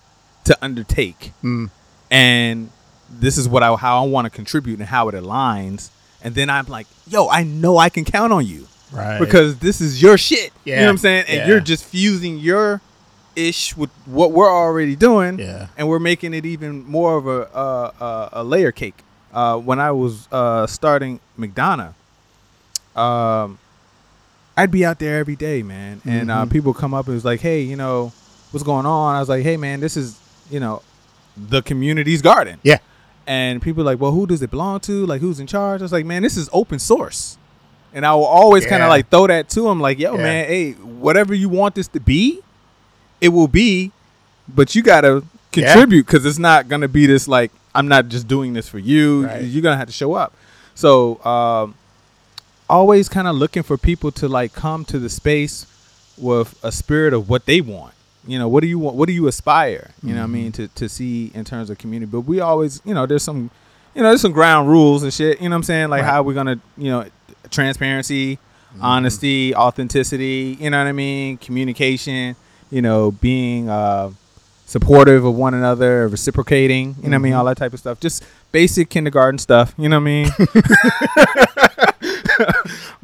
to 0.44 0.56
undertake." 0.62 1.32
Mm. 1.42 1.70
And 2.10 2.70
this 3.10 3.38
is 3.38 3.48
what 3.48 3.62
I 3.62 3.74
how 3.76 4.04
I 4.04 4.06
want 4.06 4.26
to 4.26 4.30
contribute 4.30 4.78
and 4.78 4.88
how 4.88 5.08
it 5.08 5.14
aligns. 5.14 5.90
And 6.22 6.34
then 6.34 6.50
I'm 6.50 6.66
like, 6.66 6.86
"Yo, 7.08 7.28
I 7.28 7.42
know 7.44 7.78
I 7.78 7.88
can 7.88 8.04
count 8.04 8.32
on 8.32 8.46
you." 8.46 8.66
Right. 8.92 9.18
Because 9.18 9.58
this 9.58 9.80
is 9.80 10.02
your 10.02 10.18
shit. 10.18 10.52
You 10.64 10.76
know 10.76 10.82
what 10.82 10.88
I'm 10.90 10.98
saying? 10.98 11.24
And 11.28 11.38
Yeah. 11.38 11.46
you're 11.48 11.60
just 11.60 11.82
fusing 11.84 12.38
your 12.38 12.80
ish 13.34 13.74
with 13.74 13.88
what 14.04 14.32
we're 14.32 14.50
already 14.52 14.94
doing 14.94 15.38
Yeah. 15.38 15.68
and 15.78 15.88
we're 15.88 15.98
making 15.98 16.34
it 16.34 16.44
even 16.44 16.84
more 16.84 17.16
of 17.16 17.26
a 17.26 17.48
uh, 17.56 17.90
uh, 17.98 18.28
a 18.34 18.44
layer 18.44 18.70
cake. 18.70 18.98
Uh, 19.32 19.56
when 19.56 19.80
I 19.80 19.90
was 19.92 20.28
uh, 20.30 20.66
starting 20.66 21.20
McDonough, 21.40 21.94
um, 22.94 23.58
I'd 24.56 24.70
be 24.70 24.84
out 24.84 24.98
there 24.98 25.18
every 25.18 25.36
day, 25.36 25.62
man, 25.62 26.00
and 26.04 26.30
uh, 26.30 26.44
Mhm. 26.44 26.50
people 26.50 26.74
come 26.74 26.92
up 26.94 27.06
and 27.06 27.14
was 27.14 27.24
like, 27.24 27.40
"Hey, 27.40 27.62
you 27.62 27.76
know, 27.76 28.12
what's 28.50 28.64
going 28.64 28.84
on?" 28.86 29.16
I 29.16 29.20
was 29.20 29.28
like, 29.28 29.42
"Hey, 29.44 29.56
man, 29.56 29.80
this 29.80 29.96
is, 29.96 30.16
you 30.50 30.60
know, 30.60 30.82
the 31.36 31.62
community's 31.62 32.20
garden. 32.22 32.58
Yeah. 32.62 32.78
And 33.26 33.62
people 33.62 33.84
like, 33.84 34.00
well, 34.00 34.10
who 34.12 34.26
does 34.26 34.42
it 34.42 34.50
belong 34.50 34.80
to? 34.80 35.06
Like, 35.06 35.20
who's 35.20 35.40
in 35.40 35.46
charge? 35.46 35.80
I 35.80 35.84
was 35.84 35.92
like, 35.92 36.04
man, 36.04 36.22
this 36.22 36.36
is 36.36 36.50
open 36.52 36.78
source. 36.78 37.38
And 37.94 38.04
I 38.04 38.14
will 38.14 38.24
always 38.26 38.66
kind 38.66 38.82
of 38.82 38.88
like 38.88 39.08
throw 39.10 39.26
that 39.28 39.48
to 39.50 39.62
them, 39.62 39.80
like, 39.80 39.98
yo, 39.98 40.16
Yeah. 40.16 40.22
man, 40.22 40.44
hey, 40.46 40.72
whatever 40.72 41.32
you 41.32 41.48
want 41.48 41.74
this 41.74 41.88
to 41.88 42.00
be, 42.00 42.40
it 43.20 43.28
will 43.28 43.48
be, 43.48 43.92
but 44.48 44.74
you 44.74 44.82
gotta 44.82 45.22
contribute 45.52 46.04
because 46.06 46.26
it's 46.26 46.38
not 46.38 46.68
gonna 46.68 46.88
be 46.88 47.06
this 47.06 47.28
like 47.28 47.50
I'm 47.74 47.86
not 47.88 48.08
just 48.08 48.26
doing 48.28 48.52
this 48.52 48.68
for 48.68 48.78
you. 48.78 49.24
Right. 49.26 49.42
You're 49.44 49.62
gonna 49.62 49.76
have 49.78 49.86
to 49.86 49.92
show 49.92 50.12
up. 50.14 50.34
So 50.74 51.22
um, 51.24 51.74
always 52.72 53.06
kind 53.06 53.28
of 53.28 53.36
looking 53.36 53.62
for 53.62 53.76
people 53.76 54.10
to 54.10 54.26
like 54.26 54.54
come 54.54 54.84
to 54.86 54.98
the 54.98 55.10
space 55.10 55.66
with 56.16 56.58
a 56.62 56.72
spirit 56.72 57.12
of 57.12 57.28
what 57.28 57.44
they 57.44 57.60
want. 57.60 57.92
You 58.26 58.38
know, 58.38 58.48
what 58.48 58.62
do 58.62 58.66
you 58.66 58.78
want? 58.78 58.96
What 58.96 59.08
do 59.08 59.12
you 59.12 59.26
aspire? 59.26 59.90
You 60.02 60.14
know, 60.14 60.20
what 60.20 60.22
I 60.22 60.24
mm-hmm. 60.24 60.32
mean, 60.32 60.52
to 60.52 60.68
to 60.68 60.88
see 60.88 61.30
in 61.34 61.44
terms 61.44 61.68
of 61.70 61.78
community. 61.78 62.10
But 62.10 62.22
we 62.22 62.40
always, 62.40 62.80
you 62.84 62.94
know, 62.94 63.04
there's 63.04 63.22
some, 63.22 63.50
you 63.94 64.02
know, 64.02 64.08
there's 64.08 64.22
some 64.22 64.32
ground 64.32 64.68
rules 64.68 65.02
and 65.02 65.12
shit. 65.12 65.40
You 65.40 65.48
know, 65.48 65.54
what 65.54 65.58
I'm 65.58 65.62
saying 65.64 65.90
like 65.90 66.02
Right. 66.02 66.10
how 66.10 66.22
we're 66.22 66.34
gonna, 66.34 66.60
you 66.78 66.90
know, 66.90 67.04
transparency, 67.50 68.36
mm-hmm. 68.36 68.82
honesty, 68.82 69.54
authenticity. 69.54 70.56
You 70.58 70.70
know 70.70 70.78
what 70.78 70.86
I 70.86 70.92
mean? 70.92 71.36
Communication. 71.36 72.36
You 72.70 72.80
know, 72.80 73.10
being 73.10 73.68
uh, 73.68 74.12
supportive 74.64 75.26
of 75.26 75.34
one 75.34 75.52
another, 75.52 76.08
reciprocating. 76.08 76.96
You 77.02 77.10
know 77.10 77.10
what 77.10 77.14
I 77.14 77.18
mean? 77.18 77.32
Mm-hmm. 77.32 77.38
All 77.38 77.44
that 77.46 77.58
type 77.58 77.74
of 77.74 77.80
stuff. 77.80 78.00
Just 78.00 78.24
basic 78.50 78.88
kindergarten 78.88 79.38
stuff. 79.38 79.74
You 79.76 79.90
know 79.90 80.00
what 80.00 80.08
I 80.08 80.22
mean? 80.22 80.30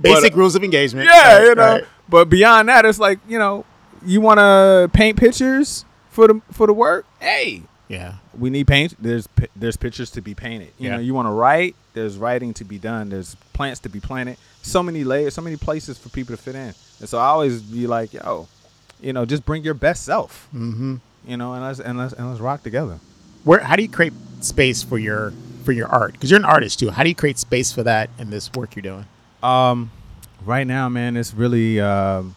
Basic 0.01 0.33
uh, 0.33 0.37
rules 0.37 0.55
of 0.55 0.65
engagement. 0.65 1.07
Yeah, 1.13 1.37
Right, 1.39 1.45
you 1.45 1.55
know. 1.55 1.63
right. 1.75 1.85
But 2.09 2.27
beyond 2.31 2.69
that, 2.69 2.85
it's 2.85 2.99
like 2.99 3.19
you 3.29 3.39
know, 3.39 3.65
you 4.05 4.21
want 4.21 4.39
to 4.39 4.91
paint 4.93 5.19
pictures 5.19 5.85
for 6.11 6.29
the 6.29 6.41
for 6.53 6.67
the 6.67 6.73
work. 6.73 7.07
Hey, 7.21 7.63
Yeah. 7.89 8.15
we 8.37 8.51
need 8.51 8.67
paint. 8.67 8.95
There's 9.03 9.29
there's 9.57 9.77
pictures 9.77 10.11
to 10.13 10.21
be 10.21 10.35
painted. 10.35 10.69
You 10.79 10.89
Yeah. 10.89 10.97
know, 10.97 11.03
you 11.03 11.15
want 11.15 11.27
to 11.27 11.33
write. 11.33 11.75
There's 11.95 12.17
writing 12.17 12.55
to 12.55 12.65
be 12.65 12.79
done. 12.79 13.09
There's 13.11 13.35
plants 13.53 13.81
to 13.81 13.89
be 13.89 13.99
planted. 14.01 14.37
So 14.63 14.83
many 14.83 15.05
layers, 15.05 15.35
so 15.35 15.43
many 15.43 15.57
places 15.57 15.99
for 15.99 16.09
people 16.11 16.37
to 16.37 16.41
fit 16.43 16.55
in. 16.55 16.75
And 17.01 17.09
so 17.09 17.19
I 17.19 17.27
always 17.27 17.61
be 17.63 17.87
like, 17.87 18.13
yo, 18.15 18.47
you 19.01 19.13
know, 19.13 19.25
just 19.25 19.45
bring 19.45 19.65
your 19.65 19.75
best 19.75 20.05
self. 20.05 20.49
Mm-hmm. 20.55 20.97
You 21.27 21.37
know, 21.37 21.53
and 21.55 21.63
let's 21.65 21.81
and 21.81 21.99
let's 21.99 22.13
and 22.15 22.29
let's 22.29 22.41
rock 22.41 22.63
together. 22.63 22.99
Where? 23.45 23.61
How 23.61 23.77
do 23.77 23.83
you 23.83 23.89
create 23.89 24.13
space 24.41 24.83
for 24.83 24.99
your 24.99 25.33
for 25.69 25.73
your 25.73 25.89
art? 25.89 26.13
Because 26.13 26.31
you're 26.31 26.41
an 26.41 26.47
artist 26.47 26.79
too. 26.79 26.89
How 26.89 27.03
do 27.03 27.11
you 27.11 27.15
create 27.15 27.37
space 27.37 27.71
for 27.73 27.83
that 27.83 28.09
in 28.19 28.31
this 28.31 28.51
work 28.55 28.75
you're 28.75 28.83
doing? 28.83 29.05
Um, 29.43 29.91
right 30.47 30.67
now, 30.67 30.89
man, 30.89 31.15
it's 31.15 31.35
really 31.35 31.79
um, 31.79 32.35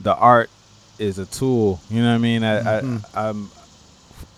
the 0.00 0.16
art 0.16 0.50
is 0.98 1.20
a 1.20 1.26
tool. 1.26 1.80
You 1.88 2.02
know 2.02 2.08
what 2.08 2.16
I 2.16 2.18
mean? 2.18 2.42
I, 2.42 2.78
I 2.78 2.98
I'm, 3.14 3.50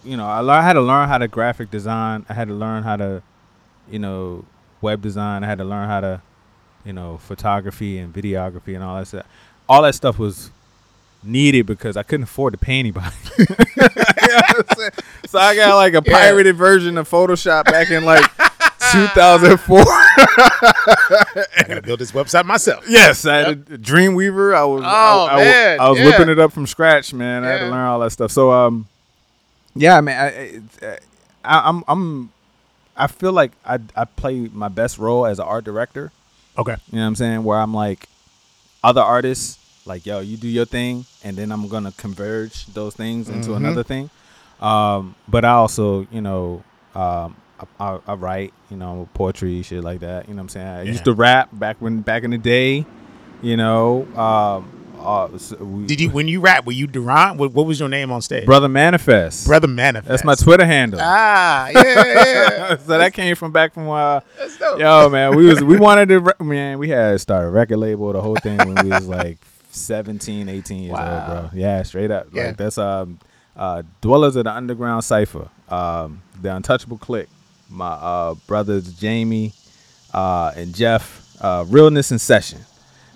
you 0.04 0.18
know, 0.18 0.26
I, 0.26 0.40
learned, 0.40 0.58
I 0.58 0.62
had 0.62 0.74
to 0.74 0.82
learn 0.82 1.08
how 1.08 1.16
to 1.16 1.26
graphic 1.26 1.70
design. 1.70 2.26
I 2.28 2.34
had 2.34 2.48
to 2.48 2.54
learn 2.54 2.82
how 2.82 2.96
to, 2.96 3.22
you 3.90 3.98
know, 3.98 4.44
web 4.82 5.00
design. 5.00 5.42
I 5.42 5.46
had 5.46 5.56
to 5.56 5.64
learn 5.64 5.88
how 5.88 6.00
to, 6.00 6.20
you 6.84 6.92
know, 6.92 7.16
photography 7.16 7.96
and 7.96 8.12
videography 8.12 8.74
and 8.74 8.84
all 8.84 8.98
that 8.98 9.06
stuff. 9.06 9.26
All 9.70 9.80
that 9.80 9.94
stuff 9.94 10.18
was 10.18 10.50
needed 11.28 11.66
because 11.66 11.96
I 11.96 12.02
couldn't 12.02 12.24
afford 12.24 12.52
to 12.54 12.58
pay 12.58 12.78
anybody. 12.78 13.14
You 13.38 14.34
know 14.34 14.90
so 15.26 15.38
I 15.38 15.54
got 15.56 15.74
like 15.76 15.94
a 15.94 16.02
Yeah. 16.04 16.12
pirated 16.12 16.56
version 16.56 16.98
of 16.98 17.08
Photoshop 17.08 17.64
back 17.64 17.90
in 17.90 18.04
like 18.04 18.24
2004. 18.92 19.78
I 19.80 21.44
gotta 21.66 21.82
build 21.82 21.98
this 22.00 22.12
website 22.12 22.44
myself. 22.44 22.84
Yes, 22.88 23.24
I 23.26 23.36
had 23.38 23.48
a 23.48 23.78
Dreamweaver. 23.78 24.54
I 24.54 24.64
was, 24.64 24.82
Oh, 24.84 25.26
I, 25.30 25.32
I, 25.32 25.36
man, 25.44 25.80
I 25.80 25.88
was 25.90 25.98
yeah. 25.98 26.04
whipping 26.06 26.28
it 26.28 26.38
up 26.38 26.52
from 26.52 26.66
scratch, 26.66 27.12
man. 27.14 27.44
I 27.44 27.48
had 27.48 27.58
to 27.60 27.66
learn 27.70 27.86
all 27.86 28.00
that 28.00 28.10
stuff. 28.12 28.30
So, 28.32 28.52
um, 28.52 28.86
yeah, 29.74 30.00
man, 30.00 30.20
I, 30.82 30.86
I, 30.86 30.98
I, 31.44 31.68
I'm, 31.68 31.84
I'm, 31.88 32.32
I 32.96 33.06
feel 33.06 33.32
like 33.32 33.52
I, 33.64 33.78
I 33.96 34.04
play 34.04 34.48
my 34.52 34.68
best 34.68 34.98
role 34.98 35.24
as 35.26 35.38
an 35.38 35.46
art 35.46 35.64
director. 35.64 36.12
Okay. 36.56 36.76
You 36.90 36.96
know 36.98 37.02
what 37.02 37.06
I'm 37.08 37.16
saying? 37.16 37.44
Where 37.44 37.58
I'm 37.58 37.72
like, 37.74 38.08
other 38.84 39.00
artists, 39.02 39.58
like, 39.88 40.06
yo, 40.06 40.20
you 40.20 40.36
do 40.36 40.46
your 40.48 40.66
thing, 40.66 41.06
and 41.24 41.36
then 41.36 41.50
I'm 41.50 41.66
gonna 41.68 41.92
converge 41.92 42.66
those 42.66 42.94
things 42.94 43.28
into 43.28 43.50
Mhm. 43.50 43.56
another 43.56 43.82
thing. 43.82 44.10
Um, 44.60 45.14
but 45.26 45.44
I 45.44 45.50
also, 45.52 46.06
you 46.12 46.20
know, 46.20 46.62
um, 46.94 47.36
I, 47.58 47.64
I, 47.80 47.98
I 48.06 48.14
write, 48.14 48.52
you 48.70 48.76
know, 48.76 49.08
poetry, 49.14 49.62
shit 49.62 49.82
like 49.82 50.00
that. 50.00 50.28
You 50.28 50.34
know 50.34 50.38
what 50.38 50.44
I'm 50.44 50.48
saying? 50.50 50.66
I 50.66 50.82
Yeah. 50.82 50.92
used 50.92 51.04
to 51.04 51.12
rap 51.12 51.48
back 51.52 51.76
when, 51.80 52.00
back 52.02 52.22
in 52.24 52.30
the 52.30 52.38
day. 52.38 52.84
You 53.40 53.56
know, 53.56 54.06
um, 54.16 54.68
uh, 55.00 55.38
so 55.38 55.56
we, 55.58 55.86
Did 55.86 56.00
you 56.00 56.10
when 56.10 56.26
you 56.26 56.40
rap? 56.40 56.66
Were 56.66 56.72
you 56.72 56.88
Durant? 56.88 57.38
What, 57.38 57.52
what 57.52 57.66
was 57.66 57.78
your 57.78 57.88
name 57.88 58.10
on 58.10 58.20
stage? 58.20 58.46
brother 58.46 58.68
manifest? 58.68 59.46
Brother 59.46 59.68
Manifest. 59.68 60.08
That's 60.08 60.24
my 60.24 60.34
Twitter 60.34 60.66
handle. 60.66 60.98
Ah, 61.00 61.68
yeah, 61.68 61.82
yeah. 61.82 62.76
so 62.84 62.98
that 62.98 63.14
came 63.14 63.36
from 63.36 63.52
back 63.52 63.74
from 63.74 63.88
uh, 63.88 64.20
That's 64.36 64.58
dope. 64.58 64.80
Yo, 64.80 65.08
man, 65.08 65.36
we 65.36 65.46
was 65.46 65.62
we 65.62 65.76
wanted 65.78 66.08
to 66.08 66.34
man, 66.44 66.80
we 66.80 66.88
had 66.88 67.20
started 67.20 67.46
a 67.46 67.50
record 67.50 67.76
label, 67.76 68.12
the 68.12 68.20
whole 68.20 68.34
thing 68.36 68.58
when 68.58 68.84
we 68.84 68.90
was 68.90 69.06
like 69.06 69.38
17, 69.70 70.48
18 70.48 70.82
years 70.82 70.92
Wow. 70.92 71.14
old, 71.42 71.50
bro. 71.52 71.58
Yeah, 71.60 71.82
straight 71.82 72.10
up. 72.10 72.28
Yeah. 72.32 72.46
Like 72.48 72.56
that's 72.56 72.78
um 72.78 73.18
uh 73.56 73.82
Dwellers 74.00 74.36
of 74.36 74.44
the 74.44 74.52
Underground 74.54 75.04
Cipher, 75.04 75.48
um, 75.68 76.22
the 76.40 76.54
Untouchable 76.54 76.98
Click, 76.98 77.28
my 77.68 77.86
uh 77.88 78.34
brothers 78.46 78.92
Jamie 78.98 79.52
uh 80.14 80.52
and 80.56 80.74
Jeff, 80.74 81.36
uh 81.40 81.64
Realness 81.68 82.10
in 82.12 82.18
Session. 82.18 82.60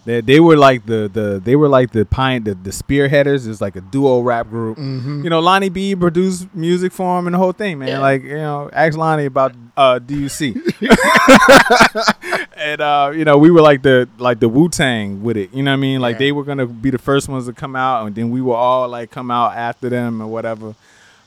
They, 0.04 0.20
they 0.20 0.40
were 0.40 0.56
like 0.56 0.84
the, 0.84 1.08
the 1.12 1.40
they 1.42 1.54
were 1.54 1.68
like 1.68 1.92
the 1.92 2.04
pine 2.04 2.42
the, 2.42 2.54
the 2.54 2.70
spearheaders. 2.70 3.46
It's 3.48 3.60
like 3.60 3.76
a 3.76 3.80
duo 3.80 4.18
rap 4.20 4.48
group. 4.48 4.76
You 4.78 5.30
know, 5.30 5.38
Lonnie 5.38 5.68
B 5.68 5.94
produced 5.94 6.52
music 6.54 6.90
for 6.92 7.18
him 7.20 7.28
and 7.28 7.34
the 7.34 7.38
whole 7.38 7.52
thing, 7.52 7.78
man. 7.78 7.86
Yeah. 7.88 8.00
Like 8.00 8.24
you 8.24 8.34
know, 8.34 8.68
ask 8.72 8.98
Lonnie 8.98 9.26
about 9.26 9.52
uh, 9.76 9.98
DUC. 9.98 10.54
and 12.56 12.80
uh, 12.80 13.12
you 13.14 13.24
know, 13.24 13.38
we 13.38 13.50
were 13.50 13.60
like 13.60 13.82
the 13.82 14.08
like 14.18 14.40
the 14.40 14.48
Wu 14.48 14.68
Tang 14.68 15.22
with 15.22 15.36
it. 15.36 15.52
You 15.52 15.62
know 15.62 15.70
what 15.72 15.76
I 15.78 15.80
mean? 15.80 16.00
Like 16.00 16.14
Yeah. 16.14 16.18
they 16.18 16.32
were 16.32 16.44
gonna 16.44 16.66
be 16.66 16.90
the 16.90 16.98
first 16.98 17.28
ones 17.28 17.46
to 17.46 17.52
come 17.52 17.76
out, 17.76 18.06
and 18.06 18.14
then 18.14 18.30
we 18.30 18.40
will 18.40 18.54
all 18.54 18.88
like 18.88 19.10
come 19.10 19.30
out 19.30 19.54
after 19.56 19.88
them 19.88 20.20
or 20.20 20.26
whatever. 20.26 20.74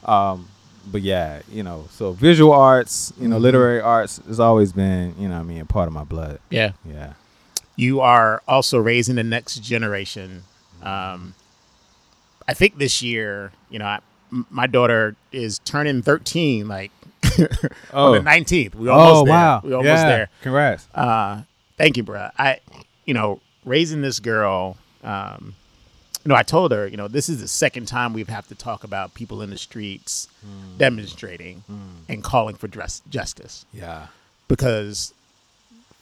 Um, 0.04 0.48
but 0.92 1.02
yeah, 1.02 1.42
you 1.52 1.64
know, 1.64 1.88
so 1.92 2.12
visual 2.12 2.54
arts, 2.54 3.12
you 3.20 3.28
know, 3.28 3.38
Mhm. 3.38 3.42
literary 3.42 3.82
arts 3.82 4.22
has 4.28 4.40
always 4.40 4.72
been, 4.72 5.16
you 5.18 5.28
know, 5.28 5.36
what 5.36 5.40
I 5.42 5.44
mean, 5.44 5.62
a 5.62 5.66
part 5.66 5.88
of 5.88 5.94
my 5.94 6.04
blood. 6.04 6.40
Yeah. 6.52 6.74
Yeah. 6.88 7.14
You 7.76 8.02
are 8.02 8.42
also 8.48 8.78
raising 8.78 9.16
the 9.16 9.24
next 9.24 9.60
generation. 9.64 10.44
Um, 10.84 11.34
I 12.48 12.54
think 12.54 12.78
this 12.78 13.02
year, 13.02 13.52
you 13.72 13.80
know, 13.80 13.86
I, 13.86 14.00
my 14.30 14.68
daughter 14.68 15.16
is 15.32 15.58
turning 15.66 16.04
13, 16.04 16.68
like 16.68 16.92
Oh. 17.94 18.14
on 18.16 18.24
the 18.24 18.30
19th. 18.30 18.76
We 18.76 18.90
almost 18.90 19.16
oh 19.16 19.26
there. 19.26 19.34
wow. 19.34 19.62
We 19.64 19.74
almost 19.74 19.88
yeah. 19.88 20.08
there. 20.08 20.30
Congrats. 20.42 20.88
Uh, 20.94 21.44
thank 21.78 21.98
you, 21.98 22.04
bro. 22.04 22.30
I, 22.38 22.60
you 23.06 23.14
know, 23.14 23.40
raising 23.64 24.02
this 24.02 24.20
girl, 24.20 24.78
um, 25.04 25.56
you 26.24 26.30
know, 26.30 26.36
I 26.36 26.44
told 26.44 26.72
her, 26.72 26.88
you 26.88 26.98
know, 26.98 27.08
this 27.08 27.30
is 27.30 27.40
the 27.42 27.48
second 27.48 27.88
time 27.88 28.14
we've 28.14 28.30
have 28.30 28.48
to 28.48 28.56
talk 28.56 28.84
about 28.84 29.14
people 29.14 29.42
in 29.42 29.50
the 29.52 29.58
streets 29.58 30.28
demonstrating 30.78 31.64
and 32.10 32.24
calling 32.24 32.56
for 32.56 32.68
dress 32.68 33.02
justice 33.10 33.66
Yeah. 33.74 34.08
because 34.48 35.14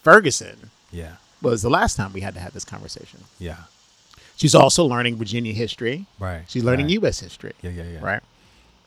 Ferguson 0.02 0.70
Yeah. 0.92 1.16
was 1.42 1.62
the 1.62 1.70
last 1.70 1.96
time 1.96 2.14
we 2.14 2.22
had 2.22 2.34
to 2.36 2.40
have 2.40 2.54
this 2.54 2.66
conversation. 2.66 3.26
Yeah. 3.40 3.58
She's 4.36 4.56
also 4.56 4.86
learning 4.86 5.18
Virginia 5.18 5.54
history. 5.54 6.06
Right. 6.20 6.44
She's 6.48 6.64
learning 6.64 6.88
right. 6.88 6.94
U.S. 6.94 7.20
history. 7.20 7.54
Yeah. 7.62 7.72
Yeah. 7.72 7.84
Yeah. 7.84 8.00
Right. 8.02 8.22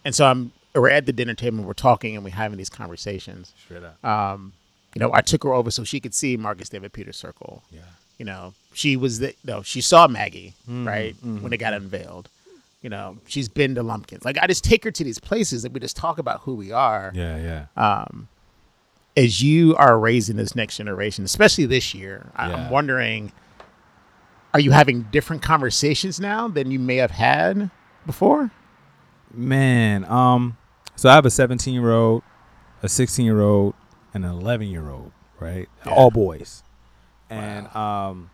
And 0.05 0.15
so 0.15 0.27
I'm. 0.27 0.53
We're 0.77 0.91
at 0.91 1.07
the 1.07 1.13
dinner 1.13 1.35
table. 1.35 1.59
and 1.59 1.67
We're 1.67 1.73
talking 1.73 2.15
and 2.15 2.25
we're 2.25 2.31
having 2.35 2.59
these 2.59 2.69
conversations. 2.71 3.53
Straight 3.65 3.83
up. 3.83 4.05
Um, 4.05 4.53
you 4.95 5.01
know, 5.01 5.11
I 5.13 5.21
took 5.21 5.43
her 5.45 5.53
over 5.53 5.71
so 5.71 5.85
she 5.85 6.01
could 6.01 6.15
see 6.15 6.37
Marcus 6.37 6.69
David 6.69 6.93
Peters 6.93 7.17
Circle. 7.17 7.63
yeah. 7.71 7.81
You 8.19 8.25
know, 8.25 8.55
she 8.73 8.97
was 8.97 9.19
the. 9.19 9.35
No, 9.45 9.63
she 9.63 9.83
saw 9.83 10.07
Maggie 10.09 10.55
Mm-hmm, 10.63 10.87
right 10.89 11.15
when 11.23 11.53
it 11.53 11.59
got 11.59 11.75
unveiled. 11.75 12.31
You 12.81 12.89
know, 12.89 13.19
she's 13.27 13.47
been 13.49 13.75
to 13.75 13.83
Lumpkins. 13.83 14.25
Like 14.25 14.39
I 14.41 14.47
just 14.47 14.65
take 14.65 14.85
her 14.85 14.91
to 14.91 15.05
these 15.05 15.19
places 15.19 15.65
and 15.67 15.75
we 15.75 15.81
just 15.81 15.97
talk 15.97 16.19
about 16.19 16.41
who 16.41 16.55
we 16.55 16.73
are. 16.73 17.11
Yeah. 17.15 17.67
Yeah. 17.77 17.83
Um, 18.05 18.29
as 19.19 19.43
you 19.43 19.77
are 19.77 19.99
raising 19.99 20.37
this 20.37 20.55
next 20.57 20.77
generation, 20.79 21.25
especially 21.27 21.67
this 21.67 21.95
year, 21.95 22.31
I- 22.37 22.49
Yeah. 22.49 22.55
I'm 22.57 22.71
wondering, 22.71 23.33
are 24.55 24.61
you 24.61 24.71
having 24.71 25.03
different 25.11 25.43
conversations 25.43 26.19
now 26.19 26.49
than 26.49 26.71
you 26.71 26.79
may 26.79 26.97
have 26.97 27.11
had 27.11 27.71
before? 28.07 28.51
Man, 29.35 30.05
um, 30.07 30.57
so 30.97 31.09
I 31.09 31.15
have 31.15 31.27
a 31.27 31.31
17 31.31 31.73
year 31.75 31.93
old, 31.93 32.23
a 32.83 32.89
16 32.89 33.25
year 33.25 33.41
old, 33.41 33.75
and 34.15 34.25
an 34.25 34.33
11 34.33 34.69
year 34.69 34.91
old, 34.91 35.13
right? 35.39 35.69
Yeah. 35.85 35.93
All 35.93 36.11
boys. 36.11 36.63
And, 37.29 37.75
um, 37.75 38.31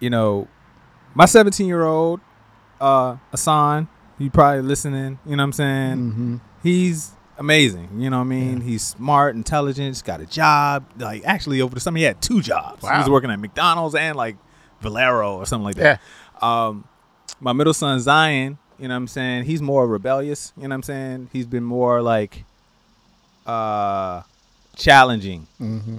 you 0.00 0.10
know, 0.10 0.48
my 1.14 1.26
17 1.26 1.66
year 1.66 1.84
old, 1.84 2.20
uh, 2.80 3.16
Asan, 3.32 3.88
you 4.18 4.30
probably 4.30 4.62
listening, 4.62 5.18
you 5.24 5.36
know 5.36 5.42
what 5.42 5.44
I'm 5.44 5.52
saying? 5.52 5.98
Mm-hmm. 5.98 6.36
He's 6.62 7.12
amazing, 7.38 7.88
you 7.98 8.10
know 8.10 8.18
what 8.18 8.24
I 8.24 8.28
mean? 8.28 8.60
He's 8.60 8.84
smart, 8.84 9.34
intelligent, 9.34 9.88
he's 9.88 10.02
got 10.02 10.20
a 10.20 10.26
job. 10.26 10.84
Like, 10.98 11.24
actually, 11.24 11.60
over 11.60 11.74
the 11.74 11.80
summer, 11.80 11.98
he 11.98 12.04
had 12.04 12.20
two 12.20 12.42
jobs. 12.42 12.82
Wow. 12.82 12.92
He 12.92 12.98
was 12.98 13.08
working 13.08 13.30
at 13.30 13.38
McDonald's 13.38 13.94
and 13.94 14.16
like 14.16 14.36
Valero 14.80 15.36
or 15.36 15.46
something 15.46 15.64
like 15.64 15.76
that. 15.76 16.00
Yeah. 16.42 16.66
Um, 16.66 16.86
my 17.40 17.52
middle 17.52 17.74
son 17.74 18.00
Zion, 18.00 18.58
You 18.80 18.88
know 18.88 18.94
what 18.94 18.98
I'm 18.98 19.08
saying? 19.08 19.44
He's 19.44 19.60
more 19.62 19.86
rebellious. 19.86 20.52
You 20.56 20.62
know 20.64 20.68
what 20.70 20.74
I'm 20.76 20.82
saying? 20.82 21.28
He's 21.32 21.46
been 21.46 21.64
more 21.64 22.00
like 22.02 22.44
uh 23.46 24.22
challenging 24.76 25.46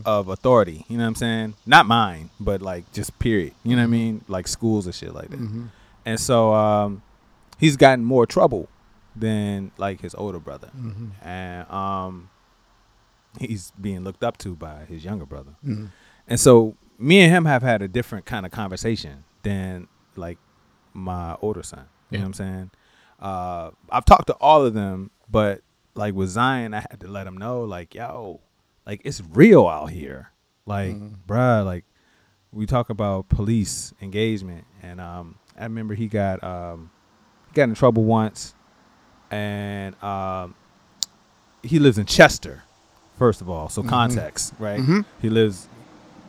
of 0.05 0.27
authority. 0.29 0.85
You 0.87 0.97
know 0.97 1.03
what 1.03 1.09
I'm 1.09 1.15
saying? 1.15 1.53
Not 1.65 1.85
mine, 1.85 2.29
but 2.39 2.61
like 2.61 2.91
just 2.93 3.17
period. 3.19 3.53
You 3.63 3.75
know 3.75 3.81
what 3.83 3.87
I 3.87 3.91
mean? 3.91 4.23
Like 4.27 4.47
schools 4.47 4.85
and 4.85 4.95
shit 4.95 5.13
like 5.13 5.29
that. 5.29 5.39
And 6.05 6.19
so 6.19 6.53
um 6.53 7.01
he's 7.59 7.77
gotten 7.77 8.03
more 8.03 8.25
trouble 8.25 8.67
than 9.15 9.71
like 9.77 10.01
his 10.01 10.15
older 10.15 10.39
brother. 10.39 10.69
And 11.21 11.69
um 11.69 12.29
he's 13.39 13.71
being 13.79 14.03
looked 14.03 14.23
up 14.23 14.37
to 14.39 14.55
by 14.55 14.85
his 14.85 15.03
younger 15.05 15.25
brother. 15.25 15.51
And 16.27 16.39
so 16.39 16.75
me 16.97 17.19
and 17.21 17.31
him 17.31 17.45
have 17.45 17.61
had 17.63 17.81
a 17.81 17.87
different 17.87 18.25
kind 18.25 18.45
of 18.45 18.51
conversation 18.51 19.23
than 19.43 19.87
like 20.15 20.37
my 20.93 21.35
older 21.41 21.63
son. 21.63 21.85
You 22.11 22.17
know 22.19 22.23
what 22.23 22.27
I'm 22.27 22.33
saying? 22.33 22.71
Uh, 23.19 23.71
I've 23.89 24.05
talked 24.05 24.27
to 24.27 24.33
all 24.33 24.65
of 24.65 24.73
them, 24.73 25.11
but 25.29 25.61
like 25.95 26.13
with 26.13 26.29
Zion, 26.29 26.73
I 26.73 26.79
had 26.81 26.99
to 27.01 27.07
let 27.07 27.27
him 27.27 27.37
know, 27.37 27.63
like, 27.63 27.93
yo, 27.95 28.39
like 28.85 29.01
it's 29.05 29.21
real 29.31 29.67
out 29.67 29.91
here. 29.91 30.31
Like, 30.65 30.95
bruh, 31.27 31.65
like 31.65 31.85
we 32.51 32.65
talk 32.65 32.89
about 32.89 33.29
police 33.29 33.93
engagement, 34.01 34.65
and 34.83 34.99
um, 35.01 35.35
I 35.57 35.63
remember 35.63 35.93
he 35.95 36.07
got 36.07 36.43
um, 36.43 36.91
he 37.49 37.53
got 37.55 37.63
in 37.63 37.75
trouble 37.75 38.03
once, 38.03 38.53
and 39.29 40.01
um, 40.03 40.55
he 41.63 41.79
lives 41.79 41.97
in 41.97 42.05
Chester, 42.05 42.63
first 43.17 43.41
of 43.41 43.49
all. 43.49 43.69
So 43.69 43.81
context, 43.83 44.53
right? 44.59 44.79
He 45.21 45.29
lives 45.29 45.67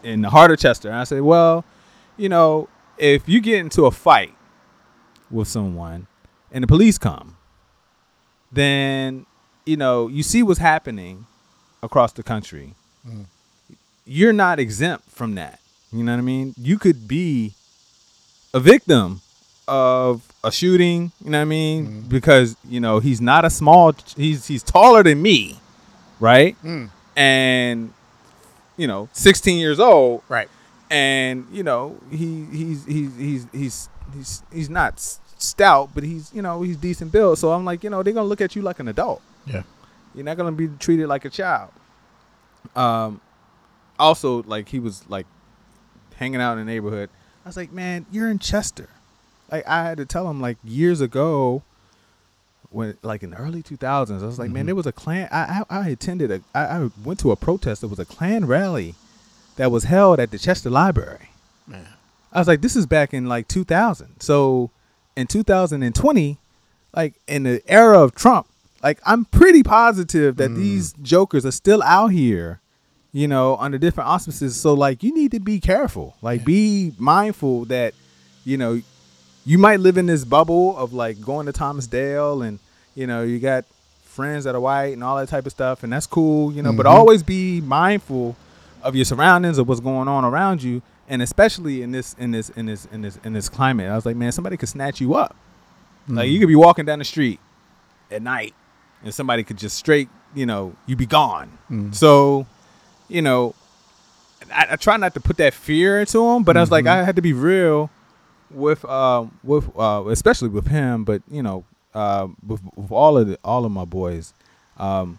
in 0.03 0.23
the 0.23 0.31
heart 0.31 0.51
of 0.51 0.59
Chester. 0.59 0.89
And 0.89 0.99
I 0.99 1.05
said, 1.05 1.23
well, 1.23 1.65
you 2.17 2.29
know, 2.29 2.69
if 2.99 3.29
you 3.29 3.41
get 3.41 3.61
into 3.61 3.87
a 3.87 3.91
fight 3.91 4.35
with 5.33 5.49
someone 5.49 6.07
and 6.53 6.63
the 6.63 6.69
police 6.69 6.99
come, 6.99 7.37
then, 8.51 9.27
you 9.65 9.77
know, 9.77 10.09
you 10.09 10.23
see 10.23 10.43
what's 10.43 10.59
happening 10.61 11.27
across 11.83 12.13
the 12.13 12.23
country. 12.23 12.75
Mm. 13.09 13.25
You're 14.05 14.33
not 14.33 14.59
exempt 14.59 15.11
from 15.11 15.35
that. 15.37 15.59
You 15.93 16.05
know 16.05 16.13
what 16.13 16.19
I 16.19 16.23
mean? 16.23 16.55
You 16.57 16.79
could 16.79 17.07
be 17.09 17.55
a 18.55 18.61
victim 18.61 19.21
of 19.69 20.23
a 20.45 20.51
shooting, 20.51 21.13
you 21.25 21.31
know 21.31 21.39
what 21.39 21.43
I 21.43 21.47
mean? 21.47 21.87
Mm-hmm. 21.87 22.09
Because, 22.09 22.57
you 22.69 22.81
know, 22.81 22.99
he's 22.99 23.21
not 23.21 23.45
a 23.45 23.51
small 23.51 23.95
he's 24.17 24.47
he's 24.47 24.63
taller 24.63 25.03
than 25.03 25.23
me, 25.23 25.61
right? 26.21 26.57
Mm. 26.65 26.91
And 27.17 27.93
you 28.77 28.87
know, 28.87 29.09
16 29.13 29.59
years 29.61 29.79
old, 29.79 30.23
Right. 30.29 30.49
and 30.91 31.47
you 31.53 31.63
know 31.63 31.99
he 32.11 32.47
he's 32.51 32.85
he's 32.87 33.17
he's 33.17 33.47
he's 33.53 33.89
he's 34.15 34.43
he's 34.53 34.71
not 34.71 35.19
stout, 35.43 35.91
but 35.95 36.05
he's 36.05 36.33
you 36.33 36.43
know 36.43 36.63
he's 36.63 36.77
decent 36.77 37.13
build. 37.13 37.39
So 37.39 37.53
I'm 37.53 37.65
like, 37.65 37.85
you 37.85 37.91
know, 37.91 38.03
they're 38.03 38.13
gonna 38.13 38.29
look 38.29 38.41
at 38.41 38.57
you 38.57 38.63
like 38.63 38.81
an 38.81 38.89
adult. 38.89 39.23
Yeah. 39.47 39.63
You're 40.15 40.25
not 40.25 40.37
gonna 40.37 40.53
be 40.53 40.69
treated 40.79 41.09
like 41.09 41.25
a 41.25 41.31
child. 41.31 41.71
Um, 42.77 43.21
also 43.99 44.43
like 44.45 44.69
he 44.69 44.79
was 44.79 45.09
like 45.09 45.27
hanging 46.17 46.41
out 46.41 46.53
in 46.53 46.59
the 46.59 46.65
neighborhood. 46.65 47.11
I 47.45 47.49
was 47.49 47.57
like, 47.57 47.73
man, 47.73 48.07
you're 48.13 48.31
in 48.31 48.39
Chester. 48.39 48.89
Like 49.51 49.67
I 49.67 49.85
had 49.85 49.99
to 49.99 50.07
tell 50.07 50.29
him 50.29 50.41
like 50.41 50.59
years 50.65 51.01
ago. 51.01 51.63
When 52.71 52.97
like 53.03 53.23
in 53.23 53.31
the 53.31 53.37
early 53.37 53.63
2000s, 53.63 54.23
I 54.23 54.25
was 54.25 54.39
like, 54.39 54.51
man, 54.51 54.65
there 54.65 54.75
was 54.75 54.87
a 54.87 54.93
Klan. 54.93 55.29
I 55.31 55.65
I, 55.69 55.81
I 55.81 55.89
attended 55.91 56.31
a. 56.31 56.41
I, 56.55 56.65
I 56.65 56.91
went 57.05 57.21
to 57.21 57.31
a 57.31 57.37
protest. 57.37 57.83
There 57.83 57.91
was 57.91 57.99
a 57.99 58.07
Klan 58.07 58.47
rally 58.47 58.95
that 59.57 59.71
was 59.71 59.85
held 59.85 60.19
at 60.21 60.31
the 60.31 60.39
Chester 60.39 60.71
Library. 60.71 61.29
Man. 61.67 61.87
I 62.33 62.39
was 62.39 62.49
like, 62.49 62.63
this 62.63 62.77
is 62.77 62.87
back 62.87 63.13
in 63.13 63.27
like 63.27 63.47
2000. 63.49 64.21
So 64.21 64.71
in 65.17 65.27
2020, 65.27 66.39
like 66.95 67.15
in 67.27 67.43
the 67.45 67.63
era 67.67 68.01
of 68.01 68.15
Trump, 68.15 68.47
like 68.83 69.01
I'm 69.07 69.25
pretty 69.27 69.63
positive 69.63 70.37
that 70.37 70.51
hmm. 70.51 70.57
these 70.57 70.93
jokers 71.03 71.47
are 71.47 71.53
still 71.53 71.83
out 71.83 72.09
here, 72.09 72.61
you 73.13 73.29
know, 73.29 73.57
under 73.57 73.79
different 73.79 74.09
auspices. 74.09 74.59
So 74.59 74.75
like 74.75 75.03
you 75.03 75.15
need 75.15 75.31
to 75.33 75.41
be 75.41 75.61
careful. 75.61 76.17
Like 76.23 76.45
be 76.45 76.93
mindful 76.99 77.67
that, 77.67 77.95
you 78.45 78.57
know, 78.57 78.81
you 79.45 79.59
might 79.59 79.81
live 79.81 79.97
in 79.99 80.07
this 80.07 80.25
bubble 80.25 80.77
of 80.77 80.93
like 80.93 81.21
going 81.21 81.47
to 81.47 81.53
Thomas 81.53 81.87
Dale 81.87 82.43
and, 82.43 82.59
you 82.95 83.07
know, 83.07 83.23
you 83.23 83.39
got 83.39 83.65
friends 84.05 84.45
that 84.45 84.55
are 84.55 84.61
white 84.61 84.93
and 84.93 85.03
all 85.03 85.17
that 85.17 85.29
type 85.29 85.47
of 85.47 85.53
stuff, 85.53 85.83
and 85.83 85.93
that's 85.93 86.07
cool, 86.07 86.53
you 86.53 86.63
know, 86.63 86.73
but 86.73 86.85
mm-hmm. 86.85 86.95
always 86.95 87.23
be 87.23 87.63
mindful 87.63 88.37
of 88.83 88.95
your 88.95 89.07
surroundings 89.07 89.59
of 89.59 89.67
what's 89.67 89.81
going 89.81 90.07
on 90.07 90.25
around 90.25 90.63
you 90.63 90.83
and 91.09 91.21
especially 91.23 91.83
in 91.83 91.93
this 91.93 92.15
in 92.19 92.31
this 92.31 92.51
in 92.51 92.67
this 92.67 92.87
in 92.87 93.03
this 93.03 93.19
in 93.25 93.33
this 93.33 93.49
climate 93.49 93.91
i 93.91 93.95
was 93.95 94.07
like 94.07 94.17
man 94.17 94.33
somebody 94.33 94.57
could 94.57 94.69
snatch 94.69 95.01
you 95.01 95.15
up. 95.15 95.35
Like 96.09 96.29
you 96.31 96.39
could 96.41 96.49
be 96.49 96.57
walking 96.57 96.85
down 96.85 96.99
the 96.99 97.05
street 97.05 97.39
at 98.11 98.23
night 98.23 98.55
and 99.05 99.15
somebody 99.15 99.45
could 99.45 99.57
just 99.59 99.77
straight 99.77 100.09
you 100.35 100.47
know 100.47 100.75
you 100.87 100.97
be 100.97 101.07
gone. 101.07 101.59
So 101.93 102.47
you 103.09 103.23
know 103.23 103.55
I, 104.53 104.67
I 104.71 104.77
try 104.77 104.97
not 104.97 105.15
to 105.15 105.21
put 105.21 105.37
that 105.37 105.55
fear 105.55 106.01
into 106.01 106.25
him 106.29 106.43
but 106.43 106.57
i 106.57 106.61
was 106.61 106.71
like 106.73 106.87
i 106.87 107.05
had 107.05 107.15
to 107.17 107.23
be 107.23 107.33
real 107.33 107.91
with 108.51 108.85
um 108.85 109.39
with 109.45 109.71
uh 109.79 110.05
especially 110.09 110.49
with 110.49 110.67
him 110.67 111.05
but 111.05 111.23
you 111.31 111.43
know 111.43 111.65
uh 111.95 112.27
with, 112.47 112.61
with 112.75 112.91
all 112.91 113.17
of 113.19 113.29
the 113.29 113.39
all 113.45 113.65
of 113.65 113.73
my 113.73 113.85
boys. 113.85 114.35
Um 114.79 115.19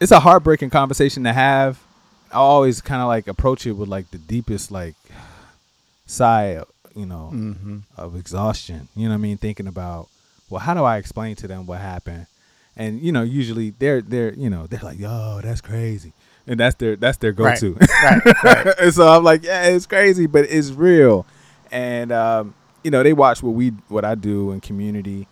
it's 0.00 0.12
a 0.12 0.20
heartbreaking 0.20 0.70
conversation 0.70 1.24
to 1.24 1.32
have. 1.32 1.78
I 2.32 2.36
always 2.36 2.80
kind 2.80 3.00
of 3.00 3.08
like 3.08 3.28
approach 3.28 3.66
it 3.66 3.72
with 3.72 3.88
like 3.88 4.10
the 4.10 4.18
deepest 4.18 4.70
like 4.70 4.94
sigh 6.06 6.62
you 6.94 7.06
know 7.06 7.32
of 7.96 8.16
exhaustion. 8.16 8.88
You 8.94 9.04
know 9.04 9.10
what 9.10 9.18
i 9.18 9.18
mean? 9.18 9.36
Thinking 9.36 9.66
about 9.66 10.08
well 10.50 10.60
how 10.60 10.74
do 10.74 10.84
i 10.84 10.98
explain 10.98 11.36
to 11.36 11.48
them 11.48 11.66
what 11.66 11.80
happened? 11.80 12.26
And 12.76 13.00
you 13.00 13.12
know 13.12 13.22
usually 13.22 13.70
they're 13.70 14.00
they're 14.02 14.34
you 14.34 14.50
know 14.50 14.66
they're 14.66 14.80
like 14.82 14.98
yo 14.98 15.40
that's 15.42 15.60
crazy. 15.60 16.12
And 16.46 16.60
that's 16.60 16.74
their 16.76 16.96
that's 16.96 17.16
their 17.18 17.32
go-to. 17.32 17.72
Right. 17.72 18.44
Right. 18.44 18.66
and 18.80 18.92
so 18.92 19.08
I'm 19.08 19.24
like, 19.24 19.44
yeah, 19.44 19.64
it's 19.68 19.86
crazy, 19.86 20.26
but 20.26 20.44
it's 20.44 20.70
real. 20.72 21.24
And 21.72 22.12
um, 22.12 22.54
you 22.82 22.90
know, 22.90 23.02
they 23.02 23.14
watch 23.14 23.42
what 23.42 23.52
we 23.52 23.70
what 23.88 24.04
I 24.04 24.14
do 24.14 24.50
in 24.52 24.60
community, 24.60 25.26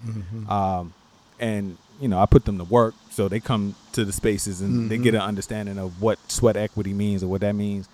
um, 0.49 0.95
and 1.39 1.77
you 2.01 2.09
know, 2.09 2.19
I 2.19 2.25
put 2.25 2.47
them 2.47 2.57
to 2.57 2.65
work, 2.65 2.95
so 3.11 3.29
they 3.29 3.41
come 3.41 3.75
to 3.93 4.07
the 4.07 4.13
spaces 4.13 4.63
and 4.63 4.91
they 4.91 4.97
get 4.97 5.15
an 5.15 5.21
understanding 5.21 5.77
of 5.79 6.01
what 6.01 6.19
sweat 6.31 6.57
equity 6.57 6.95
means 6.95 7.23
or 7.23 7.29
what 7.29 7.43
that 7.43 7.55
means. 7.55 7.89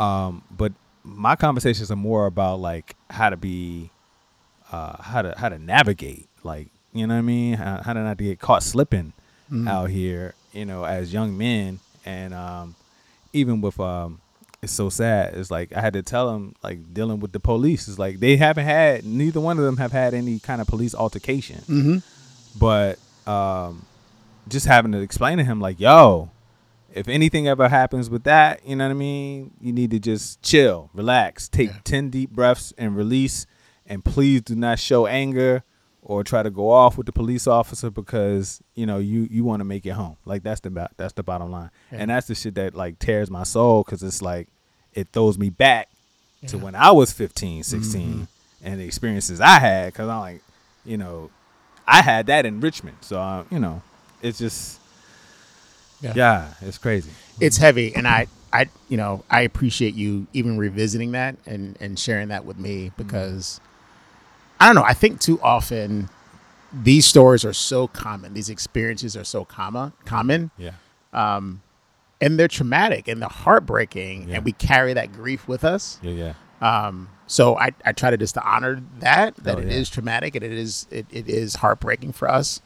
Um, 0.00 0.42
but 0.50 0.72
my 1.08 1.36
conversations 1.36 1.90
are 1.90 1.96
more 1.96 2.26
about 2.26 2.60
like 2.60 2.94
how 3.10 3.30
to 3.30 3.36
be, 3.36 3.90
uh, 4.70 5.02
how 5.02 5.22
to 5.22 5.34
how 5.36 5.48
to 5.48 5.58
navigate, 5.58 6.28
like 6.42 6.68
you 6.92 7.06
know 7.06 7.14
what 7.14 7.18
I 7.18 7.22
mean, 7.22 7.54
how, 7.54 7.82
how 7.82 7.92
to 7.92 8.00
not 8.00 8.18
to 8.18 8.24
get 8.24 8.38
caught 8.40 8.62
slipping 8.62 9.12
out 9.66 9.88
here, 9.88 10.34
you 10.52 10.66
know, 10.66 10.84
as 10.84 11.12
young 11.12 11.36
men, 11.38 11.80
and 12.04 12.34
um, 12.34 12.74
even 13.32 13.60
with 13.60 13.78
um 13.80 14.20
it's 14.60 14.72
so 14.72 14.90
sad 14.90 15.34
it's 15.34 15.52
like 15.52 15.72
i 15.72 15.80
had 15.80 15.92
to 15.92 16.02
tell 16.02 16.32
them 16.32 16.52
like 16.64 16.92
dealing 16.92 17.20
with 17.20 17.32
the 17.32 17.40
police. 17.40 17.88
Is 17.88 17.98
like 17.98 18.18
they 18.20 18.36
haven't 18.36 18.64
had 18.64 19.04
neither 19.04 19.40
one 19.40 19.58
of 19.58 19.64
them 19.64 19.76
have 19.76 19.92
had 19.92 20.14
any 20.14 20.38
kind 20.38 20.60
of 20.60 20.66
police 20.66 20.94
altercation. 20.94 21.58
Mm-hmm. 21.68 21.98
but 22.58 22.98
um 23.30 23.84
just 24.48 24.66
having 24.66 24.92
to 24.92 25.00
explain 25.00 25.38
to 25.38 25.44
him 25.44 25.60
like 25.60 25.78
yo 25.78 26.30
if 26.94 27.06
anything 27.08 27.46
ever 27.48 27.68
happens 27.68 28.08
with 28.10 28.24
that 28.24 28.64
you 28.66 28.74
know 28.76 28.84
what 28.86 28.90
i 28.90 28.94
mean? 28.94 29.52
You 29.60 29.72
need 29.72 29.90
to 29.92 29.98
just 29.98 30.42
chill 30.42 30.90
relax 30.94 31.48
take 31.48 31.70
Yeah. 31.70 31.76
10 31.84 32.10
deep 32.10 32.30
breaths 32.30 32.72
and 32.78 32.96
release 32.96 33.46
and 33.86 34.04
please 34.04 34.42
do 34.42 34.54
not 34.54 34.78
show 34.78 35.06
anger 35.06 35.62
or 36.02 36.24
try 36.24 36.42
to 36.42 36.50
go 36.50 36.70
off 36.70 36.96
with 36.96 37.06
the 37.06 37.12
police 37.12 37.46
officer 37.46 37.90
because 37.90 38.62
you 38.74 38.86
know 38.86 38.98
you 38.98 39.28
you 39.30 39.44
want 39.44 39.60
to 39.60 39.64
make 39.64 39.84
it 39.84 39.90
home. 39.90 40.16
Like 40.24 40.42
that's 40.42 40.60
the 40.60 40.88
that's 40.96 41.12
the 41.12 41.22
bottom 41.22 41.50
line. 41.50 41.70
Yeah. 41.92 41.98
and 42.00 42.10
that's 42.10 42.26
the 42.28 42.34
shit 42.34 42.54
that 42.54 42.74
like 42.74 42.98
tears 42.98 43.30
my 43.30 43.42
soul 43.42 43.82
because 43.82 44.02
it's 44.02 44.22
like 44.22 44.48
it 44.94 45.08
throws 45.12 45.36
me 45.38 45.50
back 45.50 45.88
to 46.46 46.56
when 46.56 46.74
i 46.74 46.90
was 46.92 47.12
15 47.12 47.62
16 47.64 48.28
and 48.64 48.80
the 48.80 48.84
experiences 48.84 49.40
i 49.40 49.58
had 49.58 49.92
because 49.92 50.08
i'm 50.08 50.20
like 50.20 50.40
you 50.84 50.96
know 50.96 51.30
i 51.86 52.00
had 52.00 52.26
that 52.26 52.46
in 52.46 52.60
richmond. 52.60 52.96
So 53.00 53.20
uh, 53.20 53.44
you 53.50 53.58
know 53.58 53.82
it's 54.22 54.38
just 54.38 54.77
Yeah. 56.00 56.12
yeah 56.16 56.54
it's 56.60 56.78
crazy 56.78 57.10
it's 57.40 57.56
heavy 57.56 57.94
and 57.94 58.06
i 58.06 58.26
i 58.52 58.66
you 58.88 58.96
know 58.96 59.24
i 59.30 59.40
appreciate 59.40 59.94
you 59.94 60.26
even 60.32 60.56
revisiting 60.58 61.12
that 61.12 61.36
and 61.46 61.76
and 61.80 61.98
sharing 61.98 62.28
that 62.28 62.44
with 62.44 62.56
me 62.58 62.92
because 62.96 63.60
i 64.60 64.66
don't 64.66 64.74
know 64.76 64.84
i 64.84 64.94
think 64.94 65.20
too 65.20 65.40
often 65.42 66.08
these 66.72 67.04
stories 67.06 67.44
are 67.44 67.52
so 67.52 67.88
common 67.88 68.32
these 68.34 68.48
experiences 68.48 69.16
are 69.16 69.24
so 69.24 69.44
common 69.44 69.92
common 70.04 70.50
yeah 70.56 70.72
and 72.20 72.38
they're 72.38 72.48
traumatic 72.48 73.06
and 73.08 73.22
they're 73.22 73.28
heartbreaking 73.28 74.28
Yeah. 74.28 74.36
and 74.36 74.44
we 74.44 74.52
carry 74.52 74.92
that 74.94 75.12
grief 75.12 75.46
with 75.48 75.64
us 75.64 75.98
yeah 76.02 76.34
yeah 76.62 76.86
um 76.86 77.08
so 77.26 77.56
i 77.58 77.70
i 77.84 77.92
try 77.92 78.10
to 78.10 78.16
just 78.16 78.34
to 78.34 78.42
honor 78.42 78.82
that 79.00 79.36
that 79.36 79.56
Oh, 79.56 79.60
it 79.60 79.68
is 79.68 79.88
yeah. 79.90 79.94
traumatic 79.94 80.34
and 80.34 80.44
it 80.44 80.52
is 80.52 80.86
it, 80.90 81.06
it 81.10 81.28
is 81.28 81.56
heartbreaking 81.56 82.12
for 82.12 82.28
us 82.30 82.60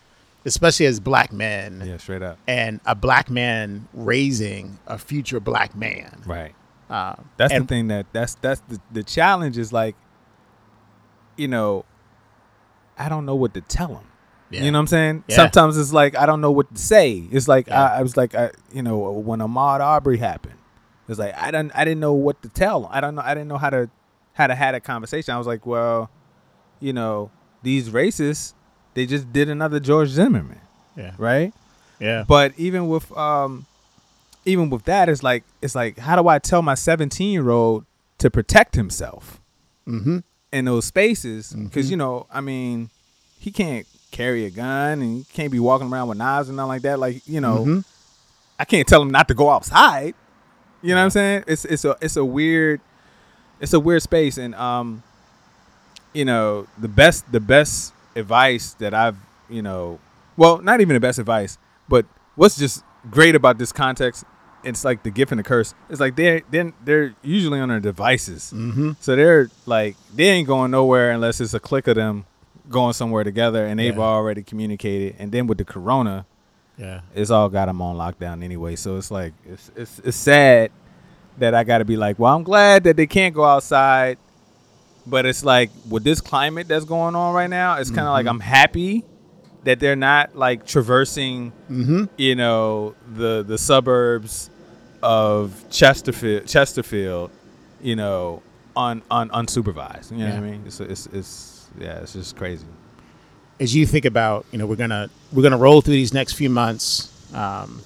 especially 0.45 0.87
as 0.87 0.99
black 1.01 1.33
men 1.33 1.83
yeah 1.85 1.97
straight 1.97 2.23
up 2.23 2.39
and 2.47 2.81
a 2.85 2.95
black 2.95 3.31
man 3.31 3.87
raising 3.95 4.79
a 4.87 4.99
future 4.99 5.39
black 5.41 5.75
man 5.77 6.23
right 6.27 6.55
uh, 6.91 7.15
That's 7.39 7.53
and- 7.55 7.65
the 7.65 7.69
thing 7.69 7.89
that 7.89 8.07
that's 8.13 8.35
that's 8.37 8.61
the 8.69 8.79
the 8.93 9.03
challenge 9.03 9.57
is 9.57 9.73
like, 9.73 9.97
you 11.39 11.49
know, 11.49 11.87
I 12.99 13.09
don't 13.09 13.25
know 13.25 13.35
what 13.35 13.55
to 13.55 13.63
tell 13.63 13.89
him. 13.89 14.05
Yeah. 14.51 14.65
You 14.65 14.71
know 14.71 14.79
what 14.79 14.81
I'm 14.83 14.87
saying? 14.89 15.25
Yeah. 15.29 15.37
Sometimes 15.37 15.79
it's 15.79 15.95
like 15.95 16.15
I 16.19 16.27
don't 16.27 16.43
know 16.43 16.51
what 16.51 16.75
to 16.75 16.79
say. 16.79 17.27
It's 17.31 17.49
like 17.49 17.69
Yeah. 17.69 17.83
I, 17.83 17.99
I 18.01 18.03
was 18.03 18.19
like 18.19 18.35
I, 18.35 18.51
you 18.75 18.83
know, 18.83 18.99
when 19.11 19.39
Ahmaud 19.41 19.81
Arbery 19.81 20.19
happened, 20.19 20.59
it's 21.09 21.19
like 21.19 21.35
I 21.35 21.51
didn't 21.51 21.73
I 21.75 21.87
didn't 21.87 22.01
know 22.01 22.13
what 22.13 22.43
to 22.43 22.51
tell. 22.51 22.83
Him. 22.85 22.89
I 22.91 23.01
don't 23.01 23.15
know. 23.15 23.23
I 23.25 23.33
didn't 23.33 23.49
know 23.49 23.57
how 23.57 23.71
to 23.71 23.89
how 24.35 24.47
to 24.47 24.55
have 24.55 24.75
a 24.75 24.81
conversation. 24.81 25.33
I 25.33 25.39
was 25.39 25.47
like, 25.47 25.65
well, 25.65 26.11
you 26.79 26.93
know, 26.93 27.31
these 27.63 27.89
racists, 27.89 28.53
they 28.95 29.07
just 29.07 29.33
did 29.33 29.49
another 29.49 29.81
George 29.81 30.09
Zimmerman, 30.09 30.61
Yeah. 30.97 31.13
right? 31.19 31.53
Yeah. 31.99 32.25
But 32.27 32.53
even 32.57 32.89
with 32.89 33.11
um, 33.17 33.67
even 34.45 34.71
with 34.71 34.85
that, 34.85 35.09
it's 35.09 35.23
like 35.23 35.45
it's 35.61 35.75
like 35.75 35.99
how 35.99 36.21
do 36.21 36.29
I 36.29 36.39
tell 36.39 36.63
my 36.63 36.75
17 36.75 37.31
year 37.33 37.49
old 37.51 37.85
to 38.19 38.31
protect 38.31 38.75
himself 38.75 39.41
Mm-hmm. 39.87 40.19
in 40.53 40.65
those 40.65 40.85
spaces? 40.85 41.53
Because 41.53 41.91
you 41.91 41.97
know, 41.97 42.27
I 42.31 42.41
mean, 42.41 42.91
he 43.39 43.51
can't 43.51 43.87
carry 44.11 44.45
a 44.45 44.51
gun 44.51 45.01
and 45.01 45.19
he 45.19 45.25
can't 45.33 45.51
be 45.51 45.59
walking 45.59 45.91
around 45.91 46.09
with 46.09 46.19
knives 46.19 46.49
and 46.49 46.57
nothing 46.57 46.69
like 46.69 46.83
that. 46.83 46.99
Like 46.99 47.27
you 47.27 47.41
know, 47.41 47.65
Mhm. 47.65 47.85
I 48.59 48.65
can't 48.65 48.87
tell 48.87 49.01
him 49.03 49.11
not 49.11 49.29
to 49.29 49.35
go 49.35 49.49
outside. 49.51 50.15
You 50.83 50.91
know 50.91 50.97
what 50.97 51.05
I'm 51.05 51.11
saying? 51.11 51.45
It's 51.47 51.65
it's 51.65 51.85
a 51.85 51.97
it's 52.01 52.17
a 52.17 52.25
weird 52.25 52.81
it's 53.61 53.73
a 53.73 53.81
weird 53.81 54.03
space 54.03 54.37
and 54.39 54.55
um 54.57 55.03
you 56.13 56.25
know, 56.25 56.67
the 56.79 56.89
best 56.89 57.31
the 57.33 57.41
best 57.41 57.93
advice 58.17 58.75
that 58.75 58.95
I've, 58.95 59.17
you 59.49 59.63
know, 59.63 59.99
well, 60.37 60.59
not 60.59 60.81
even 60.81 60.95
the 60.95 61.01
best 61.01 61.19
advice, 61.19 61.59
but 61.89 62.07
what's 62.37 62.57
just 62.57 62.85
great 63.11 63.35
about 63.35 63.59
this 63.59 63.73
context, 63.73 64.25
it's 64.65 64.85
like 64.85 65.03
the 65.03 65.11
gift 65.11 65.33
and 65.33 65.39
the 65.39 65.43
curse. 65.43 65.75
It's 65.91 66.01
like 66.01 66.17
they're 66.17 66.43
they're, 66.51 66.73
they're 66.85 67.15
usually 67.23 67.59
on 67.61 67.69
their 67.69 67.81
devices. 67.81 68.53
Mm-hmm. 68.55 68.93
So 69.01 69.17
they're 69.17 69.51
like 69.67 69.97
they 70.15 70.29
ain't 70.29 70.47
going 70.47 70.71
nowhere 70.71 71.11
unless 71.11 71.41
it's 71.41 71.55
a 71.55 71.61
click 71.61 71.87
of 71.89 71.97
them 71.97 72.25
going 72.71 72.93
somewhere 72.93 73.25
together 73.25 73.67
and 73.67 73.79
they've 73.81 73.97
Yeah. 73.97 74.03
already 74.03 74.43
communicated. 74.43 75.17
And 75.19 75.33
then 75.33 75.47
with 75.49 75.59
the 75.59 75.65
corona, 75.65 76.27
Yeah. 76.79 77.01
it's 77.15 77.31
all 77.31 77.49
got 77.49 77.67
them 77.67 77.83
on 77.83 77.97
lockdown 77.97 78.43
anyway. 78.45 78.77
So 78.77 78.97
it's 78.99 79.11
like 79.11 79.33
it's 79.45 79.71
it's 79.77 79.99
it's 80.05 80.17
sad 80.17 80.71
that 81.39 81.55
I 81.55 81.65
got 81.65 81.79
to 81.79 81.85
be 81.85 81.97
like, 81.97 82.19
well, 82.19 82.35
I'm 82.37 82.43
glad 82.45 82.85
that 82.85 82.97
they 82.97 83.07
can't 83.07 83.35
go 83.35 83.45
outside, 83.45 84.17
but 85.07 85.27
it's 85.27 85.45
like 85.45 85.71
with 85.89 86.05
this 86.05 86.21
climate 86.21 86.69
that's 86.69 86.85
going 86.85 87.15
on 87.15 87.35
right 87.35 87.51
now, 87.51 87.79
it's 87.79 87.91
kind 87.91 88.07
of 88.07 88.13
like 88.13 88.27
I'm 88.27 88.41
happy 88.41 89.05
that 89.65 89.79
they're 89.81 89.97
not 89.97 90.37
like 90.37 90.67
traversing, 90.67 91.53
Mm-hmm. 91.71 92.05
you 92.17 92.35
know, 92.35 92.95
the 93.15 93.43
the 93.47 93.59
suburbs 93.59 94.51
of 95.03 95.65
Chesterfield, 95.71 96.47
Chesterfield, 96.47 97.31
you 97.81 97.97
know, 97.97 98.43
un, 98.77 99.03
un 99.11 99.29
unsupervised. 99.31 100.13
You 100.13 100.19
know 100.19 100.27
what 100.31 100.35
I 100.35 100.41
mean? 100.41 100.63
It's 100.67 100.81
it's 100.81 101.07
it's 101.07 101.67
yeah, 101.79 101.99
it's 102.01 102.13
just 102.13 102.37
crazy. 102.37 102.67
as 103.61 103.75
you 103.75 103.87
think 103.87 104.05
about, 104.05 104.45
you 104.53 104.59
know, 104.59 104.67
we're 104.67 104.77
gonna 104.77 105.11
we're 105.33 105.43
gonna 105.43 105.57
roll 105.57 105.81
through 105.81 105.95
these 105.95 106.13
next 106.15 106.35
few 106.35 106.51
months. 106.51 107.09
Um, 107.35 107.81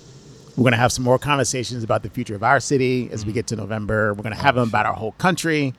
we're 0.56 0.64
gonna 0.64 0.76
have 0.76 0.92
some 0.92 1.04
more 1.04 1.18
conversations 1.18 1.84
about 1.84 2.02
the 2.02 2.10
future 2.10 2.34
of 2.34 2.42
our 2.42 2.60
city 2.60 3.08
as 3.12 3.24
we 3.26 3.32
get 3.32 3.46
to 3.48 3.56
November. 3.56 4.12
We're 4.14 4.22
gonna 4.22 4.34
have 4.36 4.54
them 4.54 4.68
about 4.68 4.86
our 4.86 4.94
whole 4.94 5.12
country, 5.12 5.74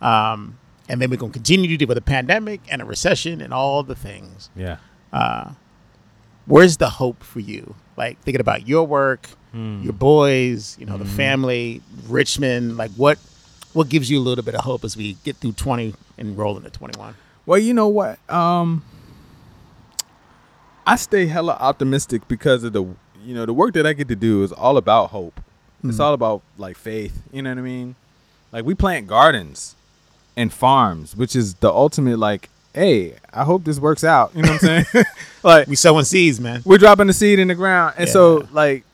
um, 0.00 0.58
and 0.88 1.00
then 1.00 1.10
we're 1.10 1.16
gonna 1.16 1.32
continue 1.32 1.68
to 1.68 1.76
deal 1.76 1.88
with 1.88 1.98
a 1.98 2.02
pandemic 2.02 2.60
and 2.70 2.80
a 2.82 2.84
recession 2.84 3.40
and 3.40 3.52
all 3.52 3.82
the 3.82 3.94
things. 3.94 4.50
Yeah. 4.56 4.76
Where's 6.46 6.76
the 6.76 6.88
hope 6.90 7.22
for 7.24 7.40
you? 7.40 7.74
Like 7.96 8.20
thinking 8.22 8.40
about 8.40 8.68
your 8.68 8.86
work, 8.86 9.26
Hmm. 9.52 9.82
your 9.82 9.92
boys, 9.94 10.76
you 10.78 10.84
know, 10.86 10.98
the 10.98 11.04
Mm-hmm. 11.04 11.16
family, 11.16 11.82
Richmond. 12.08 12.76
Like 12.76 12.90
what 12.92 13.18
what 13.72 13.88
gives 13.88 14.10
you 14.10 14.18
a 14.18 14.24
little 14.24 14.44
bit 14.44 14.54
of 14.54 14.62
hope 14.64 14.84
as 14.84 14.96
we 14.96 15.14
get 15.24 15.36
through 15.36 15.52
twenty 15.52 15.94
and 16.18 16.36
roll 16.38 16.56
into 16.56 16.70
twenty 16.70 16.98
one? 16.98 17.14
Well, 17.46 17.58
you 17.58 17.72
know 17.74 17.88
what? 17.88 18.18
Um 18.30 18.84
I 20.86 20.96
stay 20.96 21.26
hella 21.26 21.54
optimistic 21.54 22.28
because 22.28 22.62
of 22.64 22.72
the 22.72 22.82
you 23.24 23.34
know, 23.34 23.44
the 23.44 23.52
work 23.52 23.74
that 23.74 23.84
I 23.86 23.92
get 23.92 24.06
to 24.08 24.14
do 24.16 24.44
is 24.44 24.52
all 24.52 24.76
about 24.76 25.10
hope. 25.10 25.40
It's 25.82 26.00
all 26.00 26.14
about 26.14 26.42
like 26.58 26.76
faith, 26.76 27.22
you 27.32 27.42
know 27.42 27.50
what 27.50 27.58
I 27.58 27.62
mean? 27.62 27.94
Like 28.52 28.64
we 28.64 28.74
plant 28.74 29.06
gardens 29.06 29.74
and 30.36 30.52
farms, 30.52 31.16
which 31.16 31.34
is 31.34 31.54
the 31.56 31.70
ultimate 31.70 32.18
like, 32.18 32.48
hey, 32.74 33.14
I 33.32 33.44
hope 33.44 33.64
this 33.64 33.78
works 33.80 34.04
out. 34.04 34.32
You 34.34 34.42
know 34.42 34.52
what 34.52 34.64
I'm 34.64 34.84
saying? 34.84 35.04
like 35.42 35.66
We 35.66 35.76
sowing 35.76 36.04
seeds, 36.04 36.38
man. 36.40 36.62
we're 36.64 36.78
dropping 36.78 37.06
the 37.06 37.12
seed 37.14 37.38
in 37.38 37.48
the 37.48 37.54
ground. 37.54 37.94
And 37.96 38.06
Yeah. 38.06 38.12
so 38.12 38.48
like 38.52 38.84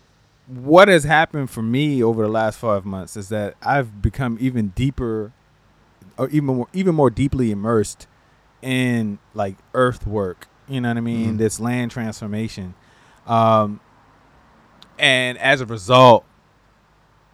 what 0.46 0.88
has 0.88 1.04
happened 1.04 1.50
for 1.50 1.62
me 1.62 2.02
over 2.02 2.22
the 2.22 2.28
last 2.28 2.58
five 2.58 2.84
months 2.84 3.16
is 3.16 3.28
that 3.30 3.54
I've 3.62 4.02
become 4.02 4.36
even 4.40 4.68
deeper 4.68 5.32
or 6.18 6.28
even 6.28 6.46
more 6.46 6.68
even 6.72 6.94
more 6.94 7.10
deeply 7.10 7.50
immersed 7.50 8.06
in 8.60 9.18
like 9.34 9.56
earth 9.74 10.06
work. 10.06 10.46
You 10.68 10.80
know 10.80 10.88
what 10.90 10.96
I 10.98 11.00
mean? 11.00 11.34
Mhm. 11.34 11.38
This 11.38 11.58
land 11.58 11.90
transformation. 11.90 12.74
Um 13.26 13.80
and 14.98 15.38
as 15.38 15.60
a 15.60 15.66
result, 15.66 16.24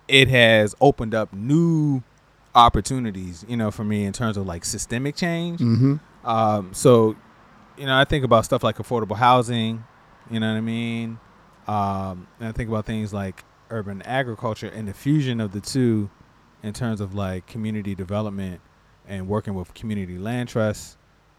it 0.07 0.29
has 0.29 0.75
opened 0.81 1.15
up 1.15 1.33
new 1.35 2.03
opportunities, 2.59 3.45
you 3.49 3.57
know, 3.57 3.71
for 3.71 3.85
me 3.85 4.05
in 4.05 4.13
terms 4.13 4.37
of 4.37 4.47
like 4.47 4.65
systemic 4.65 5.15
change. 5.15 5.61
Mm-hmm. 5.61 5.97
Um, 6.29 6.75
so, 6.75 7.17
you 7.77 7.87
know, 7.87 7.97
I 7.97 8.05
think 8.05 8.25
about 8.25 8.45
stuff 8.45 8.63
like 8.63 8.79
affordable 8.79 9.17
housing. 9.17 9.85
You 10.31 10.41
know 10.41 10.51
what 10.51 10.59
I 10.59 10.61
mean? 10.61 11.19
Um, 11.67 12.27
and 12.39 12.49
I 12.49 12.53
think 12.53 12.69
about 12.69 12.85
things 12.85 13.15
like 13.15 13.45
urban 13.71 14.03
agriculture 14.03 14.69
and 14.69 14.89
the 14.89 14.93
fusion 14.95 15.41
of 15.41 15.53
the 15.53 15.61
two 15.61 16.11
in 16.63 16.73
terms 16.73 17.01
of 17.01 17.15
like 17.15 17.47
community 17.47 17.95
development 17.95 18.61
and 19.07 19.29
working 19.29 19.55
with 19.55 19.73
community 19.75 20.19
land 20.19 20.49
trusts. 20.49 20.97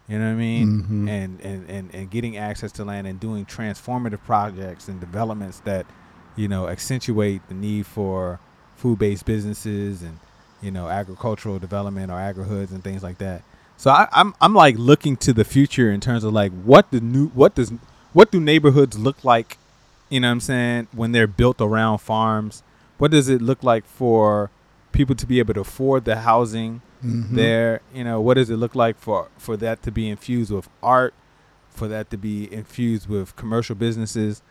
You 0.08 0.18
know 0.18 0.24
what 0.24 0.32
I 0.32 0.36
mean? 0.36 0.82
Mhm. 0.82 1.08
And, 1.08 1.40
and 1.40 1.70
and 1.70 1.94
and 1.94 2.10
getting 2.10 2.36
access 2.36 2.72
to 2.72 2.84
land 2.84 3.06
and 3.06 3.20
doing 3.20 3.46
transformative 3.46 4.24
projects 4.24 4.88
and 4.88 4.98
developments 4.98 5.60
that, 5.60 5.86
you 6.34 6.48
know, 6.48 6.66
accentuate 6.66 7.46
the 7.48 7.54
need 7.54 7.86
for 7.86 8.40
food-based 8.76 9.24
businesses 9.24 10.02
and 10.02 10.18
you 10.62 10.70
know 10.70 10.88
agricultural 10.88 11.58
development 11.58 12.10
or 12.10 12.14
agrihoods 12.16 12.70
and 12.70 12.82
things 12.84 13.02
like 13.02 13.18
that. 13.18 13.42
So 13.76 13.90
I, 13.90 14.08
I'm 14.12 14.34
I'm 14.40 14.54
like 14.54 14.76
looking 14.78 15.16
to 15.18 15.32
the 15.32 15.44
future 15.44 15.90
in 15.90 16.00
terms 16.00 16.22
of 16.24 16.32
like 16.32 16.52
what 16.64 16.90
the 16.90 17.00
new 17.00 17.28
what 17.28 17.54
does 17.54 17.72
what 18.12 18.30
do 18.30 18.40
neighborhoods 18.40 18.98
look 18.98 19.24
like, 19.24 19.56
you 20.08 20.20
know 20.20 20.28
what 20.28 20.32
I'm 20.32 20.40
saying, 20.40 20.88
when 20.92 21.12
they're 21.12 21.26
built 21.26 21.60
around 21.60 21.98
farms? 21.98 22.62
What 22.98 23.10
does 23.10 23.28
it 23.28 23.40
look 23.40 23.62
like 23.62 23.84
for 23.86 24.50
people 24.92 25.14
to 25.14 25.26
be 25.26 25.38
able 25.38 25.54
to 25.54 25.60
afford 25.60 26.04
the 26.04 26.16
housing 26.16 26.82
Mhm. 27.02 27.30
there? 27.30 27.80
You 27.94 28.04
know, 28.04 28.20
what 28.20 28.34
does 28.34 28.50
it 28.50 28.56
look 28.56 28.74
like 28.74 28.98
for 28.98 29.28
for 29.38 29.56
that 29.56 29.82
to 29.84 29.90
be 29.90 30.08
infused 30.10 30.50
with 30.52 30.68
art, 30.82 31.14
for 31.70 31.88
that 31.88 32.10
to 32.10 32.18
be 32.18 32.52
infused 32.52 33.08
with 33.08 33.34
commercial 33.36 33.74
businesses? 33.76 34.42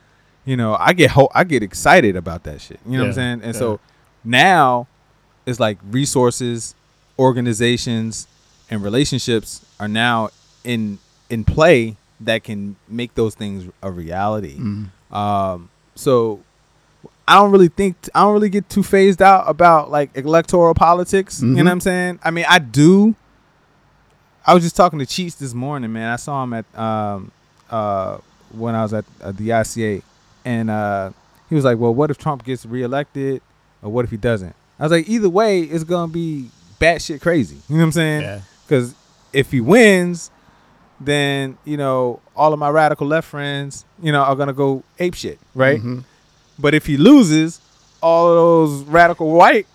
You 0.46 0.58
know, 0.58 0.76
I 0.80 0.94
get 0.94 1.12
ho- 1.12 1.30
I 1.36 1.44
get 1.44 1.62
excited 1.62 2.16
about 2.16 2.46
that 2.46 2.62
shit. 2.62 2.80
You 2.88 2.94
know 2.94 3.04
what 3.04 3.08
I'm 3.10 3.14
saying? 3.14 3.42
And 3.44 3.54
yeah. 3.54 3.60
so 3.60 3.80
now 4.24 4.88
it's 5.50 5.60
like 5.60 5.78
resources, 5.92 6.76
organizations, 7.18 8.28
and 8.70 8.84
relationships 8.84 9.66
are 9.80 9.88
now 9.88 10.30
in 10.64 11.00
in 11.30 11.44
play 11.44 11.96
that 12.22 12.44
can 12.44 12.76
make 12.88 13.16
those 13.16 13.36
things 13.36 13.70
a 13.82 13.92
reality. 13.92 14.58
Mhm. 14.58 14.88
Um, 15.16 15.70
so 15.96 16.42
I 17.28 17.36
don't 17.36 17.52
really 17.52 17.68
think 17.70 17.96
I 18.16 18.22
don't 18.24 18.34
really 18.34 18.50
get 18.50 18.68
too 18.70 18.84
phased 18.84 19.22
out 19.22 19.46
about 19.48 19.90
like 19.92 20.10
electoral 20.16 20.74
politics. 20.74 21.42
You 21.42 21.48
Mhm. 21.48 21.56
know 21.58 21.64
what 21.66 21.72
I'm 21.72 21.80
saying? 21.82 22.20
I 22.24 22.32
mean, 22.32 22.46
I 22.50 22.60
do. 22.60 23.16
I 24.46 24.54
was 24.54 24.64
just 24.64 24.76
talking 24.76 25.00
to 25.00 25.06
Cheats 25.06 25.36
this 25.36 25.54
morning, 25.54 25.94
man. 25.94 26.12
I 26.12 26.16
saw 26.16 26.44
him 26.44 26.54
at 26.54 26.66
um 26.78 27.32
uh 27.70 28.18
when 28.52 28.74
I 28.74 28.82
was 28.82 28.94
at 28.94 29.06
uh, 29.22 29.32
the 29.32 29.50
ICA, 29.50 30.02
and 30.44 30.70
uh 30.70 31.12
he 31.50 31.56
was 31.56 31.64
like, 31.64 31.78
"Well, 31.78 31.94
what 31.94 32.10
if 32.12 32.18
Trump 32.18 32.44
gets 32.44 32.66
reelected, 32.66 33.42
or 33.84 33.92
what 33.92 34.06
if 34.06 34.12
he 34.12 34.18
doesn't?" 34.18 34.56
I 34.80 34.84
was 34.84 34.92
like, 34.92 35.10
"Either 35.10 35.30
way, 35.30 35.62
it's 35.62 35.84
gonna 35.84 36.12
be 36.12 36.50
batshit 36.80 37.22
crazy." 37.22 37.58
You 37.68 37.76
know 37.76 37.82
what 37.82 37.86
I'm 37.88 37.92
saying? 37.92 38.22
Yeah. 38.22 38.40
Because 38.68 38.96
if 39.34 39.52
he 39.52 39.62
wins, 39.62 40.32
then 41.02 41.58
you 41.66 41.78
know 41.78 42.20
all 42.36 42.54
of 42.54 42.60
my 42.60 42.70
radical 42.70 43.08
left 43.08 43.28
friends, 43.28 43.86
you 44.02 44.12
know, 44.12 44.22
are 44.22 44.36
gonna 44.36 44.54
go 44.54 44.84
ape 45.00 45.14
shit, 45.16 45.40
right? 45.56 45.82
Mhm. 45.82 46.04
But 46.58 46.74
if 46.74 46.86
he 46.86 46.98
loses, 46.98 47.60
all 48.02 48.28
of 48.30 48.36
those 48.36 48.84
radical 48.84 49.32
white 49.32 49.68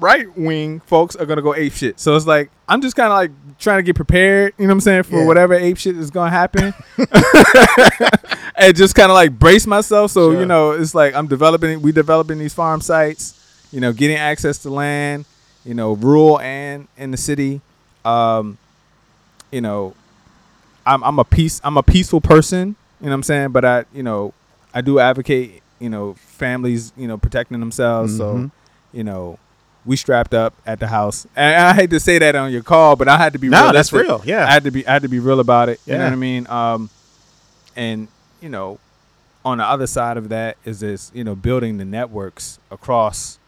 right 0.00 0.26
wing 0.36 0.80
folks 0.86 1.14
are 1.14 1.26
gonna 1.26 1.42
go 1.42 1.54
ape 1.54 1.72
shit. 1.72 2.00
So 2.00 2.16
it's 2.16 2.26
like 2.26 2.50
I'm 2.68 2.80
just 2.80 2.96
kind 2.96 3.12
of 3.12 3.16
like 3.16 3.30
trying 3.60 3.78
to 3.78 3.82
get 3.84 3.94
prepared, 3.94 4.52
you 4.58 4.64
know 4.66 4.70
what 4.70 4.74
I'm 4.74 4.80
saying, 4.80 5.02
for 5.04 5.20
Yeah. 5.20 5.26
whatever 5.26 5.54
ape 5.54 5.76
shit 5.76 5.96
is 5.96 6.10
gonna 6.10 6.30
happen, 6.30 6.74
and 8.56 8.76
just 8.76 8.94
kind 8.94 9.10
of 9.10 9.14
like 9.14 9.38
brace 9.38 9.66
myself. 9.66 10.10
So 10.10 10.30
Sure. 10.32 10.40
you 10.40 10.46
know, 10.46 10.72
it's 10.72 10.94
like 10.94 11.14
I'm 11.14 11.26
developing, 11.28 11.82
we 11.82 11.92
developing 11.92 12.38
these 12.38 12.54
farm 12.54 12.80
sites, 12.80 13.34
you 13.72 13.80
know, 13.80 13.92
getting 13.92 14.16
access 14.16 14.58
to 14.58 14.70
land, 14.70 15.24
you 15.64 15.74
know, 15.74 15.92
rural 15.94 16.38
and 16.40 16.86
in 16.96 17.10
the 17.10 17.16
city. 17.16 17.60
Um, 18.04 18.58
you 19.50 19.60
know, 19.60 19.94
I'm 20.86 21.02
I'm 21.04 21.18
a 21.18 21.24
peace 21.24 21.60
I'm 21.64 21.76
a 21.76 21.82
peaceful 21.82 22.20
person, 22.20 22.76
you 23.00 23.06
know 23.06 23.10
what 23.10 23.14
I'm 23.14 23.22
saying? 23.22 23.50
But 23.50 23.64
I, 23.64 23.84
you 23.94 24.02
know, 24.02 24.32
I 24.74 24.80
do 24.80 24.98
advocate, 24.98 25.62
you 25.78 25.88
know, 25.90 26.14
families, 26.14 26.92
you 26.96 27.06
know, 27.08 27.16
protecting 27.18 27.60
themselves. 27.60 28.16
So, 28.16 28.34
Mhm. 28.34 28.50
you 28.92 29.04
know, 29.04 29.38
we 29.84 29.96
strapped 29.96 30.32
up 30.34 30.54
at 30.66 30.80
the 30.80 30.86
house. 30.88 31.26
And 31.36 31.54
I 31.56 31.72
hate 31.74 31.90
to 31.90 32.00
say 32.00 32.18
that 32.18 32.34
on 32.36 32.50
your 32.52 32.62
call, 32.62 32.96
but 32.96 33.08
I 33.08 33.16
had 33.16 33.32
to 33.34 33.38
be 33.38 33.48
No, 33.48 33.64
real. 33.64 33.72
that's 33.72 33.92
real. 33.92 34.22
Yeah. 34.24 34.46
I 34.46 34.50
had 34.52 34.64
to 34.64 34.70
be 34.70 34.86
I 34.86 34.92
had 34.92 35.02
to 35.02 35.08
be 35.08 35.18
real 35.20 35.40
about 35.40 35.68
it. 35.68 35.80
You 35.86 35.98
know 35.98 36.04
what 36.04 36.12
I 36.12 36.16
mean? 36.16 36.46
Um 36.48 36.90
and 37.76 38.08
you 38.40 38.48
know, 38.48 38.78
on 39.44 39.58
the 39.58 39.64
other 39.64 39.86
side 39.86 40.16
of 40.16 40.28
that 40.30 40.56
is 40.64 40.80
this, 40.80 41.10
you 41.14 41.24
know, 41.24 41.34
building 41.34 41.78
the 41.78 41.84
networks 41.84 42.58
across 42.70 43.38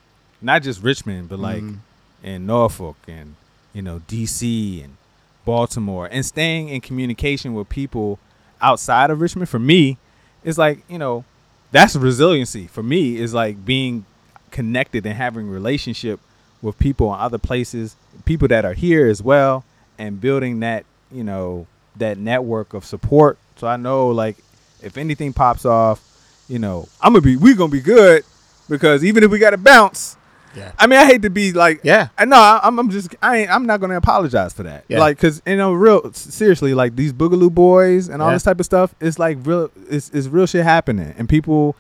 not 0.45 0.63
just 0.63 0.83
Richmond, 0.83 1.29
but 1.29 1.39
like 1.39 1.63
Mhm. 1.63 1.79
in 2.23 2.47
Norfolk 2.47 2.97
and 3.09 3.35
you 3.73 3.83
know 3.83 4.01
DC 4.07 4.83
and 4.83 4.97
Baltimore, 5.45 6.09
and 6.11 6.25
staying 6.25 6.69
in 6.69 6.81
communication 6.81 7.55
with 7.55 7.69
people 7.69 8.19
outside 8.63 9.11
of 9.11 9.21
Richmond. 9.21 9.49
For 9.49 9.59
me, 9.59 9.99
is 10.45 10.57
like 10.59 10.83
you 10.89 10.99
know, 10.99 11.25
that's 11.73 11.97
resiliency. 11.97 12.67
For 12.67 12.83
me, 12.83 13.17
is 13.17 13.35
like 13.35 13.65
being 13.65 14.05
connected 14.51 15.05
and 15.05 15.17
having 15.17 15.49
relationship 15.49 16.21
with 16.63 16.79
people 16.79 17.13
in 17.13 17.21
other 17.21 17.39
places, 17.39 17.97
people 18.25 18.49
that 18.49 18.65
are 18.65 18.73
here 18.75 19.07
as 19.09 19.21
well, 19.23 19.65
and 19.99 20.21
building 20.21 20.61
that 20.61 20.85
you 21.13 21.25
know 21.25 21.67
that 21.97 22.19
network 22.19 22.75
of 22.75 22.85
support. 22.85 23.39
So 23.57 23.67
I 23.67 23.77
know 23.77 24.09
like 24.09 24.37
if 24.83 24.97
anything 24.97 25.33
pops 25.33 25.65
off, 25.65 26.01
you 26.49 26.59
know 26.59 26.89
I'm 27.01 27.13
gonna 27.13 27.23
be 27.23 27.37
we 27.37 27.55
gonna 27.55 27.71
be 27.71 27.81
good 27.81 28.25
because 28.69 29.05
even 29.05 29.23
if 29.25 29.31
we 29.31 29.39
got 29.39 29.51
to 29.51 29.59
bounce. 29.59 30.17
Yeah. 30.57 30.73
I 30.79 30.87
mean, 30.87 30.99
I 30.99 31.05
hate 31.07 31.23
to 31.23 31.31
be 31.31 31.53
like, 31.53 31.81
Yeah. 31.83 32.09
I 32.19 32.25
know. 32.25 32.61
I'm, 32.63 32.79
I'm 32.79 32.91
just, 32.91 33.15
I 33.23 33.39
ain't, 33.39 33.51
I'm 33.51 33.67
not 33.67 33.81
gonna 33.81 33.97
apologize 33.97 34.53
for 34.53 34.63
that. 34.65 34.85
Yeah. 34.89 35.01
Like, 35.01 35.19
cause 35.19 35.43
you 35.47 35.57
know, 35.57 35.73
real 35.73 36.13
seriously, 36.13 36.75
like 36.75 36.97
these 36.97 37.13
Boogaloo 37.13 37.53
boys 37.53 38.09
and 38.09 38.23
all 38.23 38.29
Yeah. 38.29 38.35
this 38.35 38.43
type 38.45 38.61
of 38.61 38.67
stuff, 38.67 38.95
it's 39.01 39.19
like 39.19 39.39
real, 39.43 39.71
it's, 39.91 40.11
it's 40.11 40.27
real 40.29 40.47
shit 40.47 40.65
happening, 40.65 41.15
and 41.19 41.29
people 41.29 41.77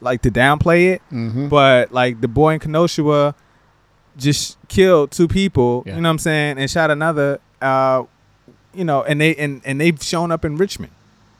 like 0.00 0.22
to 0.22 0.30
downplay 0.30 0.94
it. 0.94 1.02
Mm-hmm. 1.12 1.48
But 1.48 1.92
like 1.92 2.20
the 2.20 2.28
boy 2.28 2.54
in 2.54 2.60
Kenosha 2.60 3.34
just 4.16 4.56
killed 4.68 5.10
two 5.10 5.28
people. 5.28 5.82
Yeah. 5.86 5.96
You 5.96 6.00
know 6.02 6.08
what 6.08 6.12
I'm 6.12 6.18
saying, 6.18 6.58
and 6.58 6.70
shot 6.70 6.90
another. 6.90 7.40
Uh, 7.60 8.04
you 8.74 8.84
know, 8.84 9.02
and 9.02 9.20
they 9.20 9.34
and 9.36 9.62
and 9.64 9.80
they've 9.80 10.02
shown 10.02 10.30
up 10.30 10.44
in 10.44 10.56
Richmond 10.56 10.92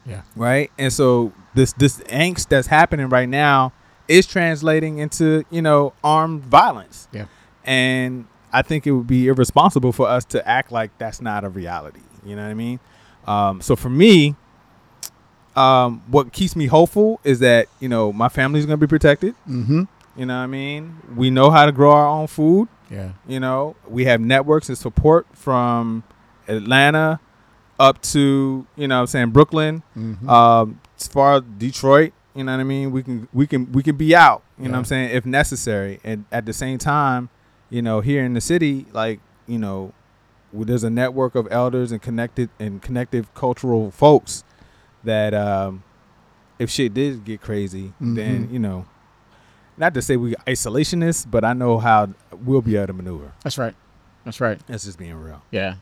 Yeah. 0.07 0.23
right? 0.35 0.71
And 0.79 0.91
so 0.93 1.33
this 1.55 1.73
this 1.75 1.99
angst 2.05 2.49
that's 2.49 2.67
happening 2.69 3.09
right 3.11 3.29
now 3.29 3.73
is 4.09 4.27
translating 4.27 4.99
into 4.99 5.45
you 5.51 5.63
know 5.63 5.93
armed 6.05 6.43
violence. 6.45 7.09
Yeah. 7.13 7.27
And 7.65 8.27
I 8.53 8.63
think 8.63 8.87
it 8.87 8.93
would 8.93 9.07
be 9.07 9.27
irresponsible 9.29 9.93
for 9.93 10.09
us 10.09 10.25
to 10.27 10.47
act 10.49 10.71
like 10.73 10.97
that's 10.99 11.21
not 11.21 11.45
a 11.45 11.49
reality. 11.49 12.01
You 12.25 12.37
know 12.37 12.43
what 12.45 12.51
I 12.51 12.55
mean? 12.55 12.81
Um, 13.27 13.61
so 13.61 13.75
for 13.77 13.91
me, 13.91 14.37
um, 15.55 16.03
what 16.09 16.33
keeps 16.33 16.55
me 16.55 16.67
hopeful 16.67 17.21
is 17.25 17.39
that 17.41 17.69
you 17.81 17.89
know 17.89 18.13
my 18.13 18.29
family's 18.29 18.67
gonna 18.67 18.77
be 18.77 18.87
protected. 18.87 19.35
Mm-hmm. 19.49 19.85
You 20.17 20.27
know 20.27 20.37
what 20.39 20.45
I 20.45 20.47
mean? 20.47 20.97
We 21.15 21.31
know 21.31 21.51
how 21.51 21.67
to 21.67 21.73
grow 21.73 21.93
our 21.93 22.07
own 22.07 22.27
food. 22.27 22.69
Yeah. 22.91 23.13
You 23.27 23.41
know, 23.41 23.77
we 23.89 24.05
have 24.07 24.21
networks 24.21 24.69
and 24.69 24.79
support 24.79 25.27
from 25.33 26.05
Atlanta 26.49 27.21
up 27.79 28.01
to 28.03 28.67
you 28.77 28.89
know 28.89 28.97
what 28.97 29.01
I'm 29.03 29.07
saying 29.09 29.31
Brooklyn, 29.31 29.83
Mm-hmm. 29.97 30.29
um, 30.29 30.81
as 30.99 31.09
far 31.09 31.35
as 31.37 31.43
Detroit. 31.59 32.13
You 32.37 32.45
know 32.45 32.53
what 32.53 32.61
I 32.61 32.65
mean? 32.65 32.93
We 32.93 33.03
can 33.03 33.29
we 33.33 33.47
can 33.47 33.73
we 33.73 33.83
can 33.83 33.97
be 33.97 34.15
out. 34.15 34.43
You 34.59 34.65
know 34.67 34.73
what 34.73 34.79
I'm 34.79 34.85
saying 34.85 35.11
if 35.17 35.25
necessary, 35.27 36.01
and 36.05 36.25
at 36.31 36.45
the 36.47 36.53
same 36.53 36.79
time, 36.79 37.29
you 37.71 37.83
know, 37.83 38.01
here 38.01 38.25
in 38.25 38.35
the 38.35 38.41
city, 38.41 38.87
like 38.93 39.21
you 39.47 39.59
know, 39.59 39.93
there's 40.53 40.85
a 40.85 40.91
network 40.91 41.35
of 41.35 41.49
elders 41.51 41.93
and 41.93 42.01
connected 42.03 42.51
and 42.59 42.83
connective 42.83 43.33
cultural 43.35 43.91
folks 43.91 44.45
that 45.05 45.33
um, 45.35 45.83
if 46.59 46.69
shit 46.71 46.93
did 46.95 47.25
get 47.25 47.41
crazy, 47.41 47.93
then 48.01 48.49
Mhm. 48.49 48.53
you 48.53 48.59
know. 48.59 48.87
Not 49.79 49.93
to 49.95 50.01
say 50.01 50.17
we 50.17 50.35
isolationists, 50.47 51.31
but 51.31 51.45
I 51.45 51.53
know 51.53 51.79
how 51.79 52.09
we'll 52.33 52.63
be 52.63 52.77
able 52.77 52.87
to 52.87 52.93
maneuver. 52.95 53.33
That's 53.45 53.59
right. 53.59 53.75
That's 54.25 54.41
right. 54.41 54.59
That's 54.67 54.85
just 54.85 54.99
being 54.99 55.15
real. 55.15 55.43
Yeah. 55.51 55.75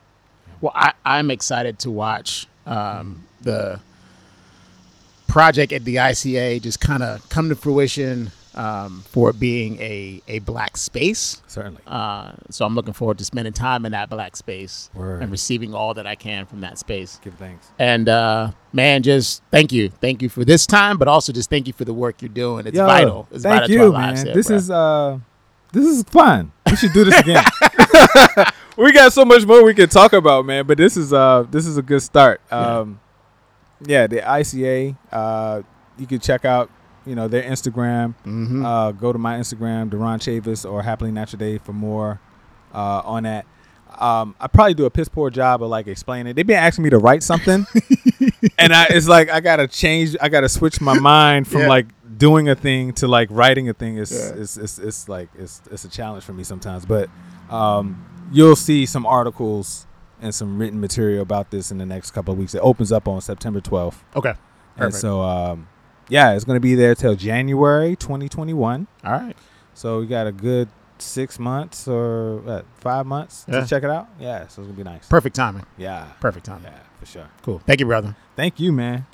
Well, 0.60 0.72
I, 0.74 0.92
I'm 1.04 1.30
excited 1.30 1.78
to 1.80 1.90
watch 1.92 2.48
um, 2.66 3.24
the 3.42 3.78
project 5.34 5.72
at 5.72 5.84
the 5.84 5.96
ICA 5.96 6.62
just 6.62 6.78
kind 6.78 7.02
of 7.02 7.28
come 7.28 7.48
to 7.48 7.56
fruition 7.56 8.30
um, 8.54 9.02
for 9.08 9.30
it 9.30 9.40
being 9.40 9.76
a, 9.80 10.22
a 10.28 10.38
black 10.38 10.76
space. 10.76 11.42
Certainly. 11.48 11.80
Uh, 11.88 12.34
so 12.50 12.64
I'm 12.64 12.76
looking 12.76 12.92
forward 12.92 13.18
to 13.18 13.24
spending 13.24 13.52
time 13.52 13.84
in 13.84 13.90
that 13.90 14.08
black 14.08 14.36
space 14.36 14.90
Word. 14.94 15.22
and 15.22 15.32
receiving 15.32 15.74
all 15.74 15.92
that 15.94 16.06
I 16.06 16.14
can 16.14 16.46
from 16.46 16.60
that 16.60 16.78
space. 16.78 17.18
Give 17.24 17.34
thanks. 17.34 17.66
And 17.80 18.08
uh, 18.08 18.52
man, 18.72 19.02
just 19.02 19.42
thank 19.50 19.72
you, 19.72 19.88
thank 19.88 20.22
you 20.22 20.28
for 20.28 20.44
this 20.44 20.68
time, 20.68 20.98
but 20.98 21.08
also 21.08 21.32
just 21.32 21.50
thank 21.50 21.66
you 21.66 21.72
for 21.72 21.84
the 21.84 21.94
work 21.94 22.22
you're 22.22 22.28
doing. 22.28 22.68
It's 22.68 22.76
Yo, 22.76 22.86
vital. 22.86 23.26
It's 23.32 23.42
thank 23.42 23.62
vital 23.62 23.76
you, 23.76 23.92
man. 23.92 24.14
here, 24.14 24.34
this 24.34 24.46
bro. 24.46 24.56
is 24.56 24.70
uh, 24.70 25.18
this 25.72 25.84
is 25.84 26.04
fun. 26.04 26.52
We 26.70 26.76
should 26.76 26.92
do 26.92 27.02
this 27.02 27.18
again. 27.18 27.44
we 28.76 28.92
got 28.92 29.12
so 29.12 29.24
much 29.24 29.44
more 29.44 29.64
we 29.64 29.74
can 29.74 29.88
talk 29.88 30.12
about, 30.12 30.46
man. 30.46 30.64
But 30.64 30.78
this 30.78 30.96
is 30.96 31.12
uh, 31.12 31.44
this 31.50 31.66
is 31.66 31.76
a 31.76 31.82
good 31.82 32.02
start. 32.02 32.40
Um, 32.52 33.00
yeah, 33.00 33.03
the 34.06 34.20
ICA. 34.20 34.96
Uh, 35.12 35.62
you 35.98 36.06
can 36.06 36.18
check 36.20 36.44
out, 36.44 36.70
you 37.06 37.14
know, 37.14 37.28
their 37.28 37.42
Instagram. 37.42 38.14
Mhm. 38.26 38.64
Uh, 38.64 38.92
go 38.92 39.12
to 39.12 39.18
my 39.18 39.38
Instagram, 39.38 39.90
Duron 39.90 40.18
Chavis 40.18 40.68
or 40.70 40.82
Happily 40.82 41.10
Natural 41.12 41.38
Day 41.38 41.58
for 41.58 41.72
more 41.72 42.20
uh, 42.74 43.02
on 43.04 43.22
that. 43.24 43.46
Um, 44.00 44.34
I 44.40 44.48
probably 44.48 44.74
do 44.74 44.86
a 44.86 44.90
piss 44.90 45.08
poor 45.08 45.30
job 45.30 45.62
of 45.62 45.68
like 45.70 45.86
explaining. 45.86 46.30
it. 46.32 46.34
They've 46.34 46.46
been 46.46 46.56
asking 46.58 46.82
me 46.82 46.90
to 46.90 46.98
write 46.98 47.22
something, 47.22 47.64
and 48.58 48.72
I 48.72 48.86
it's 48.90 49.06
like 49.06 49.30
I 49.30 49.38
gotta 49.38 49.68
change. 49.68 50.16
I 50.20 50.28
gotta 50.28 50.48
switch 50.48 50.80
my 50.80 50.98
mind 50.98 51.46
from 51.46 51.60
Yeah. 51.62 51.68
like 51.68 51.86
doing 52.18 52.48
a 52.48 52.56
thing 52.56 52.92
to 52.94 53.06
like 53.06 53.28
writing 53.30 53.68
a 53.68 53.72
thing. 53.72 53.98
Is 53.98 54.10
Yeah. 54.10 54.40
it's, 54.42 54.56
it's 54.56 54.78
it's 54.80 55.08
like 55.08 55.28
it's 55.38 55.62
it's 55.70 55.84
a 55.84 55.88
challenge 55.88 56.24
for 56.24 56.32
me 56.32 56.42
sometimes. 56.42 56.84
But 56.84 57.08
um, 57.50 58.04
you'll 58.32 58.56
see 58.56 58.84
some 58.84 59.06
articles 59.06 59.86
and 60.24 60.34
some 60.34 60.58
written 60.58 60.80
material 60.80 61.22
about 61.22 61.50
this 61.50 61.70
in 61.70 61.78
the 61.78 61.86
next 61.86 62.10
couple 62.10 62.32
of 62.32 62.38
weeks. 62.38 62.54
It 62.54 62.58
opens 62.60 62.90
up 62.90 63.06
on 63.06 63.20
September 63.20 63.60
12th, 63.60 63.96
okay. 64.16 64.34
and 64.76 64.92
so 64.94 65.20
um, 65.22 65.68
yeah, 66.08 66.32
it's 66.34 66.44
gonna 66.44 66.58
be 66.60 66.74
there 66.74 66.94
till 66.94 67.14
January 67.14 67.94
2021. 67.96 68.86
All 69.04 69.12
right. 69.12 69.36
So 69.74 70.00
we 70.00 70.06
got 70.06 70.26
a 70.26 70.32
good 70.32 70.68
six 70.98 71.38
months 71.38 71.86
or 71.88 72.64
five 72.78 73.04
months 73.06 73.44
Yeah. 73.48 73.60
to 73.60 73.66
check 73.66 73.82
it 73.82 73.90
out. 73.90 74.08
Yeah, 74.18 74.46
so 74.48 74.62
it's 74.62 74.68
gonna 74.68 74.72
be 74.72 74.82
nice. 74.84 75.06
Perfect 75.08 75.36
timing. 75.36 75.66
Yeah, 75.76 76.06
Perfect 76.20 76.46
timing. 76.46 76.64
yeah, 76.64 76.78
for 76.98 77.06
sure. 77.06 77.28
Cool. 77.42 77.60
Thank 77.66 77.80
you, 77.80 77.86
brother. 77.86 78.16
Thank 78.36 78.58
you, 78.60 78.72
man. 78.72 79.06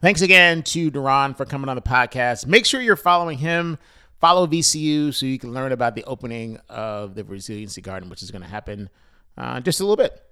Thanks 0.00 0.20
again 0.20 0.62
to 0.64 0.90
Duron 0.90 1.34
for 1.36 1.46
coming 1.46 1.68
on 1.70 1.76
the 1.76 1.82
podcast. 1.82 2.46
Make 2.46 2.66
sure 2.66 2.80
you're 2.82 2.96
following 2.96 3.38
him. 3.38 3.78
Follow 4.20 4.46
VCU 4.46 5.12
so 5.14 5.24
you 5.26 5.38
can 5.38 5.52
learn 5.54 5.72
about 5.72 5.94
the 5.94 6.04
opening 6.04 6.58
of 6.68 7.14
the 7.14 7.24
Resiliency 7.24 7.80
Garden, 7.82 8.08
which 8.10 8.22
is 8.22 8.30
going 8.30 8.42
to 8.42 8.48
happen 8.48 8.88
uh, 9.36 9.60
just 9.60 9.80
a 9.80 9.82
little 9.84 9.96
bit. 9.96 10.22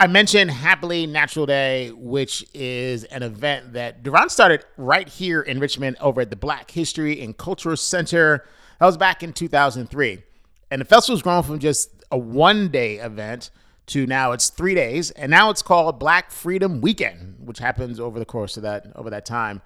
I 0.00 0.06
mentioned 0.06 0.52
Happily 0.52 1.08
Natural 1.08 1.44
Day, 1.44 1.90
which 1.90 2.46
is 2.54 3.02
an 3.04 3.24
event 3.24 3.72
that 3.72 4.04
Duron 4.04 4.30
started 4.30 4.64
right 4.76 5.08
here 5.08 5.42
in 5.42 5.58
Richmond 5.58 5.96
over 6.00 6.20
at 6.20 6.30
the 6.30 6.36
Black 6.36 6.70
History 6.70 7.20
and 7.20 7.36
Cultural 7.36 7.76
Center. 7.76 8.44
That 8.78 8.86
was 8.86 8.96
back 8.96 9.24
in 9.24 9.32
2003. 9.32 10.22
And 10.70 10.80
the 10.80 10.84
festival's 10.84 11.20
grown 11.20 11.42
from 11.42 11.58
just 11.58 11.90
a 12.12 12.16
one 12.16 12.68
day 12.68 12.98
event 12.98 13.50
to 13.86 14.06
now 14.06 14.30
it's 14.30 14.50
three 14.50 14.76
days. 14.76 15.10
And 15.10 15.32
now 15.32 15.50
it's 15.50 15.62
called 15.62 15.98
Black 15.98 16.30
Freedom 16.30 16.80
Weekend, 16.80 17.34
which 17.44 17.58
happens 17.58 17.98
over 17.98 18.20
the 18.20 18.24
course 18.24 18.56
of 18.56 18.62
that 18.62 18.86
over 18.94 19.10
that 19.10 19.26
time. 19.26 19.62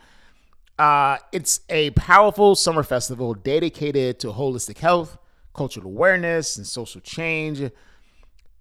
Uh, 0.79 1.19
it's 1.33 1.61
a 1.69 1.91
powerful 1.91 2.55
summer 2.55 2.83
festival 2.83 3.35
dedicated 3.35 4.19
to 4.21 4.29
holistic 4.29 4.79
health, 4.79 5.19
cultural 5.55 5.85
awareness, 5.89 6.57
and 6.57 6.67
social 6.67 7.03
change 7.03 7.71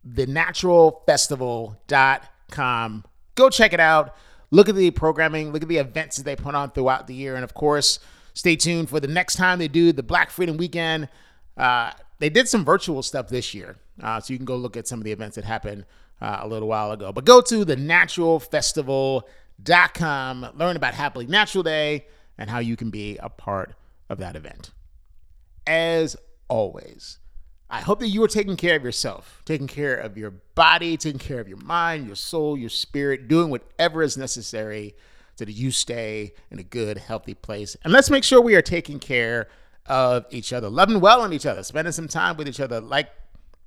thenaturalfestival.com. 0.07 3.05
Go 3.35 3.49
check 3.49 3.73
it 3.73 3.79
out. 3.79 4.15
Look 4.53 4.67
at 4.67 4.75
the 4.75 4.91
programming, 4.91 5.53
look 5.53 5.61
at 5.61 5.69
the 5.69 5.77
events 5.77 6.17
that 6.17 6.23
they 6.23 6.35
put 6.35 6.55
on 6.55 6.71
throughout 6.71 7.07
the 7.07 7.13
year. 7.13 7.35
And 7.35 7.43
of 7.43 7.53
course, 7.53 7.99
stay 8.33 8.57
tuned 8.57 8.89
for 8.89 8.99
the 8.99 9.07
next 9.07 9.35
time 9.35 9.59
they 9.59 9.69
do 9.69 9.93
the 9.93 10.03
Black 10.03 10.29
Freedom 10.29 10.57
Weekend. 10.57 11.07
Uh, 11.55 11.91
they 12.19 12.29
did 12.29 12.49
some 12.49 12.65
virtual 12.65 13.01
stuff 13.01 13.29
this 13.29 13.53
year. 13.53 13.77
Uh, 14.01 14.19
so 14.19 14.33
you 14.33 14.37
can 14.37 14.45
go 14.45 14.57
look 14.57 14.75
at 14.75 14.87
some 14.87 14.99
of 14.99 15.05
the 15.05 15.11
events 15.11 15.35
that 15.35 15.45
happened 15.45 15.85
uh, 16.21 16.39
a 16.41 16.47
little 16.47 16.67
while 16.67 16.91
ago. 16.91 17.11
But 17.11 17.25
go 17.25 17.41
to 17.41 17.65
thenaturalfestival.com, 17.65 20.49
learn 20.55 20.75
about 20.75 20.93
Happily 20.93 21.25
Natural 21.27 21.63
Day 21.63 22.05
and 22.37 22.49
how 22.49 22.59
you 22.59 22.75
can 22.75 22.89
be 22.89 23.17
a 23.17 23.29
part 23.29 23.73
of 24.09 24.17
that 24.19 24.35
event. 24.35 24.71
As 25.65 26.17
always, 26.47 27.19
I 27.71 27.79
hope 27.79 28.01
that 28.01 28.09
you 28.09 28.21
are 28.21 28.27
taking 28.27 28.57
care 28.57 28.75
of 28.75 28.83
yourself, 28.83 29.41
taking 29.45 29.67
care 29.67 29.95
of 29.95 30.17
your 30.17 30.31
body, 30.55 30.97
taking 30.97 31.19
care 31.19 31.39
of 31.39 31.47
your 31.47 31.57
mind, 31.57 32.05
your 32.05 32.17
soul, 32.17 32.57
your 32.57 32.69
spirit, 32.69 33.29
doing 33.29 33.49
whatever 33.49 34.03
is 34.03 34.17
necessary 34.17 34.93
so 35.35 35.45
that 35.45 35.53
you 35.53 35.71
stay 35.71 36.33
in 36.51 36.59
a 36.59 36.63
good, 36.63 36.97
healthy 36.97 37.33
place. 37.33 37.77
And 37.85 37.93
let's 37.93 38.09
make 38.09 38.25
sure 38.25 38.41
we 38.41 38.55
are 38.55 38.61
taking 38.61 38.99
care 38.99 39.47
of 39.85 40.25
each 40.31 40.51
other, 40.51 40.69
loving 40.69 40.99
well 40.99 41.21
on 41.21 41.31
each 41.31 41.45
other, 41.45 41.63
spending 41.63 41.93
some 41.93 42.09
time 42.09 42.35
with 42.35 42.49
each 42.49 42.59
other 42.59 42.81
like 42.81 43.07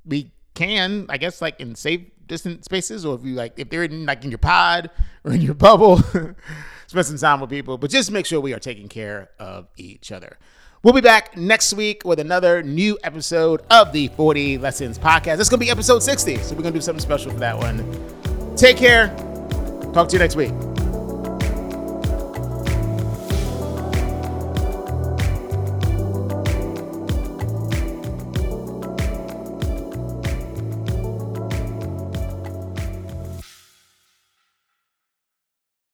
we 0.04 0.32
can, 0.52 1.06
I 1.08 1.16
guess, 1.16 1.40
like 1.40 1.58
in 1.58 1.74
safe, 1.74 2.02
distant 2.26 2.64
spaces, 2.64 3.06
or 3.06 3.14
if 3.14 3.24
you 3.24 3.34
like, 3.34 3.54
if 3.58 3.70
they're 3.70 3.84
in 3.84 4.04
like 4.04 4.22
in 4.22 4.30
your 4.30 4.38
pod 4.38 4.90
or 5.24 5.32
in 5.32 5.40
your 5.40 5.54
bubble, 5.66 5.96
spend 6.86 7.06
some 7.06 7.16
time 7.16 7.40
with 7.40 7.48
people. 7.48 7.78
But 7.78 7.90
just 7.90 8.10
make 8.10 8.26
sure 8.26 8.38
we 8.38 8.52
are 8.52 8.60
taking 8.60 8.88
care 8.88 9.30
of 9.38 9.68
each 9.78 10.12
other. 10.12 10.38
We'll 10.84 10.92
be 10.92 11.00
back 11.00 11.34
next 11.34 11.72
week 11.72 12.02
with 12.04 12.20
another 12.20 12.62
new 12.62 12.98
episode 13.02 13.62
of 13.70 13.90
the 13.92 14.08
40 14.08 14.58
Lessons 14.58 14.98
Podcast. 14.98 15.40
It's 15.40 15.48
going 15.48 15.58
to 15.58 15.64
be 15.64 15.70
episode 15.70 16.02
60, 16.02 16.36
so 16.36 16.54
we're 16.54 16.60
going 16.60 16.74
to 16.74 16.78
do 16.78 16.82
something 16.82 17.00
special 17.00 17.32
for 17.32 17.38
that 17.38 17.56
one. 17.56 18.54
Take 18.54 18.76
care. 18.76 19.08
Talk 19.94 20.08
to 20.08 20.12
you 20.12 20.18
next 20.18 20.36
week. 20.36 20.52